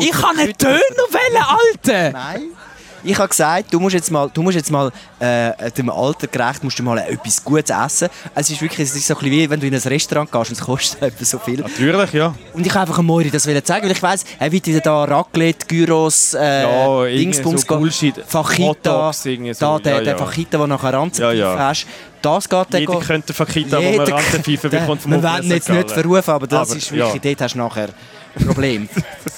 Ich 0.00 0.10
kann 0.10 0.38
einen. 0.38 0.52
Döner 0.52 0.76
wählen, 1.08 1.42
Alter. 1.42 2.10
Nein. 2.10 2.42
Ich 3.04 3.18
habe 3.18 3.28
gesagt, 3.28 3.72
du 3.72 3.80
musst 3.80 3.94
jetzt 3.94 4.10
mal, 4.10 4.30
du 4.32 4.42
musst 4.42 4.56
jetzt 4.56 4.70
mal 4.70 4.90
äh, 5.18 5.70
dem 5.72 5.90
Alter 5.90 6.26
gerecht 6.26 6.62
musst 6.62 6.78
du 6.78 6.82
mal 6.82 6.98
etwas 6.98 7.42
Gutes 7.44 7.70
essen. 7.70 8.08
Es 8.34 8.48
ist 8.50 8.60
wirklich, 8.60 8.88
es 8.88 8.94
ist 8.96 9.06
so 9.06 9.14
ein 9.14 9.20
bisschen 9.20 9.32
wie 9.32 9.50
wenn 9.50 9.60
du 9.60 9.66
in 9.66 9.74
ein 9.74 9.80
Restaurant 9.80 10.30
gehst 10.30 10.50
und 10.50 10.58
es 10.58 10.64
kostet 10.64 11.02
etwa 11.02 11.24
so 11.24 11.38
viel. 11.38 11.60
Natürlich, 11.60 12.12
ja. 12.12 12.34
Und 12.52 12.66
ich 12.66 12.72
habe 12.74 12.82
einfach 12.88 13.02
Moiri 13.02 13.30
das 13.30 13.42
zeigen, 13.42 13.84
weil 13.86 13.90
ich 13.92 14.02
weiss, 14.02 14.24
er 14.38 14.52
wird 14.52 14.66
dir 14.66 14.80
da 14.80 15.04
Raclette, 15.04 15.66
Gyros, 15.66 16.34
äh, 16.34 16.62
Ja, 16.62 17.04
Dingsbums 17.06 17.62
so. 17.62 17.66
Bullshit. 17.78 18.14
Irgendwie 18.16 19.54
so. 19.54 19.66
da, 19.66 19.78
der, 19.78 19.94
Ja, 19.96 20.00
der 20.02 20.16
ja. 20.16 20.24
Fajita, 20.26 20.58
den 20.58 20.68
nachher 20.68 20.92
Ranzenpfiff 20.92 21.38
Ja, 21.38 21.54
ja. 21.54 21.58
hast. 21.58 21.86
Das 22.20 22.48
geht 22.48 22.66
dann 22.70 22.80
Jeder 22.80 23.00
könnte 23.00 23.34
Fakita, 23.34 23.78
wo 23.78 23.82
man 23.96 24.06
Der- 24.06 24.80
bekommt 24.80 25.02
vom 25.02 25.10
Wir 25.10 25.22
wollen 25.22 25.50
jetzt 25.50 25.68
nicht 25.68 25.90
verrufen, 25.90 26.30
aber 26.30 26.46
das 26.46 26.68
Aber, 26.70 26.78
ist 26.78 26.92
wirklich, 26.92 27.14
ja. 27.24 27.30
dort 27.30 27.40
hast 27.40 27.54
du 27.54 27.58
nachher 27.58 27.88
Problem. 28.46 28.88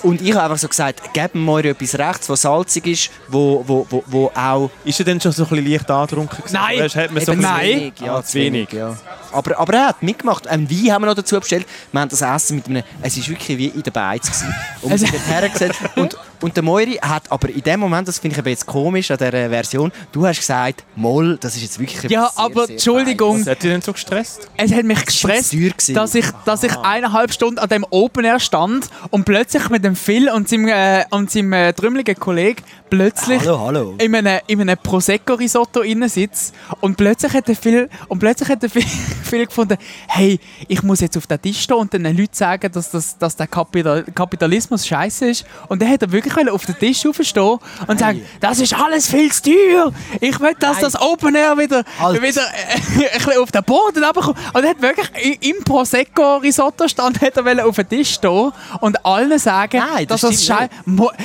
Und 0.03 0.21
ich 0.23 0.33
habe 0.33 0.45
einfach 0.45 0.59
so 0.59 0.69
gesagt, 0.69 1.13
gebt 1.15 1.35
mir 1.35 1.41
mal 1.41 1.65
etwas 1.65 1.99
rechts, 1.99 2.29
was 2.29 2.43
salzig 2.43 2.87
ist, 2.87 3.11
wo, 3.29 3.65
wo, 3.67 3.87
wo, 3.91 4.05
wo 4.07 4.31
auch... 4.35 4.71
Ist 4.85 4.99
er 5.01 5.05
denn 5.07 5.21
schon 5.21 5.33
so 5.33 5.45
ein 5.45 5.49
bisschen 5.49 5.71
leicht 5.73 5.91
angetrunken? 5.91 6.43
Nein. 6.53 6.81
Hat 6.83 7.11
man 7.11 7.25
so 7.25 7.33
Eben 7.33 7.45
ein 7.45 7.53
zu 7.53 7.57
bisschen- 7.57 7.81
wenig, 7.81 7.93
ja, 8.01 8.15
Ah, 8.17 8.23
zu 8.23 8.35
wenig. 8.39 8.73
ja. 8.73 8.97
Aber, 9.35 9.59
aber 9.59 9.75
er 9.75 9.87
hat 9.89 10.03
mitgemacht. 10.03 10.47
Ein 10.47 10.71
Wein 10.71 10.93
haben 10.93 11.03
wir 11.03 11.07
noch 11.07 11.15
dazu 11.15 11.39
bestellt. 11.39 11.67
Wir 11.93 12.01
haben 12.01 12.09
das 12.09 12.23
Essen 12.23 12.57
mit 12.57 12.69
einem... 12.69 12.83
Es 13.03 13.17
war 13.19 13.29
wirklich 13.29 13.59
wie 13.59 13.67
in 13.67 13.83
der 13.83 13.91
Beiz. 13.91 14.23
gewesen. 14.27 14.55
Und 14.83 14.91
wir 14.91 14.99
sind 14.99 15.13
dort 15.13 15.27
hergesetzt. 15.27 15.81
Und, 15.97 16.17
und 16.41 16.57
der 16.57 16.63
Moiri 16.63 16.99
hat 17.03 17.31
aber 17.31 17.49
in 17.49 17.63
dem 17.63 17.81
Moment, 17.81 18.07
das 18.09 18.19
finde 18.19 18.35
ich 18.35 18.39
eben 18.39 18.49
jetzt 18.49 18.67
komisch 18.67 19.11
an 19.11 19.19
dieser 19.19 19.49
Version, 19.49 19.93
du 20.13 20.27
hast 20.27 20.39
gesagt, 20.41 20.85
Moll, 20.95 21.39
das 21.41 21.57
ist 21.57 21.63
jetzt 21.63 21.79
wirklich 21.79 22.11
Ja, 22.11 22.31
sehr, 22.35 22.45
aber 22.45 22.67
sehr 22.67 22.75
Entschuldigung, 22.75 23.41
Was 23.41 23.47
hat 23.47 23.63
dich 23.63 23.71
denn 23.71 23.83
so 23.83 23.93
gestresst? 23.93 24.49
Es 24.57 24.73
hat 24.73 24.85
mich 24.85 25.05
gestresst, 25.05 25.55
dass 25.95 26.15
ich, 26.15 26.27
dass 26.45 26.63
ich 26.63 26.77
eineinhalb 26.77 27.33
Stunden 27.33 27.59
an 27.59 27.69
dem 27.69 27.87
Open 27.91 28.25
Air 28.25 28.41
stand 28.41 28.89
und 29.11 29.25
plötzlich 29.25 29.69
mit 29.71 29.85
dem 29.85 29.97
Phil 29.97 30.29
und 30.31 30.49
seinem, 30.49 30.69
äh, 30.69 31.05
und 31.11 31.31
seinem 31.31 31.53
äh, 31.53 31.73
trümmeligen 31.73 32.15
Kollegen 32.17 32.63
plötzlich 32.91 33.41
Hallo, 33.41 33.61
hallo. 33.61 33.95
in 33.99 34.15
einem, 34.15 34.41
in 34.47 34.61
einem 34.61 34.77
Prosecco-Risotto 34.77 35.81
innen 35.81 36.09
sitze 36.09 36.53
und 36.81 36.97
plötzlich 36.97 37.33
hat 37.33 37.49
der 37.49 37.57
Phil, 37.57 37.89
und 38.09 38.19
plötzlich 38.19 38.49
hat 38.49 38.63
der 38.63 38.71
Phil, 38.71 38.85
Phil 39.25 39.47
gefunden, 39.47 39.77
hey, 40.09 40.39
ich 40.69 40.83
muss 40.83 41.01
jetzt 41.01 41.17
auf 41.17 41.27
den 41.27 41.41
Tisch 41.41 41.61
stehen 41.61 41.77
und 41.77 41.93
den 41.93 42.05
Leuten 42.05 42.29
sagen, 42.33 42.71
dass, 42.73 42.91
das, 42.91 43.19
dass 43.19 43.37
der 43.37 43.47
Kapital 43.47 44.05
Kapitalismus 44.15 44.87
scheiße 44.87 45.27
ist. 45.27 45.45
Und 45.69 45.83
dann 45.83 45.91
hat 45.91 46.03
er 46.03 46.13
wirklich 46.13 46.35
wollen 46.37 46.49
auf 46.49 46.65
den 46.67 46.79
Tisch 46.79 47.07
aufstehen 47.07 47.59
und 47.87 47.99
sagen, 47.99 48.25
das 48.41 48.61
ist 48.61 48.75
alles 48.75 49.09
viel 49.09 49.31
zu 49.33 49.43
teuer. 49.43 49.93
Ich 50.21 50.39
will, 50.41 50.55
dass 50.59 50.81
das 50.81 51.01
Open 51.01 51.35
Air 51.35 51.57
wieder, 51.59 51.85
Halt. 51.99 52.23
wieder 52.23 52.43
äh, 52.43 53.39
auf 53.43 53.53
den 53.53 53.65
Boden 53.65 54.05
runterkommt. 54.05 54.39
Und 54.53 54.65
er 54.65 54.71
hat 54.71 54.83
wirklich 54.83 55.39
im 55.43 55.63
Prosecco-Risotto 55.65 56.89
stand, 56.89 57.21
hat 57.21 57.37
er 57.37 57.45
wollen 57.45 57.61
auf 57.61 57.77
den 57.77 57.89
Tisch 57.89 58.15
stehen 58.15 58.53
und 58.81 59.05
allen 59.05 59.39
sagen, 59.39 59.79
Nein, 59.79 60.07
das 60.07 60.23
dass 60.23 60.31
das 60.31 60.45
scheiße... 60.45 60.71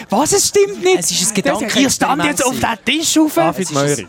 Was, 0.10 0.34
es 0.34 0.48
stimmt 0.48 0.84
nicht? 0.84 1.00
Es 1.00 1.12
ist 1.12 1.36
ein 1.36 1.44
Der 1.44 1.56
sagt, 1.56 1.76
Ihr 1.76 1.90
stand 1.90 2.24
jetzt 2.24 2.46
auf 2.46 2.56
den 2.60 2.86
Tisch 2.86 3.18
rauf. 3.18 3.34
David 3.36 3.72
Möri. 3.72 4.08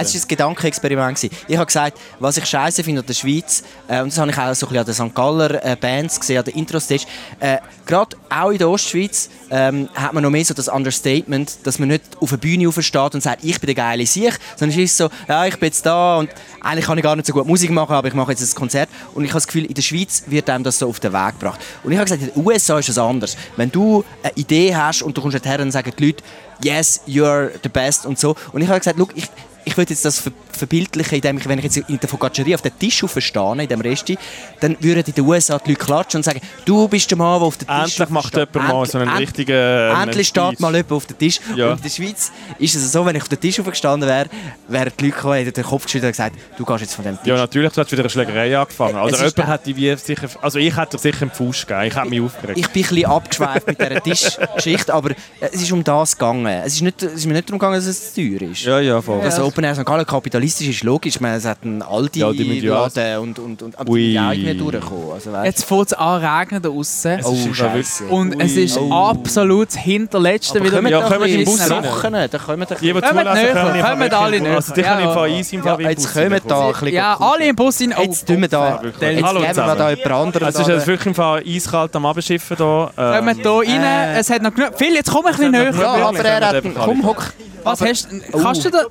Es 0.00 0.14
war 0.14 0.20
ein 0.20 0.28
Gedankenexperiment. 0.28 1.16
gewesen. 1.16 1.36
Ich 1.48 1.56
habe 1.56 1.66
gesagt, 1.66 1.98
was 2.18 2.36
ich 2.36 2.46
scheiße 2.46 2.84
finde 2.84 3.00
an 3.00 3.06
der 3.06 3.14
Schweiz, 3.14 3.62
äh, 3.88 4.00
und 4.00 4.12
das 4.12 4.18
habe 4.18 4.30
ich 4.30 4.38
auch 4.38 4.54
so 4.54 4.66
ein 4.66 4.72
bisschen 4.72 4.78
an 4.78 4.84
den 4.84 4.94
St. 4.94 5.14
Galler 5.14 5.64
äh, 5.64 5.76
Bands 5.76 6.20
gesehen, 6.20 6.38
an 6.38 6.44
den 6.44 6.54
Intro-Stage, 6.54 7.04
äh, 7.40 7.58
gerade 7.86 8.16
auch 8.30 8.50
in 8.50 8.58
der 8.58 8.68
Ostschweiz 8.68 9.30
ähm, 9.50 9.88
hat 9.94 10.12
man 10.12 10.22
noch 10.22 10.30
mehr 10.30 10.44
so 10.44 10.54
das 10.54 10.68
Understatement, 10.68 11.58
dass 11.64 11.78
man 11.78 11.88
nicht 11.88 12.02
auf 12.20 12.30
eine 12.30 12.38
Bühne 12.38 12.68
aufsteht 12.68 13.14
und 13.14 13.22
sagt, 13.22 13.44
ich 13.44 13.58
bin 13.60 13.66
der 13.66 13.74
geile 13.74 14.06
Sieg, 14.06 14.38
sondern 14.56 14.78
es 14.78 14.84
ist 14.90 14.96
so, 14.96 15.08
ja, 15.26 15.46
ich 15.46 15.58
bin 15.58 15.66
jetzt 15.68 15.84
da 15.84 16.16
und 16.18 16.30
eigentlich 16.60 16.86
kann 16.86 16.98
ich 16.98 17.04
gar 17.04 17.16
nicht 17.16 17.26
so 17.26 17.32
gut 17.32 17.46
Musik 17.46 17.70
machen, 17.70 17.94
aber 17.94 18.08
ich 18.08 18.14
mache 18.14 18.32
jetzt 18.32 18.42
ein 18.42 18.54
Konzert. 18.54 18.88
Und 19.14 19.24
ich 19.24 19.30
habe 19.30 19.38
das 19.38 19.46
Gefühl, 19.46 19.64
in 19.64 19.74
der 19.74 19.82
Schweiz 19.82 20.24
wird 20.26 20.50
einem 20.50 20.64
das 20.64 20.78
so 20.78 20.88
auf 20.88 21.00
den 21.00 21.12
Weg 21.12 21.38
gebracht. 21.38 21.60
Und 21.82 21.92
ich 21.92 21.98
habe 21.98 22.04
gesagt, 22.04 22.22
in 22.22 22.32
den 22.32 22.46
USA 22.46 22.78
ist 22.78 22.88
das 22.88 22.98
anders. 22.98 23.36
Wenn 23.56 23.70
du 23.70 24.04
eine 24.22 24.32
Idee 24.34 24.74
hast 24.74 25.02
und 25.02 25.16
du 25.16 25.22
kommst 25.22 25.44
her 25.44 25.60
und 25.60 25.72
sagen 25.72 25.92
die 25.98 26.06
Leute, 26.06 26.22
yes, 26.62 27.00
you're 27.06 27.50
the 27.62 27.68
best 27.68 28.06
und 28.06 28.18
so. 28.18 28.34
Und 28.52 28.62
ich 28.62 28.68
habe 28.68 28.78
gesagt, 28.78 28.98
look, 28.98 29.16
ich, 29.16 29.30
ich 29.68 29.76
würde 29.76 29.90
jetzt 29.92 30.04
das 30.04 30.18
ver 30.20 30.32
verbildlichen, 30.50 31.14
indem 31.16 31.38
ich, 31.38 31.48
wenn 31.48 31.58
ich 31.58 31.64
jetzt 31.66 31.76
in 31.76 32.00
der 32.00 32.08
Focacceria 32.08 32.56
auf 32.56 32.62
den 32.62 32.76
Tisch 32.76 33.04
aufstehe, 33.04 33.62
in 33.62 33.68
dem 33.68 33.80
Resti, 33.80 34.18
dann 34.58 34.76
würden 34.80 35.04
in 35.06 35.12
den 35.14 35.24
USA 35.24 35.56
die 35.58 35.70
Leute 35.70 35.84
klatschen 35.84 36.18
und 36.18 36.24
sagen, 36.24 36.40
du 36.64 36.88
bist 36.88 37.08
der 37.10 37.16
Mann, 37.18 37.38
der 37.38 37.46
auf 37.46 37.56
den 37.58 37.68
Tisch 37.68 37.76
Endlich 38.00 38.08
macht 38.08 38.34
jemand 38.36 38.54
mal 38.68 38.86
so 38.86 38.98
einen 38.98 39.08
End- 39.10 39.20
richtigen, 39.20 39.52
äh, 39.52 39.90
Endlich 40.02 40.26
Speech. 40.26 40.44
steht 40.48 40.60
mal 40.60 40.74
jemand 40.74 40.90
auf 40.92 41.06
den 41.06 41.16
Tisch. 41.18 41.38
Ja. 41.54 41.70
Und 41.70 41.76
in 41.76 41.82
der 41.82 41.90
Schweiz 41.90 42.32
ist 42.58 42.74
es 42.74 42.90
so, 42.90 43.06
wenn 43.06 43.14
ich 43.14 43.22
auf 43.22 43.28
den 43.28 43.38
Tisch 43.38 43.60
aufgestanden 43.60 44.08
wäre, 44.08 44.26
wären 44.66 44.92
die 44.98 45.04
Leute 45.04 45.16
gekommen, 45.16 45.34
hätten 45.34 45.52
den 45.52 45.64
Kopf 45.64 45.84
geschüttelt 45.84 46.08
und 46.08 46.12
gesagt, 46.12 46.36
du 46.56 46.64
gehst 46.64 46.80
jetzt 46.80 46.94
von 46.94 47.04
dem 47.04 47.16
Tisch. 47.18 47.26
Ja, 47.28 47.36
natürlich, 47.36 47.72
du 47.72 47.80
hast 47.80 47.92
wieder 47.92 48.02
eine 48.02 48.10
Schlägerei 48.10 48.58
angefangen. 48.58 48.96
Also 48.96 49.14
Es 49.24 49.32
jemand 49.36 49.46
hat 49.52 49.66
die 49.66 49.76
wie 49.76 49.94
sicher... 49.96 50.28
Also 50.42 50.58
ich 50.58 50.76
hätte 50.76 50.98
sicher 50.98 51.22
einen 51.22 51.30
Fuß 51.30 51.66
gegeben. 51.68 51.86
Ich 51.86 51.94
hätte 51.96 52.08
mich 52.08 52.20
aufgeregt. 52.20 52.58
Ich 52.58 52.68
bin 52.70 52.82
ein 52.82 52.88
bisschen 52.88 53.04
abgeschweift 53.06 53.66
mit 53.68 53.78
dieser 53.78 54.02
Tischgeschichte, 54.02 54.92
aber 54.92 55.10
es 55.40 55.62
ist 55.62 55.70
um 55.70 55.84
das 55.84 56.16
gegangen. 56.18 56.46
Es 56.46 56.74
ist, 56.74 56.82
nicht, 56.82 57.00
es 57.02 57.12
ist 57.12 57.26
mir 57.26 57.34
nicht 57.34 57.48
darum 57.48 57.60
gegangen, 57.60 57.76
dass 57.76 57.86
es 57.86 58.12
zu 58.14 58.20
teuer 58.20 58.50
ist. 58.50 58.62
ja, 58.62 58.80
ja, 58.80 59.00
voll. 59.00 59.20
Das 59.22 59.38
Open 59.58 59.64
Air 59.64 59.74
St. 59.74 59.84
Gallen 59.84 60.06
kapitalistisch 60.06 60.68
ist 60.68 60.84
logisch. 60.84 61.18
Es 61.20 61.44
hat 61.44 61.58
einen 61.64 61.82
Aldi 61.82 62.20
Ja, 62.20 62.30
Laden 62.30 63.18
und, 63.18 63.38
und, 63.40 63.62
und 63.62 63.76
aber 63.76 63.90
Ui. 63.90 63.98
die 63.98 64.12
sind 64.12 64.32
irgendwie 64.32 64.54
durchgekommen. 64.54 65.12
Also, 65.12 65.30
Jetzt 65.42 65.64
fängt 65.64 65.86
es 65.86 65.92
an 65.94 66.24
regnen 66.24 66.62
da 66.62 66.68
draussen. 66.68 67.18
Es 67.18 67.26
oh, 67.26 67.52
Scheiße. 67.52 68.04
Und 68.04 68.40
es 68.40 68.52
ist 68.56 68.78
Oh. 68.78 68.92
absolut 68.92 69.68
das 69.68 69.76
hinterletzte 69.76 70.62
wieder 70.62 70.76
kommen 70.76 70.92
Ja, 70.92 71.00
kommen 71.00 71.24
ein 71.24 71.30
im 71.40 71.44
Bus 71.44 71.60
rein. 71.68 71.82
Dann 71.82 71.90
kommen 71.90 72.28
kommt 72.30 72.70
wirklich- 72.70 74.12
alle 74.12 74.40
näher. 74.40 74.54
Also 74.54 74.74
die 74.74 74.82
können 74.82 75.00
im 75.02 75.12
Fall 75.12 75.30
easy 75.30 75.56
im 75.56 75.62
Fall 75.64 75.80
jetzt 75.82 76.14
kommen 76.14 76.40
da 76.46 76.66
ein 76.66 76.72
bisschen 76.72 76.88
Ja, 76.94 77.16
alle 77.20 77.48
im 77.48 77.56
Bus 77.56 77.78
sind... 77.78 77.94
Oh, 77.98 78.02
Jetzt 78.02 78.28
tun 78.28 78.40
wir 78.40 78.48
da... 78.48 78.80
Jetzt 78.80 79.00
geben 79.00 79.22
wir 79.22 79.74
da 79.74 79.90
jemand 79.90 80.06
anderen. 80.06 80.46
Also 80.46 80.62
es 80.62 80.68
ist 80.68 80.74
jetzt 80.74 80.86
wirklich 80.86 81.06
im 81.06 81.14
Fall 81.16 81.42
eiskalt 81.44 81.96
am 81.96 82.06
Abschiffen 82.06 82.56
hier. 82.56 82.90
Ähm, 82.96 83.16
Kommen 83.16 83.36
hier 83.42 83.50
rein, 83.80 83.82
Äh. 83.82 84.18
es 84.20 84.30
hat 84.30 84.40
noch 84.40 84.54
genug... 84.54 84.70
Phil, 84.76 84.94
jetzt 84.94 85.10
komm 85.10 85.26
ein 85.26 85.32
bisschen 85.32 85.50
näher. 85.50 85.74
Ja, 85.74 85.94
aber 85.94 86.18
er 86.20 86.48
hat... 86.48 86.64
Komm, 86.76 87.04
hock. 87.04 87.32
Was 87.64 87.80
hast 87.80 88.08
du... 88.10 88.38
Kannst 88.40 88.64
du 88.64 88.70
da... 88.70 88.82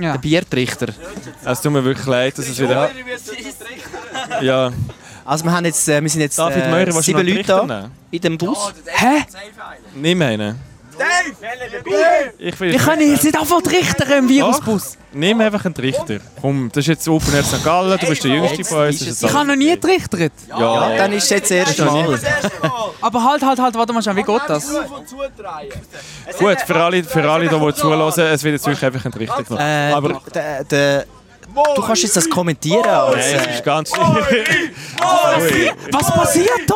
Ja. 0.00 0.12
Der 0.12 0.18
Biertrichter. 0.18 0.88
es 1.44 1.60
tut 1.60 1.72
mir 1.72 1.84
wirklich 1.84 2.06
leid, 2.06 2.38
dass 2.38 2.48
es 2.48 2.58
wieder... 2.58 2.90
Ja. 4.40 4.72
Also 5.24 5.44
wir, 5.44 5.52
haben 5.52 5.64
jetzt, 5.64 5.88
äh, 5.88 6.02
wir 6.02 6.08
sind 6.08 6.22
jetzt 6.22 6.38
äh, 6.38 6.86
noch 6.86 7.02
sieben 7.02 7.26
Leute 7.26 7.42
da 7.44 7.90
in 8.10 8.20
dem 8.20 8.38
Bus. 8.38 8.72
Hä? 8.86 9.24
Nimm 9.94 10.22
einen. 10.22 10.69
Ich 12.38 12.60
will 12.60 12.72
Wir 12.72 12.78
können 12.78 13.10
jetzt 13.10 13.24
nicht 13.24 13.38
einfach 13.38 13.60
richten 13.70 14.12
im 14.12 14.28
Virusbus. 14.28 14.96
Nimm 15.12 15.40
einfach 15.40 15.64
einen 15.64 15.74
Trichter. 15.74 16.18
Komm, 16.40 16.70
das 16.72 16.84
ist 16.84 16.88
jetzt 16.88 17.08
Open 17.08 17.34
Air 17.34 17.42
St. 17.42 17.64
Gallen, 17.64 17.98
du 17.98 18.06
bist 18.06 18.22
der 18.22 18.30
Jüngste 18.30 18.64
von 18.64 18.86
uns. 18.86 19.22
Ich 19.22 19.32
habe 19.32 19.46
noch 19.46 19.56
nie 19.56 19.70
getrichtert. 19.70 20.32
Ja, 20.48 20.96
Dann 20.96 21.12
ist 21.12 21.24
es 21.24 21.30
jetzt 21.30 21.50
das 21.50 21.56
erste 21.56 21.84
Mal. 21.84 22.18
Aber 23.00 23.24
halt, 23.24 23.42
halt, 23.42 23.58
halt, 23.58 23.74
warte 23.74 23.92
mal 23.92 24.02
schon, 24.02 24.16
wie 24.16 24.22
geht 24.22 24.42
das? 24.46 24.68
Gut, 26.38 26.60
für 26.60 26.76
alle, 26.76 27.02
für 27.02 27.30
alle, 27.30 27.48
die, 27.48 27.58
die 27.58 27.74
zuhören, 27.74 28.08
es 28.08 28.44
wird 28.44 28.54
jetzt 28.54 28.66
wirklich 28.66 28.84
einfach 28.84 29.04
ein 29.04 29.12
Trichter 29.12 29.42
genommen. 29.42 29.66
Äh, 29.66 29.92
Aber 29.92 30.20
der, 30.32 30.64
der, 30.64 31.06
du 31.74 31.82
kannst 31.82 32.02
jetzt 32.02 32.16
das 32.16 32.28
kommentieren. 32.28 32.84
Als, 32.84 33.16
Nein, 33.32 33.40
es 33.48 33.54
ist 33.56 33.64
ganz 33.64 33.90
Was 35.92 36.14
passiert 36.14 36.50
da? 36.66 36.74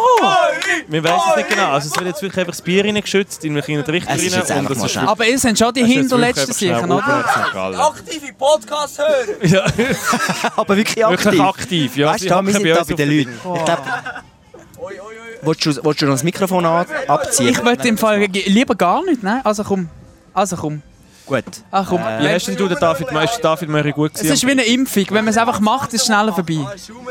Wir 0.88 1.04
wissen 1.04 1.14
es 1.30 1.36
nicht 1.36 1.48
genau. 1.50 1.72
Also 1.72 1.88
es 1.88 1.96
wird 1.96 2.06
jetzt 2.06 2.22
wirklich 2.22 2.38
einfach 2.38 2.52
das 2.52 2.62
Bier 2.62 2.84
reingeschützt, 2.84 3.44
in 3.44 3.52
einen 3.52 3.62
kleinen 3.62 3.84
Trichter 3.84 4.14
Es 4.14 4.22
ist 4.22 4.50
rein. 4.50 4.66
das 4.68 4.92
schnell. 4.92 5.06
Aber 5.06 5.26
ihr 5.26 5.38
sind 5.38 5.58
schon 5.58 5.72
die 5.74 5.84
hinterletzten 5.84 6.52
sicher, 6.52 6.84
oder? 6.84 7.24
Aktive 7.86 8.32
Podcast-Hörer! 8.38 9.24
Ja, 9.44 9.64
aber 10.56 10.76
wirklich 10.76 11.04
aktiv. 11.04 11.24
wirklich 11.24 11.42
aktiv. 11.42 11.96
Ja, 11.96 12.06
weißt 12.08 12.30
du, 12.30 12.46
wir 12.46 12.52
sind 12.52 12.62
bei 12.62 12.70
da 12.70 12.78
uns 12.78 12.88
bei 12.88 12.94
den 12.94 13.18
Leuten. 13.18 13.32
Ich 13.56 13.64
glaube, 13.64 13.82
willst 15.42 15.66
du, 15.66 15.84
willst 15.84 16.02
du 16.02 16.06
noch 16.06 16.14
das 16.14 16.22
Mikrofon 16.22 16.64
abziehen? 16.64 17.48
Ich 17.48 17.62
möchte 17.62 17.88
im 17.88 17.98
Fall 17.98 18.18
lieber 18.20 18.74
gar 18.74 19.04
nicht, 19.04 19.22
ne? 19.22 19.40
Also 19.44 19.64
komm. 19.64 19.88
Also 20.32 20.56
komm. 20.56 20.82
Gut. 21.26 21.44
Ach 21.70 21.86
komm. 21.88 22.00
Wie 22.00 22.28
hast 22.28 22.46
denn 22.48 22.56
du 22.56 22.68
den 22.68 22.78
David, 22.78 23.10
ist 23.10 23.40
David 23.42 23.68
Möri 23.68 23.92
gut 23.92 24.12
Es 24.14 24.20
gewesen? 24.20 24.34
ist 24.34 24.46
wie 24.46 24.50
eine 24.50 24.64
Impfung. 24.64 25.04
Wenn 25.08 25.24
man 25.24 25.28
es 25.28 25.38
einfach 25.38 25.60
macht, 25.60 25.94
ist 25.94 26.02
es 26.02 26.06
schneller 26.06 26.32
vorbei. 26.32 26.66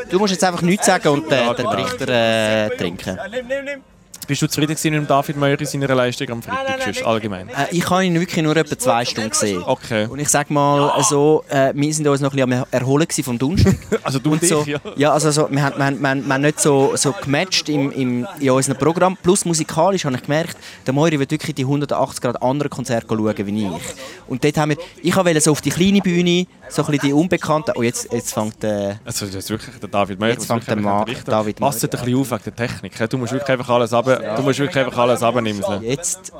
Du 0.08 0.18
musst 0.18 0.32
jetzt 0.32 0.44
einfach 0.44 0.62
nichts 0.62 0.86
sagen 0.86 1.08
und 1.08 1.32
äh, 1.32 1.54
den 1.54 1.66
Richter 1.66 2.08
äh, 2.08 2.76
trinken. 2.76 3.18
Nimm, 3.30 3.46
nimm, 3.46 3.64
nimm! 3.64 3.93
Bist 4.26 4.40
du 4.40 4.48
zufrieden 4.48 4.74
gewesen 4.74 5.00
mit 5.00 5.10
David 5.10 5.36
Meurer 5.36 5.60
in 5.60 5.66
seiner 5.66 5.94
Leistung 5.94 6.30
am 6.30 6.42
Freitag? 6.42 6.82
Sonst 6.82 7.04
allgemein. 7.04 7.48
Äh, 7.48 7.66
ich 7.72 7.88
habe 7.90 8.04
ihn 8.04 8.18
wirklich 8.18 8.42
nur 8.42 8.56
etwa 8.56 8.78
zwei 8.78 9.04
Stunden 9.04 9.30
gesehen. 9.30 9.62
Okay. 9.64 10.06
Und 10.06 10.18
ich 10.18 10.28
sage 10.28 10.52
mal 10.52 11.02
so, 11.02 11.44
äh, 11.48 11.72
wir 11.74 11.92
sind 11.92 12.06
uns 12.06 12.20
noch 12.20 12.32
ein 12.32 12.36
bisschen 12.36 12.52
am 12.52 12.66
Erholen 12.70 13.06
vom 13.22 13.38
Donnerstag. 13.38 13.74
Also 14.02 14.18
du 14.18 14.32
und, 14.32 14.44
so, 14.44 14.62
ich, 14.62 14.66
ja. 14.66 14.80
ja, 14.96 15.12
also 15.12 15.30
so, 15.30 15.48
wir, 15.50 15.62
haben, 15.62 15.78
wir, 15.78 15.84
haben, 15.86 16.00
wir, 16.00 16.08
haben, 16.08 16.26
wir 16.26 16.34
haben 16.34 16.42
nicht 16.42 16.60
so, 16.60 16.94
so 16.94 17.12
gematcht 17.12 17.68
im, 17.68 17.90
im, 17.92 18.26
in 18.38 18.50
unserem 18.50 18.78
Programm. 18.78 19.16
Plus 19.22 19.44
musikalisch 19.44 20.04
habe 20.04 20.16
ich 20.16 20.22
gemerkt, 20.22 20.56
der 20.86 20.92
Moiri 20.92 21.18
wird 21.18 21.30
wirklich 21.30 21.54
die 21.54 21.62
180 21.62 22.20
Grad 22.20 22.42
andere 22.42 22.68
Konzerte 22.68 23.06
schauen 23.08 23.34
wie 23.46 23.66
ich. 23.66 23.82
Und 24.26 24.44
dort 24.44 24.56
haben 24.58 24.70
wir, 24.70 24.76
ich 25.02 25.16
wollte 25.16 25.40
so 25.40 25.52
auf 25.52 25.60
die 25.60 25.70
kleine 25.70 26.00
Bühne, 26.00 26.46
so 26.68 26.82
ein 26.82 26.90
bisschen 26.90 27.08
die 27.08 27.12
Unbekannten. 27.12 27.72
Oh, 27.76 27.82
jetzt, 27.82 28.12
jetzt 28.12 28.34
fängt 28.34 28.62
äh, 28.64 28.96
Also 29.04 29.26
das 29.26 29.36
ist 29.36 29.50
wirklich 29.50 29.76
der 29.76 29.88
David 29.88 30.18
Meurer. 30.18 30.32
Jetzt 30.32 30.46
fängt 30.46 30.66
der 30.66 30.76
Marc 30.76 31.24
David 31.24 31.56
Passt 31.56 31.84
ein 31.84 31.90
bisschen 31.90 32.14
auf 32.16 32.30
wegen 32.30 32.42
der 32.44 32.56
Technik. 32.56 33.10
Du 33.10 33.18
musst 33.18 33.32
wirklich 33.32 33.50
einfach 33.50 33.68
alles 33.68 33.92
ab, 34.14 34.36
du 34.36 34.42
musst 34.42 34.58
wirklich 34.58 34.84
einfach 34.84 34.98
alles 34.98 35.22
abnehmen. 35.22 35.62
jetzt, 35.82 36.32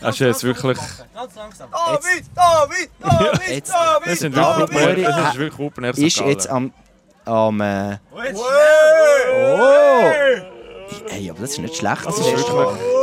Das 0.00 0.14
ist 0.14 0.20
jetzt 0.20 0.44
wirklich... 0.44 0.78
David, 0.78 2.24
David, 2.34 2.90
David, 3.00 3.48
jetzt 3.48 3.72
Das 4.04 4.18
sind 4.18 4.36
David 4.36 4.72
wirklich, 4.74 5.04
Meurer 5.06 5.16
das 5.22 5.28
ist 5.32 5.38
wirklich 5.38 5.66
Open 5.66 5.84
Air 5.84 5.98
ist 5.98 6.20
jetzt 6.20 6.48
am, 6.48 6.72
am 7.24 7.60
äh, 7.60 7.64
David. 7.64 8.36
oh, 8.36 10.10
hey, 11.08 11.30
aber 11.30 11.40
das 11.40 11.50
ist 11.50 11.58
nicht 11.58 11.76
schlecht. 11.76 12.06
Das 12.06 12.18
ist 12.18 12.26
wirklich... 12.26 13.00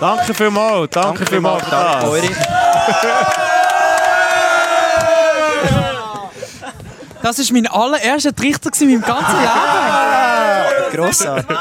Danke 0.00 0.32
vielmals, 0.32 0.90
danke 0.90 1.26
vielmals 1.26 1.64
für 1.64 1.70
Danke, 1.70 2.20
das. 2.28 3.38
Das 7.36 7.38
war 7.38 7.52
mein 7.52 7.66
allererster 7.66 8.34
Trichter 8.34 8.70
in 8.80 8.88
meinem 8.90 9.02
ganzen 9.02 9.36
Leben. 9.38 10.92
Grossartig. 10.92 11.56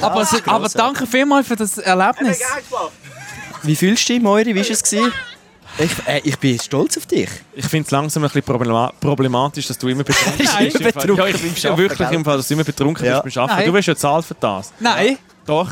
Aber, 0.00 0.20
es- 0.22 0.46
aber 0.46 0.68
danke 0.68 1.06
vielmals 1.06 1.48
für 1.48 1.56
das 1.56 1.78
Erlebnis. 1.78 2.40
Wie 3.62 3.74
fühlst 3.76 4.08
du 4.08 4.12
dich, 4.14 4.22
Moiri? 4.22 4.54
Wie 4.54 4.60
war 4.64 4.70
es? 4.70 4.82
gewesen? 4.82 5.12
Ich, 5.78 5.90
äh, 6.08 6.20
ich 6.24 6.38
bin 6.38 6.58
stolz 6.58 6.96
auf 6.96 7.04
dich. 7.04 7.28
Ich 7.52 7.66
finde 7.66 7.84
es 7.86 7.90
langsam 7.90 8.22
ein 8.22 8.28
bisschen 8.28 8.42
problema 8.44 8.90
problematisch, 8.98 9.66
dass 9.66 9.76
du 9.76 9.88
immer 9.88 10.04
betrunken 10.04 10.38
bist. 10.38 10.54
Nein, 10.54 10.72
betrunken 10.72 11.16
ja, 11.18 11.26
ich 11.26 11.34
bin 11.42 11.50
Arbeiten, 11.50 11.76
wirklich 11.78 12.08
gell? 12.08 12.14
im 12.18 12.24
Fall, 12.24 12.36
dass 12.38 12.48
du 12.48 12.54
immer 12.54 12.64
betrunken 12.64 13.04
Ja. 13.04 13.20
bist 13.20 13.34
beim 13.34 13.42
Arbeiten. 13.44 13.58
Nein. 13.60 13.66
Du 13.68 13.74
wirst 13.74 13.88
ja 13.88 13.96
zahlt 13.96 14.24
für 14.24 14.34
das. 14.40 14.72
Nein. 14.80 15.18
Doch, 15.44 15.68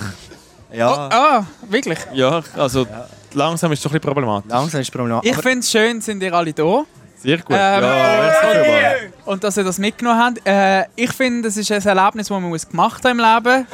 Ja, 0.72 0.88
Ah, 1.10 1.46
wirklich. 1.70 1.98
ja, 2.12 2.42
also 2.56 2.86
langsam 3.32 3.72
ist 3.72 3.78
es 3.78 3.82
doch 3.84 3.90
ein 3.90 3.92
bisschen 3.94 4.12
problematisch. 4.12 4.50
langsam 4.50 4.80
ist 4.80 4.88
das 4.88 4.94
Problem. 4.94 5.20
Ich 5.22 5.36
finde 5.36 5.58
es 5.60 5.70
schön, 5.70 6.00
sind 6.02 6.22
ihr 6.22 6.34
alle 6.34 6.52
da. 6.52 6.82
Sehr 7.24 7.38
gut. 7.38 7.46
Ähm, 7.50 7.82
ja, 7.82 8.18
merci 8.20 8.64
vielmals. 8.64 9.12
Und 9.24 9.42
dass 9.44 9.56
ihr 9.56 9.64
das 9.64 9.78
mitgenommen 9.78 10.20
habt. 10.20 10.46
Äh, 10.46 10.84
ich 10.94 11.10
finde, 11.12 11.48
das 11.48 11.56
ist 11.56 11.72
ein 11.72 11.82
Erlebnis, 11.82 12.28
das 12.28 12.30
man 12.30 12.42
muss 12.42 12.68
gemacht 12.68 13.02
haben 13.04 13.18
im 13.18 13.24
Leben. 13.24 13.66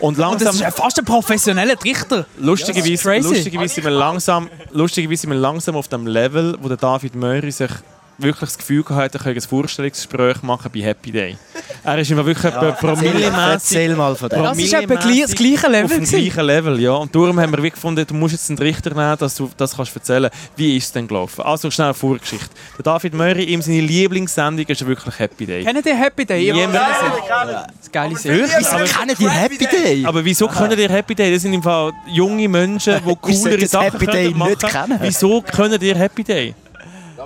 Und 0.00 0.18
Und 0.18 0.18
das 0.18 0.42
langsam, 0.42 0.68
ist 0.68 0.76
fast 0.76 0.98
ein 0.98 1.04
professioneller 1.04 1.76
Trichter. 1.78 2.26
lustigerweise, 2.38 3.18
lustigerweise, 3.20 3.74
sind 3.74 3.84
wir 3.84 3.90
langsam, 3.92 4.50
lustigerweise 4.72 5.22
sind 5.22 5.30
wir 5.30 5.38
langsam 5.38 5.76
auf 5.76 5.88
dem 5.88 6.06
Level, 6.06 6.56
wo 6.60 6.68
der 6.68 6.76
David 6.76 7.14
Möri 7.14 7.50
sich 7.52 7.70
wirklich 8.18 8.50
das 8.50 8.58
Gefühl 8.58 8.84
hatte, 8.90 9.18
er 9.18 9.22
könnte 9.24 9.40
ein 9.40 9.48
Vorstellungsgespräch 9.48 10.42
machen 10.42 10.70
bei 10.74 10.80
Happy 10.80 11.12
Day. 11.12 11.36
Er 11.84 11.98
ist 11.98 12.10
immer 12.10 12.26
wirklich 12.26 12.44
etwa 12.52 12.72
promillemässig 12.72 13.76
Erzähl 13.76 13.94
mal 13.96 14.14
von 14.16 14.28
dem. 14.28 14.42
Das 14.42 14.58
ist 14.58 14.72
etwa 14.72 14.94
das 14.96 15.34
gleiche 15.34 15.66
Level 15.68 15.84
Auf 15.84 15.90
dem 15.92 16.00
gewesen. 16.04 16.18
gleichen 16.20 16.44
Level, 16.46 16.80
ja. 16.80 16.92
Und 16.92 17.14
darum 17.14 17.38
haben 17.40 17.50
wir 17.52 17.58
wirklich 17.58 17.74
gefunden, 17.74 18.04
du 18.06 18.14
musst 18.14 18.32
jetzt 18.32 18.50
einen 18.50 18.58
Richter 18.58 18.90
nehmen, 18.90 19.16
dass 19.18 19.36
du 19.36 19.48
das 19.56 19.76
kannst 19.76 19.94
erzählen 19.94 20.30
Wie 20.56 20.76
ist 20.76 20.86
es 20.86 20.92
denn 20.92 21.06
gelaufen? 21.06 21.42
Also 21.42 21.70
schnell 21.70 21.86
eine 21.86 21.94
Vorgeschichte. 21.94 22.48
Der 22.78 22.82
David 22.82 23.14
Möri, 23.14 23.44
ihm 23.44 23.62
seine 23.62 23.80
Lieblingssendung 23.80 24.66
ist 24.66 24.84
wirklich 24.86 25.18
Happy 25.18 25.46
Day. 25.46 25.64
Kennt 25.64 25.86
ihr 25.86 25.96
Happy 25.96 26.26
Day? 26.26 26.52
Niemand- 26.52 26.74
Das 26.74 27.92
geile 27.92 28.16
Serie. 28.16 28.48
Wieso 28.58 28.76
kennen 28.98 29.14
die 29.18 29.28
Happy 29.30 29.66
Day? 29.66 30.04
Aber 30.04 30.24
wieso 30.24 30.48
können 30.48 30.76
die 30.76 30.88
Happy 30.88 31.14
Day? 31.14 31.32
Das 31.32 31.42
sind 31.42 31.52
im 31.54 31.62
Fall 31.62 31.92
junge 32.08 32.48
Menschen, 32.48 32.96
die 33.06 33.16
coolere 33.16 33.58
das 33.58 33.70
Sachen 33.70 33.92
Happy 33.92 34.06
Day 34.06 34.30
machen. 34.30 34.50
nicht 34.50 34.66
kennen. 34.68 34.98
Wieso 35.00 35.40
können 35.42 35.78
die 35.78 35.94
Happy 35.94 36.24
Day? 36.24 36.54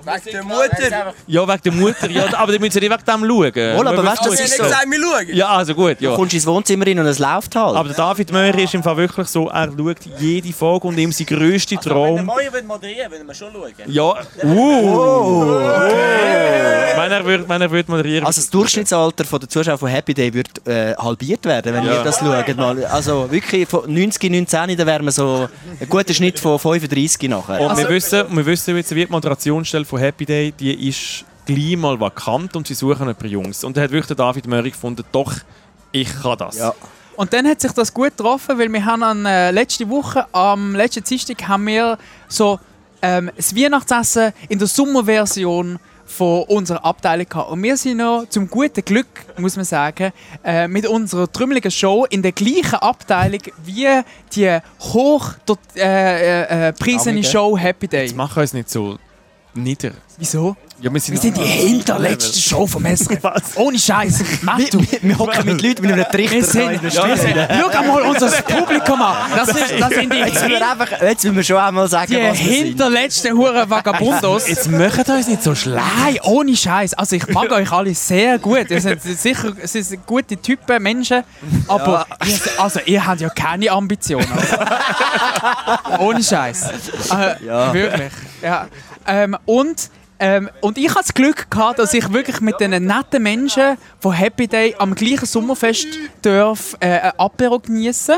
Wegen 0.04 0.32
der 0.32 0.44
Mutter. 0.44 1.14
Ja, 1.26 1.48
wegen 1.48 1.60
der 1.64 1.72
Mutter. 1.72 2.10
Ja, 2.10 2.24
aber 2.38 2.52
die 2.52 2.58
müssen 2.58 2.82
ja 2.82 2.88
nicht 2.88 3.06
wegen 3.06 3.20
dem 3.20 3.28
schauen. 3.28 3.78
Wohl, 3.78 3.88
aber 3.88 4.04
weißt 4.04 4.24
du, 4.26 4.30
das 4.30 4.40
ist 4.40 4.56
so. 4.56 4.62
gesagt, 4.64 4.86
wir 4.90 5.00
schauen. 5.00 5.36
Ja, 5.36 5.48
also 5.48 5.74
gut, 5.74 5.96
Du 6.00 6.04
ja. 6.04 6.14
kommst 6.16 6.34
ins 6.34 6.46
Wohnzimmer 6.46 6.86
rein 6.86 6.98
und 6.98 7.06
es 7.06 7.18
läuft 7.18 7.54
halt. 7.54 7.76
Aber 7.76 7.88
der 7.88 7.96
David 7.96 8.32
Möri 8.32 8.64
ist 8.64 8.74
im 8.74 8.82
Fall 8.82 8.96
wirklich 8.96 9.28
so, 9.28 9.48
er 9.48 9.70
schaut 9.76 9.98
jede 10.18 10.52
Folge 10.52 10.88
und 10.88 10.98
ihm 10.98 11.12
sein 11.12 11.26
grösster 11.26 11.76
Wenn 11.76 11.82
der 11.82 11.92
Traum... 11.92 12.24
Moir 12.26 12.52
will 12.52 12.62
moderieren, 12.62 13.10
will 13.12 13.26
wir 13.26 13.34
schon 13.34 13.52
schauen. 13.52 13.72
Ja, 13.86 14.14
uh, 14.44 15.50
Wenn 16.96 17.12
er 17.12 17.24
würde 17.24 17.48
wenn 17.48 17.62
er 17.62 17.70
würd 17.70 17.88
moderieren 17.88 18.26
also 18.26 18.40
das 18.40 18.50
Durchschnittsalter 18.50 19.24
der 19.24 19.48
Zuschauer 19.48 19.78
von 19.78 19.88
Happy 19.88 20.14
Day 20.14 20.32
wird 20.32 20.66
äh, 20.66 20.94
halbiert 20.96 21.44
werden, 21.44 21.74
wenn 21.74 21.84
Ja. 21.84 21.92
wir 21.92 22.02
das 22.04 22.18
schauen. 22.18 22.32
Mal. 22.56 22.84
Also 22.86 23.30
wirklich 23.30 23.68
von 23.68 23.92
90, 23.92 24.30
19, 24.30 24.76
dann 24.76 24.86
wären 24.86 25.04
wir 25.04 25.12
so 25.12 25.48
ein 25.80 25.88
guter 25.88 26.12
Schnitt 26.14 26.38
von 26.38 26.58
35 26.58 27.28
nachher. 27.30 27.60
Und 27.60 27.68
Also- 27.70 27.82
wir 27.82 27.88
wissen, 27.88 28.24
wir 28.30 28.46
wissen 28.46 28.76
jetzt, 28.76 28.94
wie 28.94 29.04
die 29.06 29.10
Moderationsstelle 29.12 29.84
von 29.92 30.00
Happy 30.00 30.24
Day, 30.24 30.52
die 30.52 30.88
ist 30.88 31.26
gleich 31.44 31.76
mal 31.76 32.00
vakant 32.00 32.56
und 32.56 32.66
sie 32.66 32.72
suchen 32.72 33.10
ein 33.10 33.14
paar 33.14 33.28
Jungs. 33.28 33.62
Und 33.62 33.76
da 33.76 33.82
hat 33.82 33.90
wirklich 33.90 34.16
David 34.16 34.46
Möri 34.46 34.70
gefunden, 34.70 35.04
doch, 35.12 35.34
ich 35.90 36.08
kann 36.22 36.38
das. 36.38 36.56
Ja. 36.56 36.72
Und 37.14 37.30
dann 37.34 37.46
hat 37.46 37.60
sich 37.60 37.72
das 37.72 37.92
gut 37.92 38.16
getroffen, 38.16 38.58
weil 38.58 38.72
wir 38.72 38.82
haben 38.86 39.02
an, 39.02 39.26
äh, 39.26 39.50
letzte 39.50 39.86
Woche, 39.90 40.24
am 40.32 40.74
letzten 40.74 41.04
Dienstag, 41.04 41.46
haben 41.46 41.66
wir 41.66 41.98
so 42.26 42.58
ähm, 43.02 43.30
das 43.36 43.54
Weihnachtsessen 43.54 44.32
in 44.48 44.58
der 44.58 44.66
Sommerversion 44.66 45.78
von 46.06 46.44
unserer 46.44 46.82
Abteilung 46.86 47.28
gehabt. 47.28 47.50
Und 47.50 47.62
wir 47.62 47.76
sind 47.76 47.98
noch 47.98 48.24
zum 48.30 48.48
guten 48.48 48.82
Glück, 48.82 49.26
muss 49.36 49.56
man 49.56 49.66
sagen, 49.66 50.12
äh, 50.42 50.68
mit 50.68 50.86
unserer 50.86 51.30
trümmeligen 51.30 51.70
Show 51.70 52.06
in 52.08 52.22
der 52.22 52.32
gleichen 52.32 52.76
Abteilung 52.76 53.42
wie 53.62 53.88
die 54.34 54.58
hoch 54.80 55.34
dort, 55.44 55.60
äh, 55.76 56.68
äh, 56.68 56.68
äh, 56.70 56.98
Amige. 57.06 57.28
Show 57.28 57.58
Happy 57.58 57.88
Day. 57.88 58.06
Jetzt 58.06 58.16
machen 58.16 58.36
wir 58.36 58.40
uns 58.40 58.54
nicht 58.54 58.70
so 58.70 58.96
nieder. 59.54 59.92
Wieso? 60.18 60.56
Ja, 60.82 60.92
wir 60.92 61.00
sind, 61.00 61.14
Wir 61.14 61.20
sind 61.20 61.36
die 61.36 61.42
hinterletzte 61.44 62.40
Show 62.40 62.66
vom 62.66 62.84
SRF. 62.84 63.20
Ohne 63.54 63.78
Scheiß. 63.78 64.18
Wir, 64.18 64.26
Mattu. 64.42 64.80
wir, 65.00 65.16
hocken 65.18 65.46
mit 65.46 65.62
Leuten 65.62 65.82
mit 65.82 65.92
einem 65.92 66.04
Trichter 66.06 66.34
Wir 66.34 66.44
sind, 66.44 66.62
in 66.62 66.72
der 66.72 66.82
wir 66.82 66.90
Stube. 66.90 67.16
sind, 67.16 67.36
schau 67.72 67.82
mal 67.84 68.02
unser 68.02 68.28
Publikum 68.42 69.00
an. 69.00 69.16
Das, 69.36 69.48
ist, 69.50 69.74
das 69.78 69.90
sind 69.90 70.12
die, 70.12 70.18
Jetzt 70.18 70.34
müssen 70.34 70.48
wir, 70.50 70.70
einfach, 70.70 70.90
jetzt 71.00 71.22
müssen 71.24 71.36
wir 71.36 71.44
schon 71.44 71.56
einmal 71.58 71.86
sagen, 71.88 72.10
die 72.12 72.16
was 72.20 72.38
wir 72.40 72.52
hinterletzten 72.52 73.36
Huren 73.38 73.70
Vagabundos. 73.70 74.48
Jetzt 74.48 74.68
machen 74.72 75.04
wir 75.06 75.14
uns 75.14 75.28
nicht 75.28 75.42
so 75.44 75.54
schlecht. 75.54 75.84
Nein, 76.02 76.18
ohne 76.24 76.56
Scheiß. 76.56 76.94
Also 76.94 77.14
ich 77.14 77.28
mag 77.28 77.52
euch 77.52 77.70
alle 77.70 77.94
sehr 77.94 78.40
gut. 78.40 78.68
Ihr 78.68 78.80
seid 78.80 79.00
sicher 79.02 79.52
ihr 79.60 79.68
seid 79.68 80.04
gute 80.04 80.36
Typen, 80.36 80.82
Menschen. 80.82 81.22
Aber 81.68 82.06
ihr, 82.26 82.38
also, 82.60 82.80
ihr 82.86 83.06
habt 83.06 83.20
ja 83.20 83.28
keine 83.28 83.70
Ambitionen. 83.70 84.26
ohne 86.00 86.24
Scheiß. 86.24 86.70
Äh, 87.12 87.44
Ja. 87.46 87.72
Wirklich. 87.72 88.12
Ja. 88.42 88.66
Ähm, 89.06 89.36
und, 89.46 89.90
ähm, 90.22 90.48
und 90.60 90.78
ich 90.78 90.88
hatte 90.90 91.00
das 91.00 91.14
Glück 91.14 91.50
gehabt, 91.50 91.78
dass 91.78 91.92
ich 91.92 92.12
wirklich 92.12 92.40
mit 92.40 92.58
diesen 92.60 92.86
netten 92.86 93.22
Menschen 93.22 93.76
von 94.00 94.12
Happy 94.12 94.46
Day 94.48 94.74
am 94.78 94.94
gleichen 94.94 95.26
Sommerfest 95.26 95.88
darf, 96.22 96.76
äh, 96.80 96.98
ein 97.00 97.12
Apero 97.18 97.58
genießen. 97.58 98.16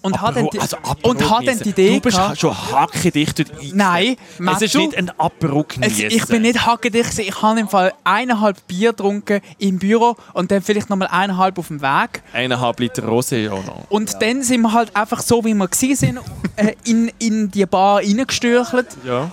Und 0.00 0.20
habe 0.20 0.34
dann, 0.34 0.48
die- 0.52 0.60
also 0.60 0.76
Apero 0.76 1.10
und 1.10 1.28
habe 1.28 1.44
dann 1.44 1.58
geniessen. 1.58 1.62
die 1.64 1.70
Idee 1.70 1.94
Du 1.96 2.00
bist 2.02 2.16
gehabt- 2.16 2.38
schon 2.38 2.54
hackendicht 2.72 3.36
dort 3.40 3.50
eingesetzt. 3.50 3.74
Nein, 3.74 4.16
Es 4.38 4.62
ist 4.62 4.74
Mattu- 4.76 4.78
nicht 4.78 4.96
ein 4.96 5.10
Apero 5.18 5.60
es, 5.62 5.74
geniessen. 5.74 6.06
ich 6.16 6.26
bin 6.28 6.42
nicht 6.42 6.64
hackedicht, 6.66 7.18
ich 7.18 7.42
habe 7.42 7.58
im 7.58 7.68
Fall 7.68 7.92
eineinhalb 8.04 8.64
Bier 8.68 8.90
getrunken 8.90 9.40
im 9.58 9.78
Büro 9.80 10.16
und 10.34 10.52
dann 10.52 10.62
vielleicht 10.62 10.88
nochmal 10.88 11.08
eineinhalb 11.10 11.58
auf 11.58 11.66
dem 11.66 11.82
Weg. 11.82 12.22
Eineinhalb 12.32 12.78
Liter 12.78 13.02
Rosé 13.08 13.50
auch 13.50 13.64
noch. 13.64 13.90
Und 13.90 14.14
dann 14.22 14.44
sind 14.44 14.60
wir 14.62 14.72
halt 14.72 14.94
einfach 14.94 15.20
so, 15.20 15.44
wie 15.44 15.52
wir 15.54 15.68
sind, 15.72 16.20
äh, 16.54 16.74
in, 16.84 17.10
in 17.18 17.50
die 17.50 17.66
Bar 17.66 17.96
reingestürchelt. 17.96 18.86
Ja. 19.04 19.30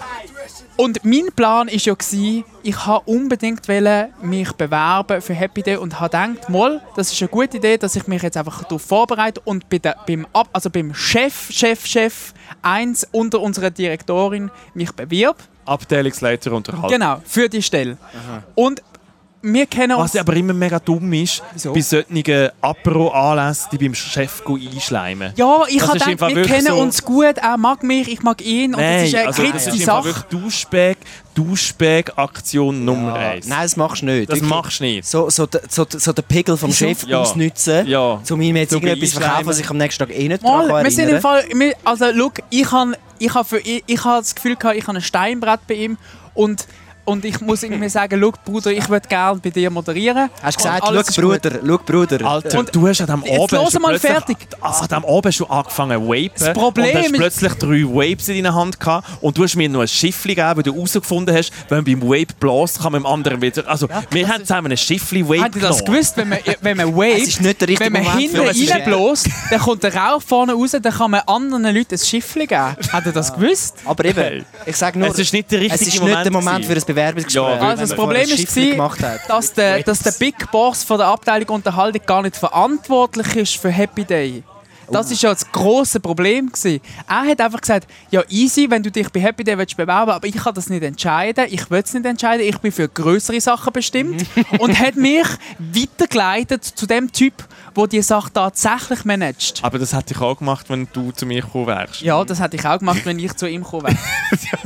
Und 0.77 1.03
mein 1.05 1.27
Plan 1.35 1.67
war 1.67 1.73
ja, 1.73 1.93
ich 2.63 2.87
wollte 2.87 3.01
unbedingt 3.05 3.67
mich 4.21 4.51
bewerben 4.53 5.21
für 5.21 5.33
Happy 5.33 5.61
Day 5.61 5.77
und 5.77 5.99
habe 5.99 6.09
gedacht, 6.09 6.49
mal, 6.49 6.81
das 6.95 7.11
ist 7.11 7.21
eine 7.21 7.29
gute 7.29 7.57
Idee, 7.57 7.77
dass 7.77 7.95
ich 7.95 8.07
mich 8.07 8.21
jetzt 8.21 8.37
einfach 8.37 8.63
darauf 8.63 8.81
vorbereite 8.81 9.41
und 9.45 9.69
bei 9.69 9.77
der, 9.77 9.95
beim, 10.05 10.27
Ab 10.33 10.49
also 10.51 10.69
beim 10.69 10.93
Chef, 10.93 11.49
Chef, 11.51 11.85
Chef, 11.85 12.33
eins 12.61 13.07
unter 13.11 13.39
unserer 13.39 13.69
Direktorin 13.69 14.51
mich 14.73 14.91
bewirb. 14.91 15.37
Abteilungsleiter 15.65 16.51
unterhalten. 16.51 16.89
Genau, 16.89 17.21
für 17.25 17.49
die 17.49 17.61
Stelle. 17.61 17.97
Und 18.53 18.81
wir 19.53 19.65
kennen 19.67 19.95
uns... 19.95 20.13
Was 20.13 20.19
aber 20.19 20.35
immer 20.35 20.53
mega 20.53 20.79
dumm 20.79 21.13
ist, 21.13 21.41
Wieso? 21.53 21.73
bei 21.73 21.81
solchen 21.81 22.49
Apero-Anlässen, 22.61 23.69
die 23.71 23.77
beim 23.77 23.93
Chef 23.93 24.41
einschleimen. 24.47 25.33
Ja, 25.35 25.61
ich 25.67 25.81
habe 25.81 25.99
gedacht, 25.99 26.35
wir 26.35 26.43
kennen 26.43 26.67
so- 26.67 26.75
uns 26.81 27.03
gut, 27.03 27.37
er 27.37 27.57
mag 27.57 27.83
mich, 27.83 28.07
ich 28.07 28.21
mag 28.23 28.41
ihn 28.43 28.73
und 28.73 28.81
das 28.81 29.03
ist 29.03 29.15
eine 29.15 29.27
also 29.27 29.43
das 29.51 29.67
ist 29.67 29.79
Sache. 29.85 30.25
Duschbag, 30.29 30.97
Duschbag-Aktion 31.35 32.83
Nummer 32.85 33.19
Ja. 33.19 33.29
eins. 33.31 33.47
Nein, 33.47 33.61
das 33.63 33.77
machst 33.77 34.01
du 34.01 34.05
nicht. 34.07 34.29
das 34.29 34.35
Wirklich. 34.37 34.49
machst 34.49 34.79
du 34.79 34.83
nicht. 34.83 35.05
So, 35.07 35.29
so, 35.29 35.47
so, 35.69 35.85
so 35.89 36.13
den 36.13 36.23
Pegel 36.25 36.57
vom? 36.57 36.71
Chef 36.71 37.03
Ja. 37.07 37.19
ausnutzen, 37.21 37.87
Ja. 37.87 38.19
um 38.29 38.41
ihm 38.41 38.55
jetzt 38.55 38.71
So 38.71 38.77
irgendetwas 38.77 39.11
zu 39.11 39.19
verkaufen, 39.19 39.45
was 39.45 39.59
ich 39.59 39.69
am 39.69 39.77
nächsten 39.77 39.99
Tag 40.07 40.17
eh 40.17 40.27
nicht 40.27 40.43
daran 40.43 40.67
Mal, 40.67 40.83
wir 40.83 40.91
sind 40.91 41.09
im 41.09 41.21
Fall, 41.21 41.43
wir- 41.53 41.75
also 41.83 42.05
look, 42.11 42.41
ich 42.49 42.71
habe 42.71 42.97
ich 43.19 43.33
hab 43.33 43.47
für, 43.47 43.59
ich, 43.59 43.83
ich 43.85 44.03
hab 44.03 44.19
das 44.19 44.35
Gefühl 44.35 44.55
gehabt, 44.55 44.75
ich 44.77 44.87
habe 44.87 44.97
ein 44.97 45.01
Steinbrett 45.01 45.61
bei 45.67 45.75
ihm 45.75 45.97
und 46.33 46.65
und 47.05 47.23
ich 47.23 47.39
muss 47.39 47.63
irgendwie 47.63 47.89
sagen, 47.89 48.19
schau 48.21 48.33
Bruder, 48.43 48.71
ich 48.71 48.89
würde 48.89 49.07
gerne 49.07 49.39
bei 49.39 49.49
dir 49.51 49.69
moderieren. 49.69 50.29
Hast 50.41 50.59
du 50.59 50.63
gesagt, 50.63 50.85
schau. 51.13 51.21
Bruder, 51.21 51.59
schau 51.65 51.77
Bruder. 51.77 52.25
Alter, 52.25 52.59
Und- 52.59 52.75
du 52.75 52.87
hast 52.87 53.01
an 53.01 53.07
diesem 53.07 53.23
Jetzt 53.23 53.53
Abend 53.53 53.73
du 53.75 53.79
mal 53.79 53.99
fertig. 53.99 54.37
An 54.59 54.73
diesem 54.81 55.05
Abend 55.05 55.25
hast 55.25 55.39
du 55.39 55.45
angefangen 55.45 56.01
zu 56.01 56.07
vapen. 56.07 56.31
Das 56.37 56.53
Problem 56.53 56.97
und 56.97 57.03
hast 57.03 57.13
plötzlich 57.13 57.53
drei 57.53 57.83
Vapes 57.83 58.27
in 58.29 58.43
deiner 58.43 58.55
Hand 58.55 58.79
gehabt 58.79 59.07
und 59.21 59.37
du 59.37 59.43
hast 59.43 59.55
mir 59.55 59.69
noch 59.69 59.81
ein 59.81 59.87
Schiffli 59.87 60.35
gegeben, 60.35 60.57
weil 60.57 60.63
du 60.63 60.73
herausgefunden 60.73 61.35
hast, 61.35 61.51
wenn 61.69 61.83
man 61.83 61.85
beim 61.85 62.01
Vape 62.01 62.33
bläst, 62.39 62.81
kann 62.81 62.91
man 62.91 63.01
dem 63.01 63.05
anderen 63.05 63.41
wieder... 63.41 63.67
Also, 63.67 63.87
wir 64.09 64.27
haben 64.27 64.41
zusammen 64.41 64.71
ein 64.71 64.77
Schiffli 64.77 65.27
Vape 65.27 65.41
Habt 65.41 65.55
ihr 65.55 65.61
das 65.61 65.85
gewusst, 65.85 66.17
wenn 66.17 66.29
man, 66.29 66.39
wenn 66.61 66.77
man 66.77 66.95
Es 67.05 67.27
ist 67.27 67.41
nicht 67.41 67.61
der 67.61 67.67
richtige 67.67 67.93
wenn 67.93 67.93
man 67.93 68.03
Moment 68.03 68.33
hinten 68.33 68.71
reinbläst, 68.71 69.29
dann 69.51 69.59
kommt 69.59 69.83
der 69.83 69.95
Rauch 69.95 70.21
vorne 70.21 70.53
raus, 70.53 70.71
dann 70.71 70.93
kann 70.93 71.11
man 71.11 71.21
anderen 71.21 71.75
Leuten 71.75 71.93
ein 71.95 71.97
Schiffli 71.97 72.47
geben. 72.47 72.75
Habt 72.91 73.05
ihr 73.05 73.11
das 73.11 73.33
gewusst? 73.33 73.75
Aber 73.85 74.05
eben, 74.05 74.45
ich 74.65 74.75
sage 74.75 74.97
nur, 74.97 75.09
Es 75.09 75.19
ist 75.19 75.33
nicht 75.33 75.51
der 75.51 75.59
richtige 75.59 75.75
es 75.75 75.87
ist 75.87 76.01
Moment 76.31 76.65
für 76.65 76.73
ein 76.73 76.94
Bewerbungsgespräch. 76.95 77.43
Ja, 77.61 77.69
Also 77.69 77.81
das 77.83 77.95
Problem 77.95 78.27
hat. 79.01 79.29
dass 79.29 79.53
der, 79.53 79.83
dass 79.83 79.99
der 79.99 80.11
Big 80.11 80.51
Boss 80.51 80.83
von 80.83 80.97
der 80.97 81.07
Abteilung 81.07 81.49
Unterhaltung 81.49 82.01
gar 82.05 82.21
nicht 82.21 82.35
verantwortlich 82.35 83.35
ist 83.35 83.57
für 83.57 83.69
Happy 83.69 84.03
Day. 84.05 84.43
Das 84.91 85.11
ist 85.11 85.21
ja 85.21 85.31
das 85.31 85.51
grosse 85.51 85.99
Problem 85.99 86.51
gewesen. 86.51 86.81
Er 87.07 87.27
hat 87.27 87.41
einfach 87.41 87.61
gesagt, 87.61 87.87
ja 88.11 88.23
easy, 88.29 88.69
wenn 88.69 88.83
du 88.83 88.91
dich 88.91 89.09
bei 89.09 89.19
Happy 89.19 89.43
Day 89.43 89.57
willst 89.57 89.77
bewerben, 89.77 90.11
aber 90.11 90.27
ich 90.27 90.35
kann 90.35 90.53
das 90.53 90.69
nicht 90.69 90.83
entscheiden, 90.83 91.47
ich 91.49 91.69
will 91.69 91.81
es 91.83 91.93
nicht 91.93 92.05
entscheiden, 92.05 92.45
ich 92.45 92.57
bin 92.59 92.71
für 92.71 92.87
größere 92.87 93.39
Sachen 93.41 93.73
bestimmt 93.73 94.25
und 94.59 94.79
hat 94.79 94.95
mich 94.95 95.25
weitergeleitet 95.59 96.63
zu 96.63 96.85
dem 96.85 97.11
Typ, 97.11 97.33
der 97.75 97.87
die 97.87 98.01
Sache 98.01 98.31
tatsächlich 98.31 99.05
managt. 99.05 99.59
Aber 99.63 99.79
das 99.79 99.93
hätte 99.93 100.13
ich 100.13 100.21
auch 100.21 100.37
gemacht, 100.37 100.69
wenn 100.69 100.87
du 100.93 101.11
zu 101.11 101.25
mir 101.25 101.41
gekommen 101.41 101.67
wärst. 101.67 102.01
Ja, 102.01 102.23
das 102.23 102.39
hätte 102.39 102.55
ich 102.55 102.65
auch 102.65 102.79
gemacht, 102.79 103.01
wenn 103.05 103.19
ich 103.19 103.33
zu 103.35 103.47
ihm 103.47 103.63
gekommen 103.63 103.87
wäre. 103.87 103.97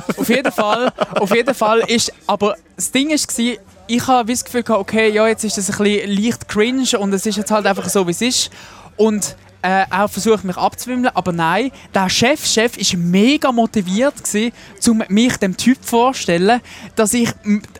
auf, 0.17 0.29
jeden 0.29 0.51
Fall, 0.51 0.91
auf 1.15 1.33
jeden 1.33 1.55
Fall 1.55 1.79
ist, 1.87 2.13
aber 2.27 2.55
das 2.75 2.91
Ding 2.91 3.09
war, 3.09 3.57
ich 3.89 4.07
habe 4.07 4.31
das 4.31 4.45
Gefühl, 4.45 4.63
gehabt, 4.63 4.81
okay, 4.81 5.09
ja, 5.09 5.27
jetzt 5.27 5.43
ist 5.43 5.57
das 5.57 5.71
ein 5.71 5.83
bisschen 5.83 6.11
leicht 6.11 6.47
cringe 6.47 6.99
und 6.99 7.11
es 7.11 7.25
ist 7.25 7.37
jetzt 7.37 7.49
halt 7.49 7.65
einfach 7.65 7.89
so, 7.89 8.05
wie 8.05 8.11
es 8.11 8.21
ist. 8.21 8.51
Und 8.97 9.35
äh, 9.61 9.85
er 9.89 10.07
versucht 10.07 10.43
mich 10.43 10.55
abzuwimmeln, 10.57 11.11
aber 11.15 11.31
nein, 11.31 11.71
der 11.93 12.09
Chef, 12.09 12.45
Chef 12.45 12.77
ist 12.77 12.93
mega 12.95 13.51
motiviert 13.51 14.23
gewesen, 14.23 14.51
um 14.87 15.03
mich 15.09 15.35
dem 15.37 15.57
Typ 15.57 15.77
vorzustellen, 15.83 16.61
dass 16.95 17.13
ich, 17.13 17.29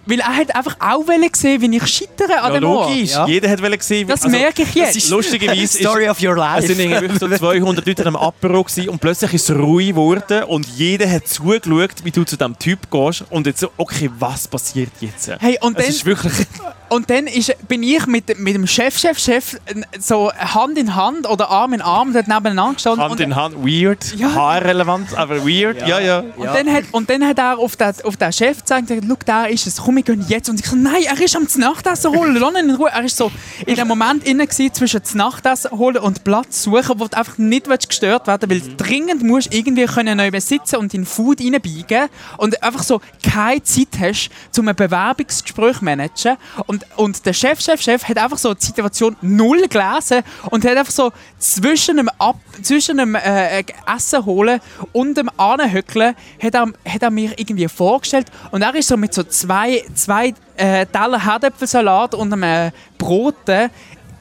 weil 0.05 0.19
er 0.19 0.35
hat 0.35 0.55
einfach 0.55 0.75
auch 0.79 1.07
wollen 1.07 1.29
sehen, 1.33 1.61
wie 1.61 1.75
ich 1.77 1.87
scheitere 1.87 2.41
an 2.41 2.53
Ja, 2.53 2.59
dem 2.59 2.69
Ort. 2.69 2.89
logisch. 2.89 3.11
Ja. 3.11 3.27
Jeder 3.27 3.49
hat 3.49 3.61
gesehen. 3.79 4.07
Das 4.07 4.25
merke 4.27 4.63
ich 4.63 4.73
jetzt. 4.75 4.95
ist 4.97 5.09
lustigerweise 5.09 5.61
ist, 5.63 5.79
Story 5.79 6.09
of 6.09 6.21
your 6.21 6.37
es 6.57 6.67
sind 6.67 6.77
life. 6.79 6.95
irgendwie 7.05 7.17
so 7.19 7.27
200 7.37 7.85
Leute 7.85 8.05
am 8.05 8.15
Apero 8.15 8.63
gewesen 8.63 8.89
und 8.89 8.99
plötzlich 8.99 9.33
ist 9.33 9.49
es 9.49 9.55
ruhig 9.55 9.89
geworden 9.89 10.43
und 10.43 10.67
jeder 10.67 11.09
hat 11.09 11.27
zugeschaut, 11.27 12.03
wie 12.03 12.11
du 12.11 12.23
zu 12.23 12.35
diesem 12.37 12.57
Typ 12.59 12.91
gehst 12.91 13.23
und 13.29 13.47
jetzt 13.47 13.59
so, 13.61 13.71
okay, 13.77 14.09
was 14.19 14.47
passiert 14.47 14.91
jetzt? 14.99 15.29
Hey, 15.39 15.57
und 15.61 15.77
es 15.77 15.85
dann- 15.85 15.93
ist 15.95 16.05
wirklich... 16.05 16.33
Und 16.91 17.07
dann 17.11 17.27
ist, 17.27 17.55
bin 17.67 17.83
ich 17.83 18.07
mit, 18.07 18.39
mit 18.39 18.55
dem 18.55 18.65
Chef, 18.65 18.97
Chef, 18.97 19.19
Chef 19.19 19.55
so 19.99 20.31
Hand 20.33 20.75
in 20.75 20.95
Hand 20.95 21.29
oder 21.29 21.47
Arm 21.47 21.68
in 21.73 21.81
Arm 21.81 22.13
dort 22.13 22.27
nebeneinander 22.27 22.73
gestanden. 22.73 23.01
Hand 23.01 23.11
und, 23.11 23.19
in 23.19 23.35
Hand, 23.35 23.55
weird, 23.57 24.15
Ja. 24.15 24.33
haarrelevant, 24.33 25.15
aber 25.15 25.45
weird, 25.45 25.85
ja, 25.87 25.99
ja. 25.99 26.19
und, 26.35 26.45
dann 26.45 26.71
hat, 26.71 26.83
und 26.91 27.09
dann 27.09 27.25
hat 27.25 27.37
er 27.39 27.57
auf 27.57 27.75
den, 27.75 27.93
auf 28.03 28.17
den 28.17 28.31
Chef 28.33 28.57
gezeigt 28.59 28.89
und 28.91 29.01
gesagt, 29.01 29.07
«Schau, 29.07 29.17
da 29.25 29.45
ist 29.45 29.67
es, 29.67 29.77
komm, 29.77 29.95
wir 29.97 30.03
gehen 30.03 30.25
jetzt.» 30.27 30.49
Und 30.49 30.59
ich 30.59 30.65
so, 30.65 30.75
«Nein, 30.75 31.03
er 31.05 31.19
ist 31.19 31.35
am 31.35 31.47
Nachtessen 31.57 32.11
holen, 32.15 32.35
lass 32.35 32.51
ihn 32.51 32.69
in 32.69 32.75
Ruhe.» 32.75 32.89
Er 32.89 33.03
ist 33.03 33.17
so 33.17 33.31
in 33.65 33.75
dem 33.75 33.87
Moment 33.87 34.23
inne 34.25 34.47
gewesen, 34.47 34.73
zwischen 34.73 35.01
das 35.01 35.15
Nachtessen 35.15 35.71
holen 35.71 35.97
und 35.97 36.23
Platz 36.23 36.63
suchen, 36.63 36.99
wo 36.99 37.07
du 37.07 37.17
einfach 37.17 37.37
nicht 37.37 37.67
willst 37.67 37.89
gestört 37.89 38.27
werden 38.27 38.49
weil 38.49 38.61
du 38.61 38.75
dringend 38.75 39.23
musst 39.23 39.53
irgendwie 39.53 39.85
können 39.85 40.17
neu 40.17 40.31
sitzen 40.39 40.77
und 40.77 40.93
dein 40.93 41.05
Food 41.05 41.41
reinbiegen 41.41 42.09
und 42.37 42.61
einfach 42.63 42.83
so 42.83 43.01
keine 43.23 43.61
Zeit 43.63 43.87
hast, 43.99 44.29
um 44.57 44.67
ein 44.67 44.75
Bewerbungsgespräch 44.75 45.77
zu 45.77 45.85
managen. 45.85 46.37
Und, 46.67 46.85
und 46.95 47.25
der 47.25 47.33
Chef, 47.33 47.59
Chef, 47.61 47.81
Chef 47.81 48.03
hat 48.03 48.17
einfach 48.17 48.37
so 48.37 48.53
die 48.53 48.65
Situation 48.65 49.15
null 49.21 49.67
gelesen 49.67 50.23
und 50.49 50.65
hat 50.65 50.77
einfach 50.77 50.91
so 50.91 51.11
zwischen 51.59 51.97
dem, 51.97 52.09
Ab 52.17 52.37
zwischen 52.61 52.97
dem 52.97 53.15
äh, 53.15 53.59
äh, 53.59 53.63
Essen 53.95 54.25
holen 54.25 54.59
und 54.93 55.15
dem 55.15 55.29
Anhöckeln 55.37 56.15
hat 56.41 56.53
er, 56.53 56.67
hat 56.87 57.01
er 57.01 57.11
mir 57.11 57.37
irgendwie 57.37 57.67
vorgestellt. 57.67 58.27
Und 58.51 58.61
er 58.61 58.73
ist 58.75 58.87
so 58.87 58.97
mit 58.97 59.13
so 59.13 59.23
zwei, 59.23 59.83
zwei 59.93 60.33
äh, 60.55 60.85
Teller 60.85 61.23
Herdäpfelsalat 61.23 62.15
und 62.15 62.33
einem 62.33 62.43
äh, 62.43 62.71
Brot 62.97 63.47
äh, 63.49 63.69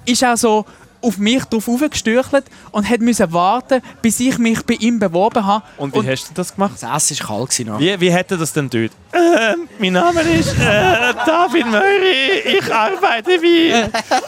ist 0.05 0.23
er 0.23 0.37
so 0.37 0.65
auf 1.01 1.19
mich 1.19 1.45
drauf 1.45 1.69
aufgestürchelt 1.69 2.45
und 2.73 2.89
hat 2.89 3.01
müssen 3.01 3.33
warten, 3.33 3.81
bis 4.03 4.21
ich 4.21 4.39
mich 4.39 4.63
bei 4.65 4.75
ihm 4.75 4.99
beworben 4.99 5.45
habe. 5.45 5.65
Und 5.77 5.95
wie 5.95 6.07
hast 6.09 6.29
du 6.31 6.35
das 6.35 6.55
gemacht? 6.55 6.75
Das 6.81 7.11
Essen 7.11 7.19
war 7.29 7.39
kalt. 7.39 7.51
gewesen. 7.51 7.79
Wie, 7.79 8.01
wie 8.01 8.11
hätte 8.11 8.37
das 8.37 8.53
denn 8.53 8.69
dort? 8.69 8.91
Äh, 9.13 9.55
mein 9.79 9.93
Name 9.95 10.21
ist 10.23 10.53
äh, 10.59 11.15
David 11.25 11.67
Möri. 11.67 12.59
Ich 12.59 12.73
arbeite 12.75 13.31
wie 13.41 13.73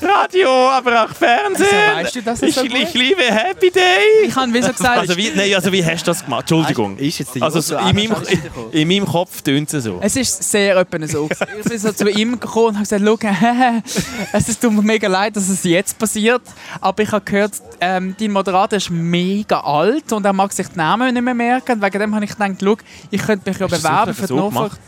Radio, 0.04 0.48
aber 0.70 1.04
auch 1.04 1.14
Fernsehen. 1.14 1.66
Wieso 1.70 1.96
weißt 1.96 2.16
du 2.16 2.22
das 2.22 2.42
ich, 2.42 2.54
so 2.54 2.62
ich 2.64 2.94
liebe 2.94 3.22
Happy 3.22 3.70
Day. 3.70 4.26
Ich 4.26 4.34
habe 4.34 4.52
wie 4.54 4.62
so 4.62 4.72
gesagt, 4.72 4.98
Also 5.00 5.16
wie, 5.16 5.30
nein, 5.34 5.54
also 5.54 5.70
wie 5.72 5.84
hast 5.84 6.02
du 6.06 6.10
das 6.10 6.24
gemacht? 6.24 6.42
Entschuldigung. 6.42 6.96
Ist 6.96 7.18
jetzt 7.18 7.34
der 7.34 7.42
Also 7.42 7.60
so 7.60 7.76
in, 7.76 7.94
meinem, 7.94 8.12
rausgekommen? 8.12 8.72
in 8.72 8.88
meinem 8.88 9.06
Kopf 9.06 9.42
tönt 9.42 9.72
es 9.74 9.84
so. 9.84 9.98
Es 10.00 10.16
ist 10.16 10.42
sehr 10.50 10.76
öppen 10.76 11.06
so. 11.06 11.28
Ich 11.58 11.64
bin 11.68 11.78
so 11.78 11.92
zu 11.92 12.08
ihm 12.08 12.38
gekommen 12.40 12.68
und 12.68 12.74
habe 12.78 12.98
gesagt, 12.98 13.02
«Schau, 13.04 13.82
es 14.32 14.48
ist 14.48 14.60
tut 14.62 14.72
mir 14.72 14.82
mega 14.82 15.08
leid, 15.08 15.36
dass 15.36 15.48
es 15.48 15.62
jetzt 15.64 15.98
passiert, 15.98 16.42
aber 16.80 17.02
ich 17.02 17.12
habe 17.12 17.24
gehört, 17.24 17.52
ähm, 17.80 18.14
dein 18.18 18.32
Moderator 18.32 18.76
ist 18.76 18.90
mega 18.90 19.60
alt 19.60 20.12
und 20.12 20.24
er 20.24 20.32
mag 20.32 20.52
sich 20.52 20.68
die 20.68 20.76
Namen 20.76 21.12
nicht 21.12 21.22
mehr 21.22 21.34
merken. 21.34 21.72
Und 21.72 21.82
wegen 21.82 21.98
dem 21.98 22.14
habe 22.14 22.24
ich 22.24 22.30
gedacht, 22.30 22.56
«Schau, 22.60 22.76
ich 23.10 23.22
könnte 23.22 23.48
mich 23.50 23.58
ja 23.58 23.66
bewerben 23.66 24.14
für 24.14 24.26
die 24.26 24.34
gemacht? 24.34 24.80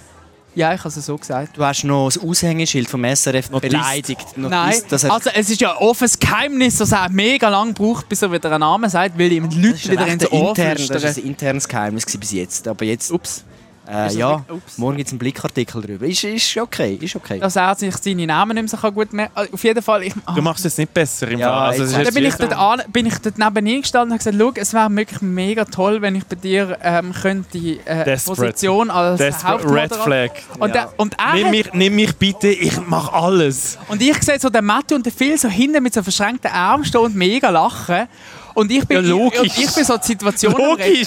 Ja, 0.55 0.75
ich 0.75 0.81
habe 0.81 0.89
es 0.91 1.07
so 1.07 1.17
gesagt. 1.17 1.57
Du 1.57 1.65
hast 1.65 1.83
noch 1.85 2.09
das 2.09 2.19
Aushängeschild 2.19 2.89
vom 2.89 3.05
SRF 3.05 3.51
Noch 3.51 3.61
beleidigt. 3.61 4.37
Noch 4.37 4.51
Nein, 4.51 4.77
das 4.89 5.05
also 5.07 5.31
es 5.33 5.49
ist 5.49 5.61
ja 5.63 5.73
ein 5.73 5.79
offenes 5.79 6.19
Geheimnis, 6.19 6.77
dass 6.77 6.93
er 6.93 7.09
mega 7.09 7.49
lang 7.49 7.73
braucht, 7.73 8.09
bis 8.09 8.21
er 8.21 8.31
wieder 8.31 8.51
einen 8.51 8.61
Namen 8.61 8.91
sagt, 8.91 9.19
weil 9.19 9.33
ihm 9.33 9.49
die 9.49 9.63
Leute 9.63 9.91
wieder 9.91 10.07
ins 10.07 10.31
Ohr 10.31 10.51
intern, 10.51 10.77
das 10.89 11.05
ist 11.05 11.19
ein 11.19 11.25
internes 11.25 11.67
Geheimnis 11.67 12.05
bis 12.05 12.33
jetzt. 12.33 12.69
Aber 12.69 12.85
jetzt, 12.85 13.11
Ups. 13.11 13.45
Äh, 13.91 14.13
ja, 14.15 14.45
morgen 14.77 14.97
gibt 14.97 15.09
es 15.09 15.13
einen 15.13 15.19
Blickartikel 15.19 15.83
darüber. 15.83 16.07
Ist, 16.07 16.23
ist 16.25 16.57
okay, 16.57 16.99
ist 17.01 17.17
okay. 17.17 17.39
Dass 17.41 17.57
er 17.57 17.75
sich 17.75 17.97
seine 17.97 18.27
Namen 18.27 18.55
nicht 18.57 18.73
mehr 18.73 18.81
so 18.81 18.93
gut 18.93 19.13
merken 19.13 19.35
kann. 19.35 19.49
Auf 19.53 19.65
jeden 19.65 19.83
Fall, 19.83 20.05
ich, 20.05 20.15
Du 20.35 20.43
machst 20.43 20.65
es 20.65 20.79
nicht 20.79 20.95
besser 20.95 21.29
im 21.29 21.39
Ja, 21.41 21.49
Fall. 21.49 21.69
Also, 21.71 21.83
ist 21.85 21.95
Dann 22.07 22.15
bin 22.15 22.25
ich, 22.27 22.35
dort 22.37 22.53
an, 22.57 22.83
bin 22.93 23.07
ich 23.07 23.19
dort 23.19 23.39
neben 23.39 23.67
ihm 23.67 23.81
gestanden 23.83 24.13
und 24.13 24.21
habe 24.25 24.31
gesagt, 24.31 24.57
Schau, 24.57 24.61
es 24.63 24.73
wäre 24.73 24.97
wirklich 24.97 25.21
mega 25.23 25.65
toll, 25.65 26.01
wenn 26.01 26.15
ich 26.17 26.25
bei 26.27 26.37
dir 26.37 26.79
ähm, 26.83 27.13
könnte 27.13 27.59
die 27.59 27.81
äh. 27.85 28.17
Position 28.25 28.91
als 28.91 29.19
Desperate 29.19 29.69
Red. 29.69 29.95
Flag. 29.95 30.31
Und, 30.59 30.69
Ja. 30.69 30.73
der, 30.85 30.93
und, 30.97 31.15
er 31.19 31.35
Nimm 31.35 31.51
mich, 31.51 31.73
nimm 31.73 31.95
mich 31.97 32.17
bitte, 32.17 32.49
ich 32.49 32.81
mache 32.87 33.13
alles. 33.13 33.79
und 33.89 34.01
ich 34.01 34.23
sehe 34.23 34.39
so 34.39 34.49
den 34.49 34.65
Matthew 34.65 34.95
und 34.97 35.07
den 35.07 35.13
Phil 35.13 35.37
so 35.39 35.49
hinten 35.49 35.83
mit 35.83 35.93
so 35.95 36.03
verschränkten 36.03 36.51
Armen 36.51 36.85
stehen 36.85 37.01
und 37.01 37.15
mega 37.17 37.51
lachen. 37.51 38.07
Und 38.55 38.71
ich 38.71 38.87
bin, 38.87 38.97
Ja, 39.05 39.11
logisch. 39.11 39.39
und 39.41 39.47
ich 39.47 39.71
bin 39.75 39.85
so 39.85 39.97
die 39.97 40.07
Situation 40.07 40.55
retten, 40.55 41.07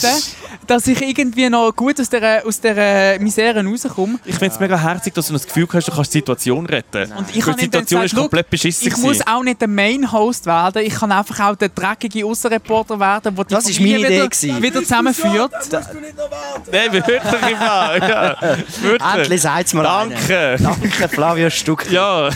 dass 0.67 0.87
ich 0.87 1.01
irgendwie 1.01 1.49
noch 1.49 1.71
gut 1.75 1.99
aus 1.99 2.09
dieser, 2.09 2.45
aus 2.45 2.59
dieser 2.59 3.19
Misere 3.19 3.63
rauskomme. 3.65 4.19
Ich 4.25 4.35
finde 4.35 4.53
es 4.53 4.59
mega 4.59 4.77
herzig, 4.77 5.13
dass 5.13 5.27
du 5.27 5.33
das 5.33 5.45
Gefühl 5.45 5.67
hast, 5.73 5.87
du 5.87 5.91
kannst 5.91 6.13
die 6.13 6.17
Situation 6.19 6.65
retten. 6.65 7.11
Und 7.13 7.27
ich 7.35 7.43
die 7.45 7.61
Situation 7.61 8.01
gesagt, 8.01 8.05
ist 8.05 8.15
komplett 8.15 8.45
«Schau, 8.45 8.49
beschissen. 8.51 8.87
Ich 8.87 8.97
muss 8.97 9.25
auch 9.27 9.43
nicht 9.43 9.61
der 9.61 9.67
Main-Host 9.67 10.45
werden. 10.45 10.83
Ich 10.83 10.93
kann 10.95 11.11
einfach 11.11 11.39
auch 11.51 11.55
der 11.55 11.69
dreckige 11.69 12.25
Aussenreporter 12.25 12.99
werden, 12.99 13.35
der 13.35 13.45
die 13.45 13.53
Das 13.53 13.69
ist 13.69 13.77
Familie 13.77 13.95
meine 13.97 14.07
Idee 14.07 14.15
wieder, 14.17 14.29
gewesen. 14.29 14.63
wieder 14.63 14.79
zusammenführt. 14.81 15.51
Nein, 16.71 16.91
wirklich 16.93 17.21
im 17.23 17.57
Fall. 17.57 17.99
Ja, 17.99 18.37
wirklich. 18.81 19.13
Endlich 19.15 19.41
sagt 19.41 19.67
es 19.67 19.73
mir 19.73 19.83
Danke. 19.83 20.57
Danke, 20.61 21.09
Flavio 21.09 21.49
Stuck. 21.49 21.89
Ja, 21.91 22.29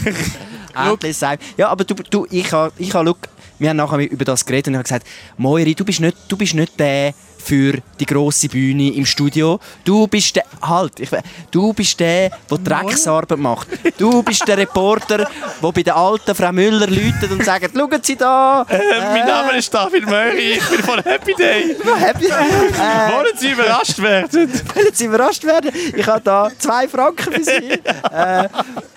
Endlich 0.76 1.18
sagt 1.18 1.43
Ja, 1.57 1.70
aber 1.70 1.84
du, 1.84 1.95
du 2.10 2.28
ich 2.30 2.51
habe, 2.51 2.72
ich 2.78 2.93
habe, 2.93 3.16
wir 3.60 3.70
haben 3.70 3.78
nachher 3.78 4.10
über 4.10 4.26
das 4.26 4.45
geredet 4.45 4.68
und 4.68 4.74
ich 4.74 4.78
habe 4.78 4.84
gesagt, 4.84 5.07
Moiri, 5.38 5.76
du 5.76 5.86
bist 5.86 5.99
nicht, 5.99 6.18
du 6.28 6.38
bist 6.38 6.53
nicht 6.53 6.80
der 6.80 7.14
für 7.44 7.80
die 8.00 8.06
grosse 8.06 8.48
Bühne 8.48 8.94
im 8.94 9.06
Studio. 9.06 9.60
Du 9.84 10.08
bist 10.08 10.36
der, 10.36 10.44
halt, 10.62 11.00
ich, 11.00 11.10
du 11.52 11.74
bist 11.74 12.00
der, 12.00 12.32
der 12.50 12.58
Drecksarbeit 12.58 13.38
macht. 13.38 13.68
Du 13.98 14.24
bist 14.24 14.48
der 14.48 14.58
Reporter, 14.58 15.28
der 15.62 15.72
bei 15.72 15.84
der 15.84 15.96
alten 15.96 16.36
Frau 16.36 16.52
Müller 16.52 16.88
läutet 16.88 17.32
und 17.32 17.44
sagt, 17.44 17.72
schauen 17.76 18.00
Sie 18.02 18.16
da, 18.16 18.66
äh, 18.70 18.78
mein 19.14 19.26
Name 19.26 19.58
ist 19.58 19.74
David 19.74 20.06
Möri, 20.06 20.54
ich 20.54 20.70
bin 20.70 20.84
von 20.84 21.00
Happy 21.02 21.34
Day. 21.34 21.76
happy, 21.98 22.26
äh, 22.26 23.14
Wollen 23.14 23.38
Sie 23.38 23.52
überrascht 23.52 24.00
werden? 24.00 24.30
wollen 24.76 24.94
Sie 24.94 25.06
überrascht 25.06 25.44
werden? 25.44 25.72
Ich 25.96 26.08
habe 26.08 26.22
da 26.22 26.50
zwei 26.58 26.88
Franken 26.88 27.34
für 27.34 27.44
Sie. 27.44 27.52
äh, 28.12 28.48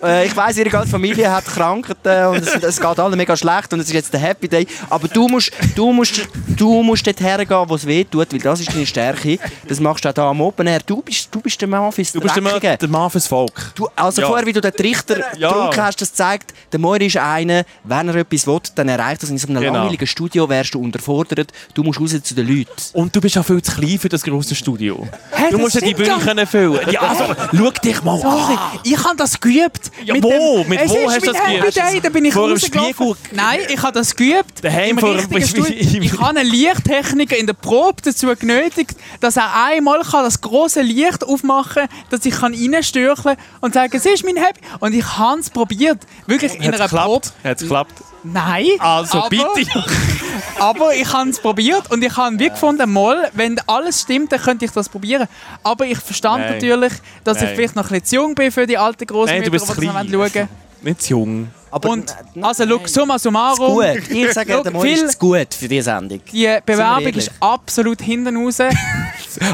äh, 0.03 0.27
ich 0.27 0.37
weiss, 0.37 0.57
Ihre 0.57 0.71
ganze 0.71 0.91
Familie 0.91 1.31
hat 1.31 1.45
Krankheiten 1.45 2.27
und 2.27 2.43
es, 2.43 2.55
es 2.63 2.81
geht 2.81 2.99
allen 2.99 3.17
mega 3.17 3.37
schlecht 3.37 3.73
und 3.73 3.81
es 3.81 3.87
ist 3.87 3.93
jetzt 3.93 4.13
der 4.13 4.21
Happy 4.21 4.49
day. 4.49 4.67
Aber 4.91 5.09
du 5.09 5.29
musst, 5.29 5.53
du 5.75 5.93
musst, 5.93 6.29
du 6.49 6.83
musst 6.83 7.07
dort 7.07 7.21
hergehen, 7.21 7.65
wo 7.69 7.75
es 7.75 7.87
weh 7.87 8.05
tut, 8.05 8.32
weil 8.33 8.41
das 8.41 8.61
ist 8.61 8.73
deine 8.73 8.87
Stärke. 8.87 9.39
Das 9.69 9.81
machst 9.81 10.05
du 10.05 10.09
auch 10.09 10.15
hier 10.15 10.25
am 10.25 10.41
Open 10.41 10.67
Air. 10.67 10.81
Du 10.85 11.03
bist, 11.03 11.29
du 11.31 11.41
bist 11.41 11.61
der 11.61 11.69
Mann 11.69 11.91
fürs 11.93 12.13
Du 12.13 12.21
bist 12.21 12.35
der 12.35 12.43
Mann, 12.43 12.61
der 12.61 12.89
Mann 12.89 13.11
fürs 13.11 13.27
Volk. 13.27 13.73
Du, 13.75 13.89
also 13.97 14.21
Ja. 14.23 14.29
vorher, 14.29 14.47
wie 14.47 14.53
du 14.53 14.61
den 14.61 14.73
Trichter 14.73 15.19
Ja. 15.39 15.49
getrunken 15.53 15.83
hast, 15.83 16.01
das 16.01 16.13
zeigt, 16.15 16.53
der 16.73 16.81
Moir 16.81 17.01
ist 17.01 17.17
einer, 17.17 17.65
wenn 17.85 18.09
er 18.09 18.17
etwas 18.17 18.47
will, 18.47 18.61
dann 18.75 18.89
erreicht 18.89 19.23
er 19.23 19.25
es. 19.25 19.31
In 19.31 19.39
so 19.39 19.49
einem 19.49 19.61
Genau. 19.61 19.75
langweiligen 19.75 20.07
Studio 20.07 20.49
wärst 20.49 20.75
du 20.75 20.81
unterfordert. 20.81 21.53
Du 21.75 21.83
musst 21.83 22.01
raus 22.01 22.15
zu 22.23 22.35
den 22.35 22.47
Leuten. 22.49 22.71
Und 22.95 23.15
du 23.15 23.21
bist 23.21 23.37
auch 23.39 23.45
viel 23.45 23.63
zu 23.63 23.73
klein 23.73 23.99
für 23.99 24.09
das 24.09 24.23
grosse 24.23 24.55
Studio. 24.55 25.07
Hä, 25.33 25.45
Du 25.51 25.53
das 25.53 25.61
musst 25.61 25.75
ja 25.77 25.81
die 25.81 25.95
Bühne 25.95 26.17
können 26.25 26.47
füllen. 26.47 26.81
Ja, 26.91 27.01
also, 27.01 27.25
schau 27.57 27.71
dich 27.71 28.03
mal 28.03 28.19
Sorry, 28.19 28.55
an. 28.55 28.59
ich 28.85 28.99
habe 29.05 29.17
das 29.17 29.41
geübt. 29.41 29.91
Ja, 30.05 30.15
wo? 30.21 30.65
Mit 30.65 30.81
es 30.81 30.91
wo 30.91 31.11
hast 31.11 31.27
du 31.27 31.33
das 31.33 31.43
geübt? 31.45 31.77
Day, 31.77 32.01
da 32.01 32.09
bin 32.09 32.25
ich 32.25 32.33
Vor 32.35 32.49
dem? 32.55 33.15
Nein, 33.33 33.59
ich 33.69 33.83
habe 33.83 33.93
das 33.99 34.15
geübt. 34.15 34.63
Daheim 34.63 34.91
im 34.91 34.99
vor 34.99 35.15
dem 35.17 35.43
Spiegel. 35.47 35.73
Ich 36.05 36.13
habe 36.19 36.39
einen 36.39 36.49
Lichttechniker 36.51 37.37
in 37.37 37.47
der 37.47 37.55
Probe 37.55 38.01
dazu 38.03 38.22
genötigt, 38.27 38.97
dass 39.21 39.37
er 39.37 39.51
einmal 39.67 40.01
kann 40.03 40.25
das 40.25 40.41
große 40.41 40.83
Licht 40.83 41.25
aufmachen 41.25 41.87
kann, 41.87 41.89
dass 42.11 42.25
ich 42.25 42.35
kann 42.35 42.55
reinstürcheln 42.55 43.37
und 43.61 43.75
sagen, 43.75 43.93
es 43.95 44.07
ist 44.07 44.25
mein 44.25 44.37
Happy. 44.37 44.61
Und 44.81 44.95
ich 44.95 45.19
habe 45.19 45.41
es 45.41 45.51
probiert. 45.51 45.99
Wirklich 46.27 46.55
in 46.55 46.75
einer 46.75 46.89
Probe. 46.89 47.29
Hat 47.45 47.57
es 47.57 47.63
geklappt? 47.63 48.03
Nein. 48.25 48.67
Also 48.79 49.19
aber, 49.19 49.29
bitte. 49.29 49.85
Aber 50.59 50.95
ich 50.95 51.13
habe 51.13 51.29
es 51.29 51.41
probiert 51.41 51.91
und 51.91 52.05
ich 52.05 52.17
habe 52.17 52.39
wie 52.39 52.49
gefunden, 52.49 52.93
mal, 52.93 53.31
wenn 53.35 53.59
alles 53.67 54.03
stimmt, 54.03 54.31
dann 54.31 54.41
könnte 54.41 54.65
ich 54.65 54.71
das 54.71 54.89
probieren. 54.89 55.27
Aber 55.65 55.87
ich 55.87 55.99
verstand 55.99 56.45
Nein. 56.45 56.55
natürlich, 56.55 56.93
dass 57.25 57.39
ich 57.39 57.45
Nein. 57.45 57.57
vielleicht 57.57 57.77
noch 57.77 57.85
ein 57.85 58.01
bisschen 58.01 58.05
zu 58.05 58.17
jung 58.17 58.35
bin 58.35 58.53
für 58.53 58.67
die 58.67 58.79
alten 58.79 59.07
du 59.07 59.25
bist 59.51 59.69
die 59.69 59.87
das 59.87 59.95
schauen 59.95 60.49
Nicht 60.83 61.03
zu 61.03 61.11
jung. 61.11 61.49
Aber 61.73 61.89
Und 61.89 62.15
n- 62.35 62.45
also, 62.45 62.65
look, 62.65 62.87
summa 62.89 63.19
summarum, 63.19 63.75
gut. 63.75 64.09
Ich 64.11 64.33
sage, 64.33 64.53
Schau, 64.53 64.63
der 64.63 64.81
viel- 64.81 64.93
ist 65.05 65.13
zu 65.13 65.19
gut 65.19 65.55
für 65.59 65.67
diese 65.69 65.85
Sendung. 65.85 66.21
die 66.31 66.59
Bewerbung 66.65 67.15
ist 67.15 67.31
absolut 67.41 68.01
hinten 68.03 68.37
raus. 68.37 68.59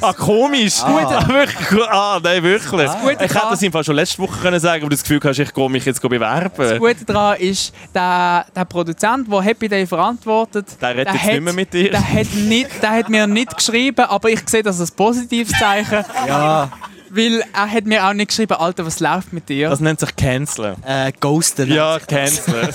Ah, 0.02 0.12
komisch. 0.12 0.82
Ah, 0.82 1.24
gut. 1.70 1.82
Ah, 1.88 2.20
nein, 2.20 2.42
wirklich. 2.42 2.90
Gute 3.00 3.12
ich 3.12 3.20
hätte 3.32 3.46
das 3.48 3.62
im 3.62 3.70
Fall 3.70 3.84
schon 3.84 3.94
letzte 3.94 4.18
Woche 4.20 4.36
können 4.40 4.58
sagen, 4.58 4.82
aber 4.82 4.90
du 4.90 4.96
das 4.96 5.02
Gefühl 5.04 5.20
hast, 5.22 5.38
ich 5.38 5.54
gehe 5.54 5.70
mich 5.70 5.84
jetzt 5.84 6.02
bewerben. 6.02 6.50
Das 6.56 6.78
Gute 6.78 7.04
daran 7.04 7.36
ist, 7.38 7.72
der, 7.94 8.44
der 8.56 8.64
Produzent, 8.64 9.30
der 9.30 9.40
Happy 9.40 9.68
Day 9.68 9.86
verantwortet, 9.86 10.66
Der 10.80 10.96
redet 10.96 11.14
jetzt 11.14 11.22
hat, 11.22 11.30
nicht 11.32 11.42
mehr 11.42 11.52
mit 11.52 11.72
dir. 11.72 11.90
Der 11.92 12.12
hat, 12.12 12.34
nicht, 12.34 12.82
der 12.82 12.90
hat 12.90 13.08
mir 13.08 13.28
nicht 13.28 13.56
geschrieben, 13.56 14.04
aber 14.06 14.30
ich 14.30 14.40
sehe 14.48 14.64
das 14.64 14.80
als 14.80 14.90
positives 14.90 15.56
Zeichen. 15.56 16.04
Ja. 16.26 16.68
Weil 17.10 17.42
er 17.52 17.70
hat 17.70 17.84
mir 17.86 18.06
auch 18.06 18.12
nicht 18.12 18.28
geschrieben, 18.28 18.54
Alter, 18.54 18.84
was 18.86 19.00
läuft 19.00 19.32
mit 19.32 19.48
dir? 19.48 19.70
Das 19.70 19.80
nennt 19.80 20.00
sich 20.00 20.14
Canceln. 20.16 20.76
Äh, 20.84 21.12
Ghoster. 21.20 21.64
Ja, 21.66 21.98
Canceln. 21.98 22.68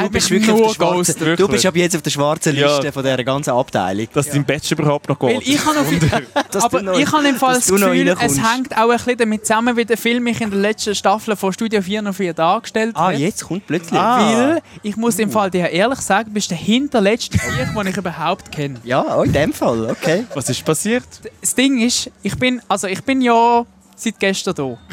Du 0.00 0.10
bist 0.10 0.30
wirklich 0.30 0.46
nur 0.48 0.74
Ghost. 0.74 1.20
Du 1.20 1.24
wirklich. 1.26 1.48
bist 1.50 1.66
ab 1.66 1.76
jetzt 1.76 1.96
auf 1.96 2.02
der 2.02 2.10
schwarzen 2.10 2.54
Ja. 2.56 2.68
Liste 2.76 2.92
von 2.92 3.02
dieser 3.02 3.24
ganzen 3.24 3.50
Abteilung. 3.50 4.06
dass 4.12 4.30
dein 4.30 4.44
Batch 4.44 4.70
überhaupt 4.72 5.08
noch 5.08 5.20
Weil 5.20 5.38
geht. 5.38 5.48
ich 5.48 5.64
habe 5.64 5.78
aber 6.60 6.78
du 6.80 6.84
noch- 6.86 6.98
ich 6.98 7.12
habe 7.12 7.28
im 7.28 7.36
Fall 7.36 7.54
das 7.54 7.66
du 7.66 7.74
Gefühl, 7.74 8.14
es 8.20 8.38
hängt 8.38 8.76
auch 8.76 8.88
ein 8.90 8.96
bisschen 8.96 9.16
damit 9.18 9.46
zusammen, 9.46 9.76
wie 9.76 9.84
der 9.84 9.96
Film 9.98 10.24
mich 10.24 10.40
in 10.40 10.50
der 10.50 10.58
letzten 10.58 10.94
Staffel 10.94 11.36
von 11.36 11.52
Studio 11.52 11.80
404 11.82 12.34
dargestellt 12.34 12.92
Ah, 12.94 13.08
hat. 13.12 13.18
jetzt 13.18 13.44
kommt 13.44 13.66
plötzlich. 13.66 13.98
Ah. 13.98 14.18
Weil, 14.52 14.62
ich 14.82 14.96
muss 14.96 15.18
im 15.18 15.30
Fall 15.30 15.50
dir 15.50 15.68
ehrlich 15.70 16.00
sagen, 16.00 16.28
du 16.28 16.34
bist 16.34 16.50
der 16.50 16.58
hinterletzte 16.58 17.38
Sieg, 17.38 17.74
den 17.76 17.86
ich 17.86 17.96
überhaupt 17.96 18.50
kenne. 18.52 18.76
Ja, 18.84 19.16
oh, 19.16 19.22
in 19.22 19.32
dem 19.32 19.52
Fall, 19.52 19.90
okay. 19.90 20.24
Was 20.34 20.48
ist 20.48 20.64
passiert? 20.64 21.04
Das 21.40 21.54
Ding 21.54 21.80
ist, 21.80 22.10
ich 22.22 22.36
bin, 22.38 22.60
also 22.68 22.86
ich 22.86 23.02
bin 23.04 23.20
ja 23.20 23.32
seit 24.00 24.18
gestern 24.18 24.54
da. 24.54 24.76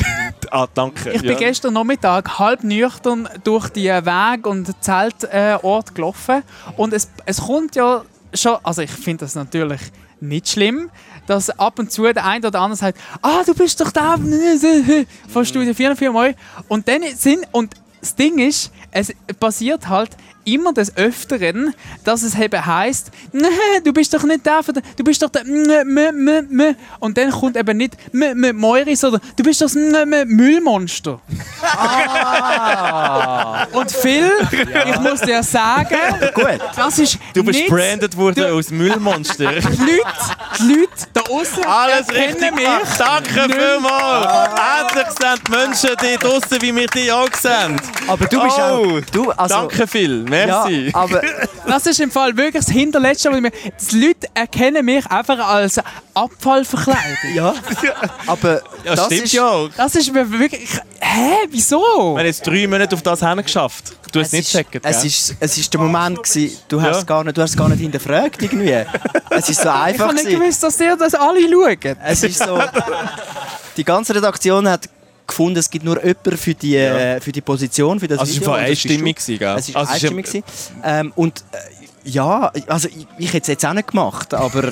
Ah, 0.51 0.67
danke. 0.73 1.11
Ich 1.11 1.21
bin 1.21 1.31
ja. 1.31 1.37
gestern 1.37 1.73
Nachmittag 1.73 2.37
halb 2.37 2.63
nüchtern 2.63 3.27
durch 3.43 3.69
die 3.69 3.87
Weg- 3.87 4.45
und 4.45 4.71
Zeltort 4.81 5.89
äh, 5.89 5.93
gelaufen. 5.93 6.43
Und 6.77 6.93
es, 6.93 7.09
es 7.25 7.41
kommt 7.41 7.75
ja 7.75 8.03
schon, 8.33 8.57
also 8.61 8.83
ich 8.83 8.91
finde 8.91 9.25
das 9.25 9.35
natürlich 9.35 9.81
nicht 10.21 10.47
schlimm, 10.47 10.91
dass 11.27 11.49
ab 11.49 11.79
und 11.79 11.91
zu 11.91 12.03
der 12.03 12.25
eine 12.25 12.47
oder 12.47 12.61
andere 12.61 12.77
sagt, 12.77 12.99
ah, 13.21 13.43
du 13.45 13.53
bist 13.53 13.81
doch 13.81 13.91
da 13.91 14.17
von 15.29 15.45
Studio 15.45 15.73
44 15.73 16.11
mal. 16.11 16.35
Und 16.67 16.87
dann 16.87 17.01
sind, 17.15 17.47
und 17.51 17.73
das 18.05 18.13
Ding 18.15 18.37
ist, 18.37 18.71
es 18.91 19.11
passiert 19.39 19.89
halt 19.89 20.11
immer 20.43 20.73
des 20.73 20.95
Öfteren, 20.95 21.73
dass 22.03 22.21
es 22.21 22.37
eben 22.37 22.63
heisst, 22.63 23.09
«Nee, 23.31 23.47
du 23.83 23.91
bist 23.91 24.13
doch 24.13 24.21
nicht 24.21 24.45
der, 24.45 24.61
du 24.95 25.03
bist 25.03 25.23
doch 25.23 25.29
der 25.29 25.41
m, 25.41 25.67
m, 25.67 26.27
m, 26.27 26.59
m. 26.59 26.75
und 26.99 27.17
dann 27.17 27.31
kommt 27.31 27.57
eben 27.57 27.77
nicht 27.77 27.97
m, 28.13 28.43
m, 28.43 28.55
Moiris, 28.55 28.99
sondern 28.99 29.21
du 29.35 29.43
bist 29.43 29.59
das 29.61 29.75
m, 29.75 29.95
m, 29.95 30.27
Müllmonster. 30.27 31.19
Und 33.71 33.91
Phil, 33.91 34.29
ich 34.85 34.99
muss 34.99 35.21
dir 35.21 35.41
sagen, 35.41 35.95
Gut. 36.35 36.59
das 36.75 36.99
ist 36.99 37.17
Du 37.33 37.43
bist 37.43 37.59
nicht 37.59 37.69
branded 37.71 38.15
worden 38.15 38.43
als 38.45 38.69
Müllmonster. 38.69 39.51
die 39.51 39.55
Leute, 39.61 40.03
die 40.59 40.73
Leute 40.73 40.84
Alles 41.65 42.07
richtig 42.09 42.55
mich. 42.55 42.63
gemacht. 42.63 42.99
Danke 42.99 43.53
vielmals. 43.53 44.49
Endlich 44.81 45.07
sehen 45.19 45.39
die 45.47 45.51
Menschen 45.51 45.89
die 46.01 46.17
draussen, 46.17 46.61
wie 46.61 46.75
wir 46.75 46.87
die 46.87 47.11
auch 47.11 47.29
sehen. 47.39 47.79
Aber 48.07 48.25
du 48.25 48.41
bist 48.43 48.57
Oh, 48.57 48.61
auch... 48.61 49.01
Du, 49.11 49.31
also, 49.31 49.55
Danke 49.55 49.87
viel. 49.87 50.23
Ja, 50.23 50.29
Merci. 50.65 50.89
aber 50.93 51.21
Das 51.67 51.85
ist 51.85 51.99
im 51.99 52.11
Fall 52.11 52.35
wirklich 52.37 52.63
das 52.65 52.73
Hinterletzte, 52.73 53.29
was 53.29 53.37
ich 53.37 53.41
mir... 53.41 53.51
Die 53.91 54.05
Leute 54.07 54.27
erkennen 54.33 54.85
mich 54.85 55.05
einfach 55.07 55.39
als 55.47 55.79
Abfallverkleidung. 56.13 57.33
ja, 57.35 57.53
aber 58.27 58.61
ja, 58.83 58.95
das 58.95 59.05
stimmt 59.05 59.23
ist, 59.23 59.33
ja 59.33 59.47
auch. 59.47 59.69
Das 59.75 59.95
ist 59.95 60.11
mir 60.13 60.29
wirklich... 60.31 60.69
Hä? 60.99 61.35
Wieso? 61.49 61.77
Wir 62.13 62.19
haben 62.19 62.25
jetzt 62.25 62.45
drei 62.45 62.67
Monate 62.67 62.95
auf 62.95 63.01
das 63.01 63.19
hingeschafft. 63.21 63.93
Du 64.11 64.19
hast 64.19 64.27
es 64.27 64.33
nicht 64.33 64.51
gecheckt, 64.51 64.75
es 64.85 64.97
gell? 64.99 65.05
ist, 65.07 65.35
es 65.39 65.57
ist 65.57 65.73
der 65.73 65.81
Moment 65.81 66.23
gewesen, 66.23 66.57
du 66.67 66.81
hast 66.81 66.91
Ja. 66.93 66.97
es 66.99 67.05
gar 67.05 67.23
nicht, 67.23 67.37
du 67.37 67.41
hast 67.41 67.49
es 67.51 67.57
gar 67.57 67.69
nicht 67.69 67.79
hinterfragt 67.81 68.41
irgendwie. 68.41 68.83
Es 69.29 69.49
ist 69.49 69.61
so 69.61 69.69
Ich 69.69 69.75
einfach 69.75 70.05
habe 70.05 70.13
nicht 70.13 70.25
gewesen. 70.25 70.39
gewusst, 70.41 70.63
dass 70.63 70.79
ihr 70.79 70.95
das 70.95 71.13
alle 71.15 71.39
schauen. 71.51 71.97
Es 72.05 72.23
ist 72.23 72.39
so. 72.39 72.59
Die 73.77 73.83
ganze 73.83 74.15
Redaktion 74.15 74.67
hat 74.69 74.87
gefunden, 75.27 75.57
es 75.59 75.69
gibt 75.69 75.83
nur 75.83 75.97
jemanden 76.03 76.37
für 76.37 76.53
die, 76.53 76.75
äh, 76.77 77.19
für 77.19 77.31
die 77.31 77.41
Position, 77.41 77.99
für 77.99 78.07
das 78.07 78.19
Also 78.19 78.31
es 78.31 78.35
Video. 78.37 78.51
war 78.51 78.59
das 78.61 78.69
bist 78.69 78.85
du. 78.85 78.89
einstimmig, 78.89 79.15
gell? 79.39 79.55
Es 79.57 79.69
ist 79.69 79.75
Also 79.75 79.91
einstimmig 79.93 80.25
gewesen. 80.27 80.43
ähm, 80.83 81.13
und 81.15 81.39
äh, 81.51 81.57
ja, 82.09 82.51
also 82.67 82.87
ich, 82.87 83.07
ich 83.17 83.27
hätte 83.29 83.41
es 83.41 83.47
jetzt 83.47 83.65
auch 83.65 83.73
nicht 83.73 83.87
gemacht, 83.87 84.33
aber 84.33 84.63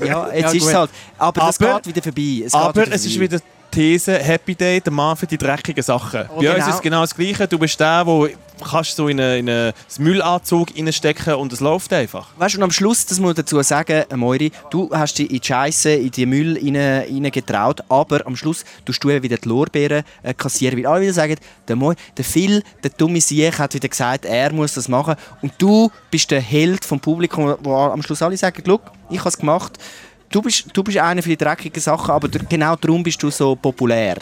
äh, 0.00 0.06
ja, 0.06 0.28
jetzt 0.34 0.40
Ja, 0.42 0.50
ist 0.50 0.66
es 0.66 0.74
halt. 0.74 0.90
Aber, 1.16 1.40
das 1.40 1.60
Aber- 1.60 1.76
geht 1.80 1.86
wieder 1.86 2.02
vorbei. 2.02 2.42
Es 2.44 2.52
geht 2.52 2.54
Aber 2.60 2.82
wieder 2.86 2.94
es 2.94 3.04
ist 3.06 3.12
vorbei. 3.12 3.30
wieder 3.32 3.40
These, 3.70 4.18
Happy 4.18 4.54
Day, 4.54 4.80
der 4.80 4.92
Mann 4.92 5.16
für 5.16 5.26
die 5.26 5.38
dreckigen 5.38 5.82
Sachen. 5.82 6.22
Oh, 6.28 6.40
Bei 6.40 6.48
uns 6.48 6.54
genau. 6.54 6.68
ist 6.68 6.74
es 6.74 6.80
genau 6.82 7.00
das 7.02 7.14
Gleiche. 7.14 7.46
Du 7.46 7.58
bist 7.58 7.78
der, 7.78 8.04
der 8.04 8.30
kannst 8.66 8.96
so 8.96 9.08
in 9.08 9.20
einen 9.20 9.48
in 9.48 9.48
einen 9.48 9.72
Müllanzug 9.98 10.68
reinstecken 10.76 11.34
und 11.34 11.52
es 11.52 11.60
läuft 11.60 11.92
einfach. 11.92 12.28
Weißt 12.36 12.54
du, 12.54 12.58
und 12.58 12.64
am 12.64 12.70
Schluss, 12.70 13.06
das 13.06 13.20
muss 13.20 13.30
ich 13.30 13.36
dazu 13.36 13.60
sagen, 13.62 14.04
äh, 14.08 14.16
Moiri, 14.16 14.50
du 14.70 14.90
hast 14.92 15.18
dich 15.18 15.30
in 15.30 15.40
die 15.40 15.46
Scheisse, 15.46 15.90
in 15.90 16.10
die 16.10 16.26
Müll 16.26 16.58
rein, 16.58 16.76
rein 16.76 17.30
getraut, 17.30 17.82
aber 17.88 18.26
am 18.26 18.36
Schluss 18.36 18.64
tust 18.84 19.02
du 19.02 19.08
wieder 19.08 19.36
die 19.36 19.48
Lorbeeren 19.48 20.02
äh, 20.22 20.34
kassieren, 20.34 20.78
weil 20.78 20.86
alle 20.86 21.02
wieder 21.02 21.12
sagen, 21.12 21.36
der, 21.66 21.76
Moi, 21.76 21.94
der 22.16 22.24
Phil, 22.24 22.62
der 22.82 22.90
dumme 22.90 23.20
Sieg, 23.20 23.58
hat 23.58 23.74
wieder 23.74 23.88
gesagt, 23.88 24.24
er 24.24 24.52
muss 24.52 24.74
das 24.74 24.88
machen 24.88 25.14
und 25.42 25.52
du 25.58 25.90
bist 26.10 26.30
der 26.30 26.40
Held 26.40 26.84
vom 26.84 27.00
Publikum, 27.00 27.56
wo 27.60 27.74
am 27.74 28.02
Schluss 28.02 28.22
alle 28.22 28.36
sagen, 28.36 28.62
«Schau, 28.66 28.80
ich 29.10 29.18
habe 29.18 29.28
es 29.28 29.38
gemacht, 29.38 29.78
du 30.30 30.42
bist, 30.42 30.66
du 30.72 30.82
bist 30.82 30.98
einer 30.98 31.22
für 31.22 31.30
die 31.30 31.36
dreckigen 31.36 31.80
Sachen, 31.80 32.10
aber 32.10 32.28
genau 32.28 32.76
darum 32.76 33.02
bist 33.02 33.22
du 33.22 33.30
so 33.30 33.54
populär.» 33.56 34.16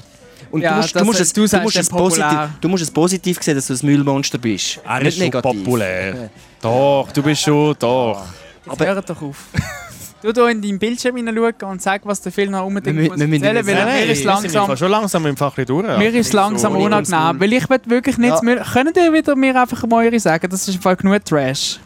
Und 0.50 0.61
Ja, 0.62 0.70
du, 0.70 0.76
musst, 0.76 0.94
das- 0.94 1.02
du, 1.02 1.07
musst 1.07 1.20
es, 1.20 1.32
du 1.32 1.46
du, 1.46 1.61
musst 1.62 1.76
es 1.76 1.88
positiv, 1.88 2.38
du 2.61 2.68
musst 2.68 2.82
es 2.84 2.90
positiv 2.90 3.42
sehen, 3.42 3.57
dass 3.57 3.66
du 3.66 3.74
ein 3.74 3.78
Müllmonster 3.82 4.38
bist. 4.38 4.78
Er 4.86 5.02
Nicht 5.02 5.18
ist 5.18 5.32
schon 5.32 5.42
populär. 5.42 6.30
Doch, 6.62 7.09
du 7.12 7.22
bist 7.22 7.42
schon, 7.42 7.74
doch. 7.78 8.22
Jetzt 8.64 8.72
Aber- 8.72 8.86
hört 8.86 9.11
doch 9.11 9.22
auf. 9.22 9.36
Du 10.22 10.32
da 10.32 10.48
in 10.48 10.62
deinen 10.62 10.78
Bildschirm 10.78 11.14
hineinschauen 11.16 11.54
und 11.72 11.82
sag, 11.82 12.04
was 12.04 12.20
der 12.22 12.32
Film 12.32 12.50
noch 12.50 12.64
unbedingt 12.64 12.96
Wir 12.96 13.11
muss 13.11 13.18
wir 13.20 13.26
erzählen, 13.50 13.66
weil 13.66 14.07
mir 14.07 14.12
ist 14.12 14.24
langsam... 14.24 14.76
Schon 14.76 14.90
langsam 14.90 15.26
im 15.26 15.36
Fach 15.36 15.54
durch. 15.54 15.98
Mir 15.98 16.14
ist 16.14 16.32
langsam 16.32 16.72
So, 16.72 16.78
unangenehm, 16.78 17.38
weil 17.38 17.52
ich 17.52 17.68
will 17.68 17.78
wirklich 17.84 18.16
nichts 18.16 18.38
Ja. 18.40 18.44
mehr... 18.44 18.64
Könnt 18.72 18.96
ihr 18.96 19.12
wieder 19.12 19.36
mir 19.36 19.61
einfach 19.61 19.86
mal 19.86 20.18
sagen, 20.18 20.48
das 20.50 20.66
ist 20.66 20.74
im 20.74 20.80
Fall 20.80 20.96
genug 20.96 21.22
Trash? 21.24 21.78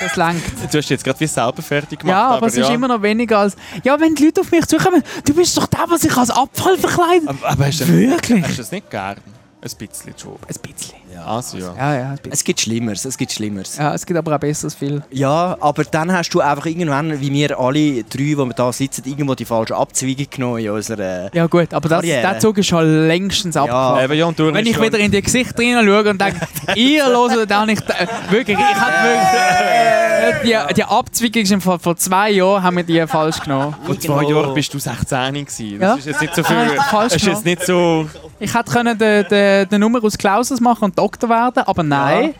Das 0.00 0.16
langt. 0.16 0.42
Du 0.70 0.78
hast 0.78 0.88
jetzt 0.88 1.04
gerade 1.04 1.20
wie 1.20 1.26
selber 1.26 1.62
fertig 1.62 2.00
gemacht. 2.00 2.16
Ja, 2.16 2.28
aber, 2.28 2.46
es 2.46 2.56
ist 2.56 2.68
ja. 2.68 2.74
immer 2.74 2.88
noch 2.88 3.02
weniger 3.02 3.38
als... 3.38 3.56
Ja, 3.84 3.98
wenn 4.00 4.14
die 4.14 4.24
Leute 4.26 4.40
auf 4.40 4.50
mich 4.50 4.66
zukommen, 4.66 5.02
du 5.24 5.34
bist 5.34 5.56
doch 5.56 5.66
der, 5.66 5.84
was 5.88 6.02
sich 6.02 6.16
als 6.16 6.30
Abfall 6.30 6.76
verkleidet. 6.78 7.28
Aber, 7.28 7.48
aber 7.48 7.66
hast, 7.66 7.80
du, 7.80 7.88
Wirklich? 7.88 8.42
hast 8.42 8.52
du 8.52 8.56
das 8.58 8.72
nicht 8.72 8.90
gern? 8.90 9.16
Ein 9.62 9.70
bisschen 9.78 10.14
schon. 10.16 10.36
Ein 10.48 10.56
bisschen. 10.62 10.99
Also, 11.24 11.58
ja. 11.58 11.74
Ja, 11.76 11.94
ja. 11.96 12.14
Es 12.30 12.42
gibt 12.44 12.60
Schlimmeres, 12.60 13.04
es 13.04 13.16
gibt 13.16 13.32
Schlimmeres. 13.32 13.76
Ja, 13.76 13.94
es 13.94 14.04
gibt 14.06 14.18
aber 14.18 14.34
auch 14.36 14.40
besseres 14.40 14.74
viel. 14.74 15.02
Ja, 15.10 15.56
aber 15.60 15.84
dann 15.84 16.12
hast 16.12 16.30
du 16.30 16.40
einfach 16.40 16.66
irgendwann, 16.66 17.20
wie 17.20 17.32
wir 17.32 17.58
alle 17.58 18.02
drei, 18.04 18.18
die 18.18 18.36
wir 18.36 18.46
da 18.54 18.72
sitzen, 18.72 19.02
irgendwo 19.06 19.34
die 19.34 19.44
falsche 19.44 19.76
Abzweigung 19.76 20.26
genommen 20.30 20.58
in 20.58 20.70
unserer... 20.70 21.34
Ja 21.34 21.46
gut, 21.46 21.72
aber 21.72 21.88
das, 21.88 22.02
der 22.02 22.38
Zug 22.38 22.58
ist 22.58 22.66
schon 22.66 23.06
längstens 23.06 23.56
abgefahren. 23.56 24.12
Ja, 24.12 24.30
du 24.32 24.52
Wenn 24.52 24.66
ich 24.66 24.74
schon- 24.74 24.84
wieder 24.84 24.98
in 24.98 25.10
die 25.10 25.22
Gesichter 25.22 25.62
hineinschaue 25.62 26.10
und 26.10 26.20
denke, 26.20 26.40
ihr 26.74 27.04
hört 27.06 27.52
auch 27.52 27.66
nicht... 27.66 27.82
Äh, 27.88 28.06
wirklich, 28.30 28.58
ich 28.58 28.64
habe 28.80 28.92
wirklich... 29.08 30.40
Die, 30.42 30.74
die 30.74 30.84
Abzweigung 30.84 31.42
ist 31.42 31.52
im 31.52 31.60
Fall 31.60 31.78
vor 31.78 31.96
zwei 31.96 32.30
Jahren 32.30 32.62
haben 32.62 32.76
wir 32.76 32.84
die 32.84 33.04
falsch 33.06 33.40
genommen. 33.40 33.74
Vor 33.84 33.98
zwei 33.98 34.22
Jahren 34.24 34.54
bist 34.54 34.72
du 34.72 34.78
16 34.78 35.34
gewesen. 35.34 35.78
Das 35.80 35.88
Ja. 35.90 35.94
ist 35.96 36.06
jetzt 36.06 36.20
nicht 36.20 36.34
so 36.34 36.44
viel. 36.44 36.56
Ah, 36.56 36.82
falsch 36.84 37.16
ist 37.16 37.26
jetzt 37.26 37.44
nicht 37.44 37.64
so. 37.64 38.08
Ich 38.38 38.54
hätte 38.54 38.70
können 38.70 38.96
den, 38.96 39.26
den, 39.28 39.68
den 39.68 39.80
Nummer 39.80 40.02
aus 40.04 40.16
Klausers 40.16 40.60
machen 40.60 40.84
und 40.84 40.98
Doktor 41.10 41.28
werden, 41.28 41.62
aber 41.66 41.82
nein. 41.82 42.34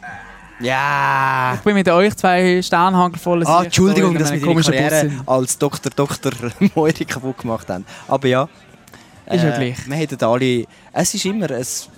Ja. 0.60 1.54
Ich 1.54 1.60
bin 1.60 1.74
mit 1.74 1.88
euch 1.88 2.14
zwei 2.16 2.62
Sternhagelvollen 2.62 3.46
Ah, 3.46 3.58
Sicht 3.58 3.66
Entschuldigung, 3.66 4.16
dass 4.16 4.32
wir 4.32 4.40
Bus 4.40 4.66
Karriere 4.66 5.10
als 5.26 5.58
Dr. 5.58 5.90
Dr. 5.94 6.32
Moiri 6.74 7.04
kaputt 7.04 7.38
gemacht 7.38 7.68
haben. 7.68 7.84
Aber 8.06 8.28
ja. 8.28 8.48
Ist 9.26 9.42
ja 9.42 9.50
gleich. 9.56 9.88
Wir 9.88 9.96
hätten 9.96 10.22
alle... 10.24 10.64
Es 10.92 11.14
ist 11.14 11.24
immer... 11.24 11.50
Es, 11.50 11.88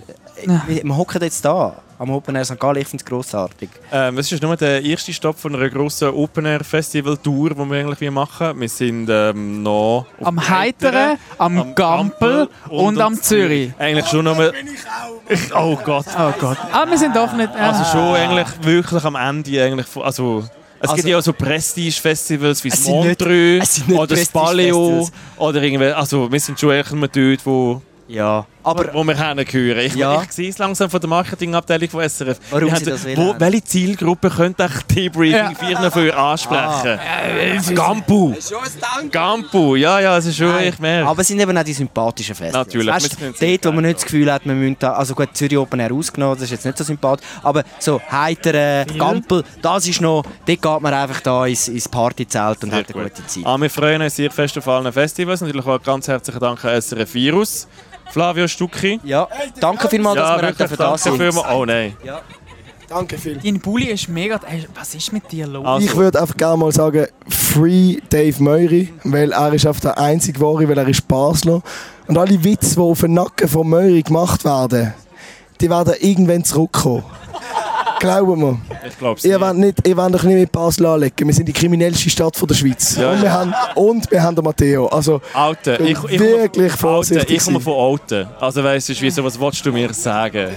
Ja. 0.47 0.63
wir 0.67 0.97
hocken 0.97 1.21
jetzt 1.21 1.45
da 1.45 1.75
am 1.99 2.09
Open 2.09 2.35
Air 2.35 2.45
St. 2.45 2.59
Gallen. 2.59 2.77
Ich 2.81 2.87
finde 2.87 3.03
es 3.03 3.09
grossartig. 3.09 3.69
Ähm, 3.91 4.17
es 4.17 4.31
ist 4.31 4.41
nur 4.41 4.55
der 4.57 4.83
erste 4.83 5.13
Stopp 5.13 5.37
von 5.39 5.55
einer 5.55 5.69
grossen 5.69 6.09
Open-Air-Festival-Tour, 6.09 7.51
die 7.51 7.55
wir 7.71 7.79
eigentlich 7.79 8.11
machen 8.11 8.59
Wir 8.59 8.69
sind 8.69 9.07
ähm, 9.09 9.63
noch 9.63 10.05
Am 10.21 10.49
Heiteren, 10.49 11.17
am 11.37 11.75
Gampel 11.75 12.49
und 12.69 12.99
am 12.99 13.21
Zürich. 13.21 13.71
Eigentlich 13.77 14.07
schon 14.07 14.25
nur... 14.25 14.53
Ich, 15.29 15.55
oh 15.55 15.77
Gott. 15.83 16.05
Oh 16.17 16.33
Gott. 16.39 16.57
Ah, 16.71 16.85
wir 16.89 16.97
sind 16.97 17.15
doch 17.15 17.31
nicht... 17.33 17.53
Äh, 17.55 17.59
Also 17.59 17.83
schon 17.91 18.15
eigentlich 18.15 18.47
wirklich 18.61 19.03
am 19.03 19.15
Ende 19.15 19.63
eigentlich... 19.63 19.87
Also, 19.95 20.43
es 20.79 20.89
Also- 20.89 20.95
gibt 20.95 21.07
ja 21.07 21.17
auch 21.17 21.21
so 21.21 21.33
Prestige-Festivals 21.33 22.63
wie 22.63 22.69
das 22.69 22.87
Montreux 22.87 23.81
oder 23.89 24.07
das 24.07 24.27
Paleo 24.29 25.07
oder 25.37 25.61
irgendwie... 25.61 25.85
Also 25.87 26.31
wir 26.31 26.39
sind 26.39 26.59
schon 26.59 26.71
eigentlich 26.71 26.91
immer 26.91 27.07
dort, 27.07 27.45
wo... 27.45 27.81
Ja. 28.07 28.45
Aber... 28.63 28.93
wo 28.93 29.03
wir 29.03 29.15
hingehören. 29.17 29.79
Ich, 29.85 29.95
Ja. 29.95 30.21
ich 30.23 30.31
sehe 30.31 30.49
es 30.49 30.57
langsam 30.57 30.89
von 30.89 30.99
der 30.99 31.09
Marketingabteilung 31.09 31.89
von 31.89 32.07
SRF. 32.09 32.39
Warum 32.49 32.75
sie 32.75 32.85
das 32.85 33.05
wo. 33.15 33.35
Welche 33.37 33.63
Zielgruppe 33.63 34.29
könnte 34.29 34.67
ich 34.69 34.83
Debriefing 34.95 35.33
Ja. 35.33 35.53
4 35.53 35.91
für 35.91 36.17
ansprechen? 36.17 36.99
Ah. 36.99 37.73
Gampu! 37.73 38.33
Gampu, 39.11 39.75
ja, 39.75 39.99
ja, 39.99 40.17
es 40.17 40.25
ist 40.25 40.37
schon, 40.37 40.59
ich 40.61 40.79
merke. 40.79 41.07
Aber 41.09 41.21
es 41.21 41.27
sind 41.27 41.39
eben 41.39 41.57
auch 41.57 41.63
die 41.63 41.73
sympathischen 41.73 42.35
Festivals. 42.35 42.67
Natürlich, 42.67 42.93
Weißt, 42.93 43.17
dort, 43.41 43.65
wo 43.65 43.71
man 43.71 43.83
nicht 43.85 43.95
das 43.97 44.03
Gefühl 44.05 44.31
hat, 44.31 44.45
man 44.45 44.59
müsste 44.59 44.77
da, 44.79 44.93
also 44.93 45.13
gut, 45.15 45.29
Zürich 45.33 45.57
Open 45.57 45.79
Air 45.79 45.91
ausgenommen, 45.93 46.35
das 46.35 46.43
ist 46.45 46.51
jetzt 46.51 46.65
nicht 46.65 46.77
so 46.77 46.83
sympathisch, 46.83 47.25
aber 47.41 47.63
so 47.79 48.01
Heiter, 48.11 48.85
Gampel, 48.85 49.43
das 49.61 49.87
ist 49.87 50.01
noch, 50.01 50.23
dort 50.23 50.61
geht 50.61 50.81
man 50.81 50.93
einfach 50.93 51.21
da 51.21 51.45
ins, 51.45 51.67
ins 51.67 51.87
Partyzelt 51.89 52.63
und 52.63 52.69
Sehr 52.71 52.79
hat 52.79 52.93
eine 52.93 53.03
gut. 53.03 53.13
gute 53.15 53.27
Zeit. 53.27 53.45
Ah, 53.45 53.57
wir 53.57 53.69
freuen 53.69 54.01
uns 54.01 54.15
sehr 54.15 54.31
fest 54.31 54.57
auf 54.57 54.67
allen 54.67 54.91
Festivals. 54.91 55.41
Natürlich 55.41 55.65
auch 55.65 55.81
ganz 55.81 56.07
herzlichen 56.07 56.39
Dank 56.39 56.63
an 56.65 56.81
SRF 56.81 57.13
Virus. 57.13 57.67
Flavio 58.11 58.47
Stucki. 58.47 58.99
Ja, 59.03 59.27
danke 59.59 59.87
vielmals, 59.89 60.17
dass 60.17 60.29
Ja, 60.29 60.35
wir 60.37 60.41
wirklich, 60.41 60.57
dafür 60.57 60.77
da 60.77 60.83
danke 60.85 60.99
sind. 61.01 61.17
vielmals. 61.17 61.47
Oh 61.51 61.65
nein. 61.65 61.97
Danke 62.89 63.17
viel. 63.17 63.39
Dein 63.43 63.59
Bulli 63.59 63.85
ist 63.87 64.07
mega... 64.07 64.39
Ey, 64.47 64.67
was 64.75 64.93
ist 64.93 65.11
mit 65.11 65.31
dir 65.31 65.47
los? 65.47 65.65
Also, 65.65 65.87
Ich 65.87 65.95
würde 65.95 66.21
einfach 66.21 66.37
gerne 66.37 66.57
mal 66.57 66.71
sagen, 66.71 67.07
Free 67.27 67.97
Dave 68.09 68.43
Meury, 68.43 68.93
weil 69.03 69.31
er 69.31 69.53
ist 69.53 69.65
auf 69.65 69.79
der 69.79 69.97
einzige 69.97 70.39
Wahre, 70.41 70.67
weil 70.69 70.77
er 70.77 70.87
ist 70.87 71.07
Basler. 71.07 71.61
Und 72.07 72.17
alle 72.17 72.43
Witze, 72.43 72.75
die 72.75 72.79
auf 72.81 72.99
den 72.99 73.13
Nacken 73.13 73.47
von 73.47 73.67
Meury 73.67 74.03
gemacht 74.03 74.45
werden, 74.45 74.93
die 75.59 75.69
werden 75.71 75.95
irgendwann 76.01 76.43
zurückkommen. 76.43 77.03
Glauben 77.99 78.41
wir. 78.41 78.57
ich 78.87 78.97
glaube 78.97 79.17
es 79.17 79.25
Ihr 79.25 79.37
nicht. 79.37 79.41
wollt, 79.47 79.57
nicht, 79.57 79.87
ihr 79.87 79.97
wollt 79.97 80.13
doch 80.13 80.23
nicht 80.23 80.35
mit 80.39 80.51
Basel 80.51 80.85
anlegen. 80.85 81.27
Wir 81.27 81.33
sind 81.33 81.45
die 81.47 81.53
kriminellste 81.53 82.09
Stadt 82.09 82.35
von 82.35 82.47
der 82.47 82.55
Schweiz. 82.55 82.95
Ja, 82.97 83.11
und, 83.11 83.21
wir 83.21 83.31
haben, 83.31 83.53
und 83.75 84.11
wir 84.11 84.21
haben 84.23 84.35
den 84.35 84.43
Matteo. 84.43 84.87
Also, 84.87 85.21
Alter, 85.33 85.79
ich, 85.79 85.91
ich, 86.09 86.19
Wirklich 86.19 86.67
komme- 86.73 86.77
vorsichtig 86.77 87.21
Alter, 87.23 87.33
ich 87.33 87.43
komme 87.43 87.59
von 87.59 87.73
Alten. 87.91 88.27
Also 88.39 88.63
weißt 88.63 88.89
du, 88.89 88.93
wieso, 88.99 89.23
was 89.23 89.39
willst 89.39 89.65
du 89.65 89.71
mir 89.71 89.93
sagen? 89.93 90.49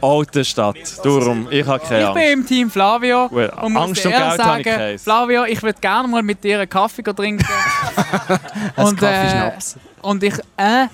Alte 0.00 0.44
Stadt. 0.44 0.76
Darum, 1.04 1.46
ich 1.50 1.64
habe 1.66 1.84
keine 1.84 2.00
Ich 2.00 2.06
Angst. 2.06 2.14
bin 2.20 2.32
im 2.40 2.46
Team 2.46 2.70
Flavio 2.70 3.28
Gut, 3.28 3.52
und 3.62 3.76
Angst 3.76 4.04
und 4.04 4.10
Geld 4.12 4.22
habe 4.24 4.36
ich 4.36 4.42
sagen, 4.42 4.62
keins. 4.64 5.02
Flavio, 5.02 5.44
ich 5.44 5.62
würde 5.62 5.78
gerne 5.80 6.08
mal 6.08 6.22
mit 6.22 6.42
dir 6.42 6.58
einen 6.60 6.68
Kaffee 6.68 7.02
trinken. 7.02 7.44
Ein 8.76 8.84
und, 8.86 8.98
äh, 9.02 9.06
Kaffeeschnaps. 9.06 9.76
und 10.02 10.22
ich 10.24 10.34
äh, 10.56 10.86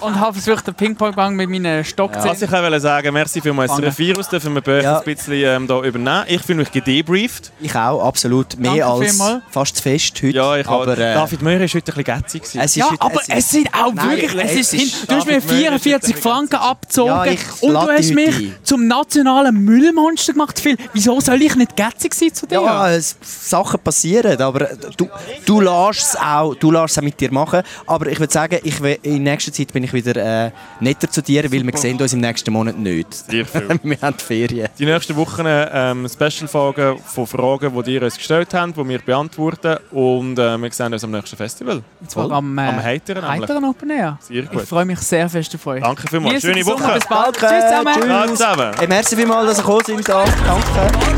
und 0.00 0.20
habe 0.20 0.38
versucht, 0.38 0.66
den 0.66 0.74
Ping-Pong-Gang 0.74 1.34
mit 1.36 1.48
meinen 1.48 1.84
Stock 1.84 2.12
zu 2.20 2.28
Was 2.28 2.42
ich 2.42 2.48
auch 2.48 2.62
wollte 2.62 2.80
sagen, 2.80 3.12
merci 3.12 3.40
für 3.40 3.52
mein. 3.52 3.68
Virus, 3.96 4.28
dürfen 4.28 4.54
wir 4.54 4.60
bei 4.62 4.82
Ja. 4.82 4.98
ein 4.98 5.04
bisschen 5.04 5.32
ähm, 5.34 5.66
da 5.66 5.80
übernehmen. 5.82 6.24
Ich 6.28 6.42
fühle 6.42 6.58
mich 6.58 6.70
gedebrieft. 6.72 7.52
Ich 7.60 7.74
auch, 7.74 8.04
absolut. 8.06 8.58
Mehr 8.58 8.70
Danke 8.70 8.86
als 8.86 9.10
vielmals. 9.10 9.42
fast 9.50 9.76
zu 9.76 9.82
fest 9.82 10.14
heute. 10.16 10.28
Ja, 10.36 10.56
ich 10.56 10.66
aber, 10.68 10.96
äh, 10.98 11.14
David 11.14 11.42
Meurer 11.42 11.60
war 11.60 11.66
heute 11.68 11.76
ein 11.76 11.82
bisschen 11.82 12.04
gätzig. 12.04 12.42
gewesen. 12.42 12.60
es 12.60 12.70
ist 12.70 12.76
Ja, 12.76 12.90
heute- 12.90 13.02
aber 13.02 13.20
es 13.22 13.28
es, 13.28 13.36
ist- 13.38 13.50
sind 13.50 13.68
auch 13.74 13.92
Nein, 13.94 14.10
wirklich, 14.10 14.34
es 14.44 14.50
es 14.52 14.52
ist, 14.52 14.74
ist- 14.74 14.80
hin, 14.80 15.06
du 15.08 15.14
hast 15.14 15.26
mir 15.26 15.32
David 15.34 15.46
Möller 15.50 15.76
ist 15.76 15.82
44 15.82 16.08
wirklich 16.14 16.22
Franken 16.22 16.56
abgezogen 16.56 17.10
Ja, 17.10 17.22
und 17.60 17.72
du 17.74 17.92
hast 17.92 18.14
mich 18.14 18.36
ein. 18.36 18.54
zum 18.62 18.86
nationalen 18.86 19.54
Müllmonster 19.56 20.32
gemacht. 20.32 20.58
Phil, 20.60 20.76
wieso 20.92 21.20
soll 21.20 21.40
ich 21.42 21.54
nicht 21.56 21.76
gätzig 21.76 22.14
sein 22.14 22.32
zu 22.34 22.46
dir? 22.46 22.60
Ja, 22.60 22.90
es, 22.90 23.16
Sachen 23.22 23.80
passieren, 23.80 24.40
aber 24.40 24.68
du, 24.96 25.08
du 25.44 25.60
lässt 25.60 26.00
es 26.14 26.16
auch, 26.20 26.54
du 26.54 26.70
lässt 26.70 26.92
es 26.92 26.98
auch 26.98 27.02
mit 27.02 27.18
dir 27.20 27.32
machen. 27.32 27.62
Aber 27.86 28.06
ich 28.06 28.18
würde 28.18 28.32
sagen, 28.32 28.58
ich 28.62 28.80
will, 28.80 28.98
in 29.02 29.25
nächster 29.26 29.52
Zeit 29.52 29.72
bin 29.72 29.84
ich 29.84 29.92
wieder 29.92 30.46
äh, 30.46 30.50
netter 30.80 31.10
zu 31.10 31.20
dir, 31.22 31.44
weil 31.52 31.64
wir 31.64 31.76
sehen 31.76 32.00
uns 32.00 32.12
im 32.12 32.20
nächsten 32.20 32.52
Monat 32.52 32.78
nicht. 32.78 33.12
Sehr 33.12 33.44
viel. 33.46 33.68
wir 33.82 33.98
haben 34.00 34.18
Ferien. 34.18 34.68
Die 34.78 34.86
nächsten 34.86 35.14
Wochen 35.16 35.44
ähm, 35.46 36.08
Special-Folgen 36.08 36.98
von 36.98 37.26
Fragen, 37.26 37.82
die 37.84 37.94
ihr 37.94 38.02
uns 38.02 38.16
gestellt 38.16 38.52
habt, 38.54 38.76
die 38.76 38.88
wir 38.88 38.98
beantworten. 38.98 39.76
Und 39.90 40.38
äh, 40.38 40.56
wir 40.58 40.70
sehen 40.72 40.92
uns 40.92 41.04
am 41.04 41.10
nächsten 41.10 41.36
Festival. 41.36 41.82
Und 42.00 42.10
zwar 42.10 42.30
am, 42.30 42.58
äh, 42.58 42.62
Am 42.62 42.82
Heiteren. 42.82 43.26
Heiteren 43.28 43.64
Open 43.64 43.90
Air. 43.90 44.18
Sehr 44.20 44.42
gut. 44.42 44.62
Ich 44.62 44.68
freue 44.68 44.84
mich 44.84 44.98
sehr 45.00 45.28
fest 45.28 45.54
auf 45.54 45.66
euch. 45.66 45.82
Danke 45.82 46.08
vielmals. 46.08 46.42
Schöne 46.42 46.64
Woche. 46.66 46.94
Bis 46.94 47.06
bald. 47.06 47.36
Danke, 47.40 47.56
Tschüss 47.56 47.64
zusammen. 47.68 48.26
tschüss. 48.28 48.38
Zusammen. 48.38 48.72
Hey, 48.78 48.88
merci 48.88 49.16
vielmals, 49.16 49.48
dass 49.48 49.58
ihr 49.58 49.62
gekommen 49.62 49.84
sind. 49.84 50.08
Da. 50.08 50.24
Danke. 50.46 51.16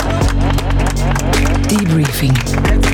Debriefing. 1.69 2.88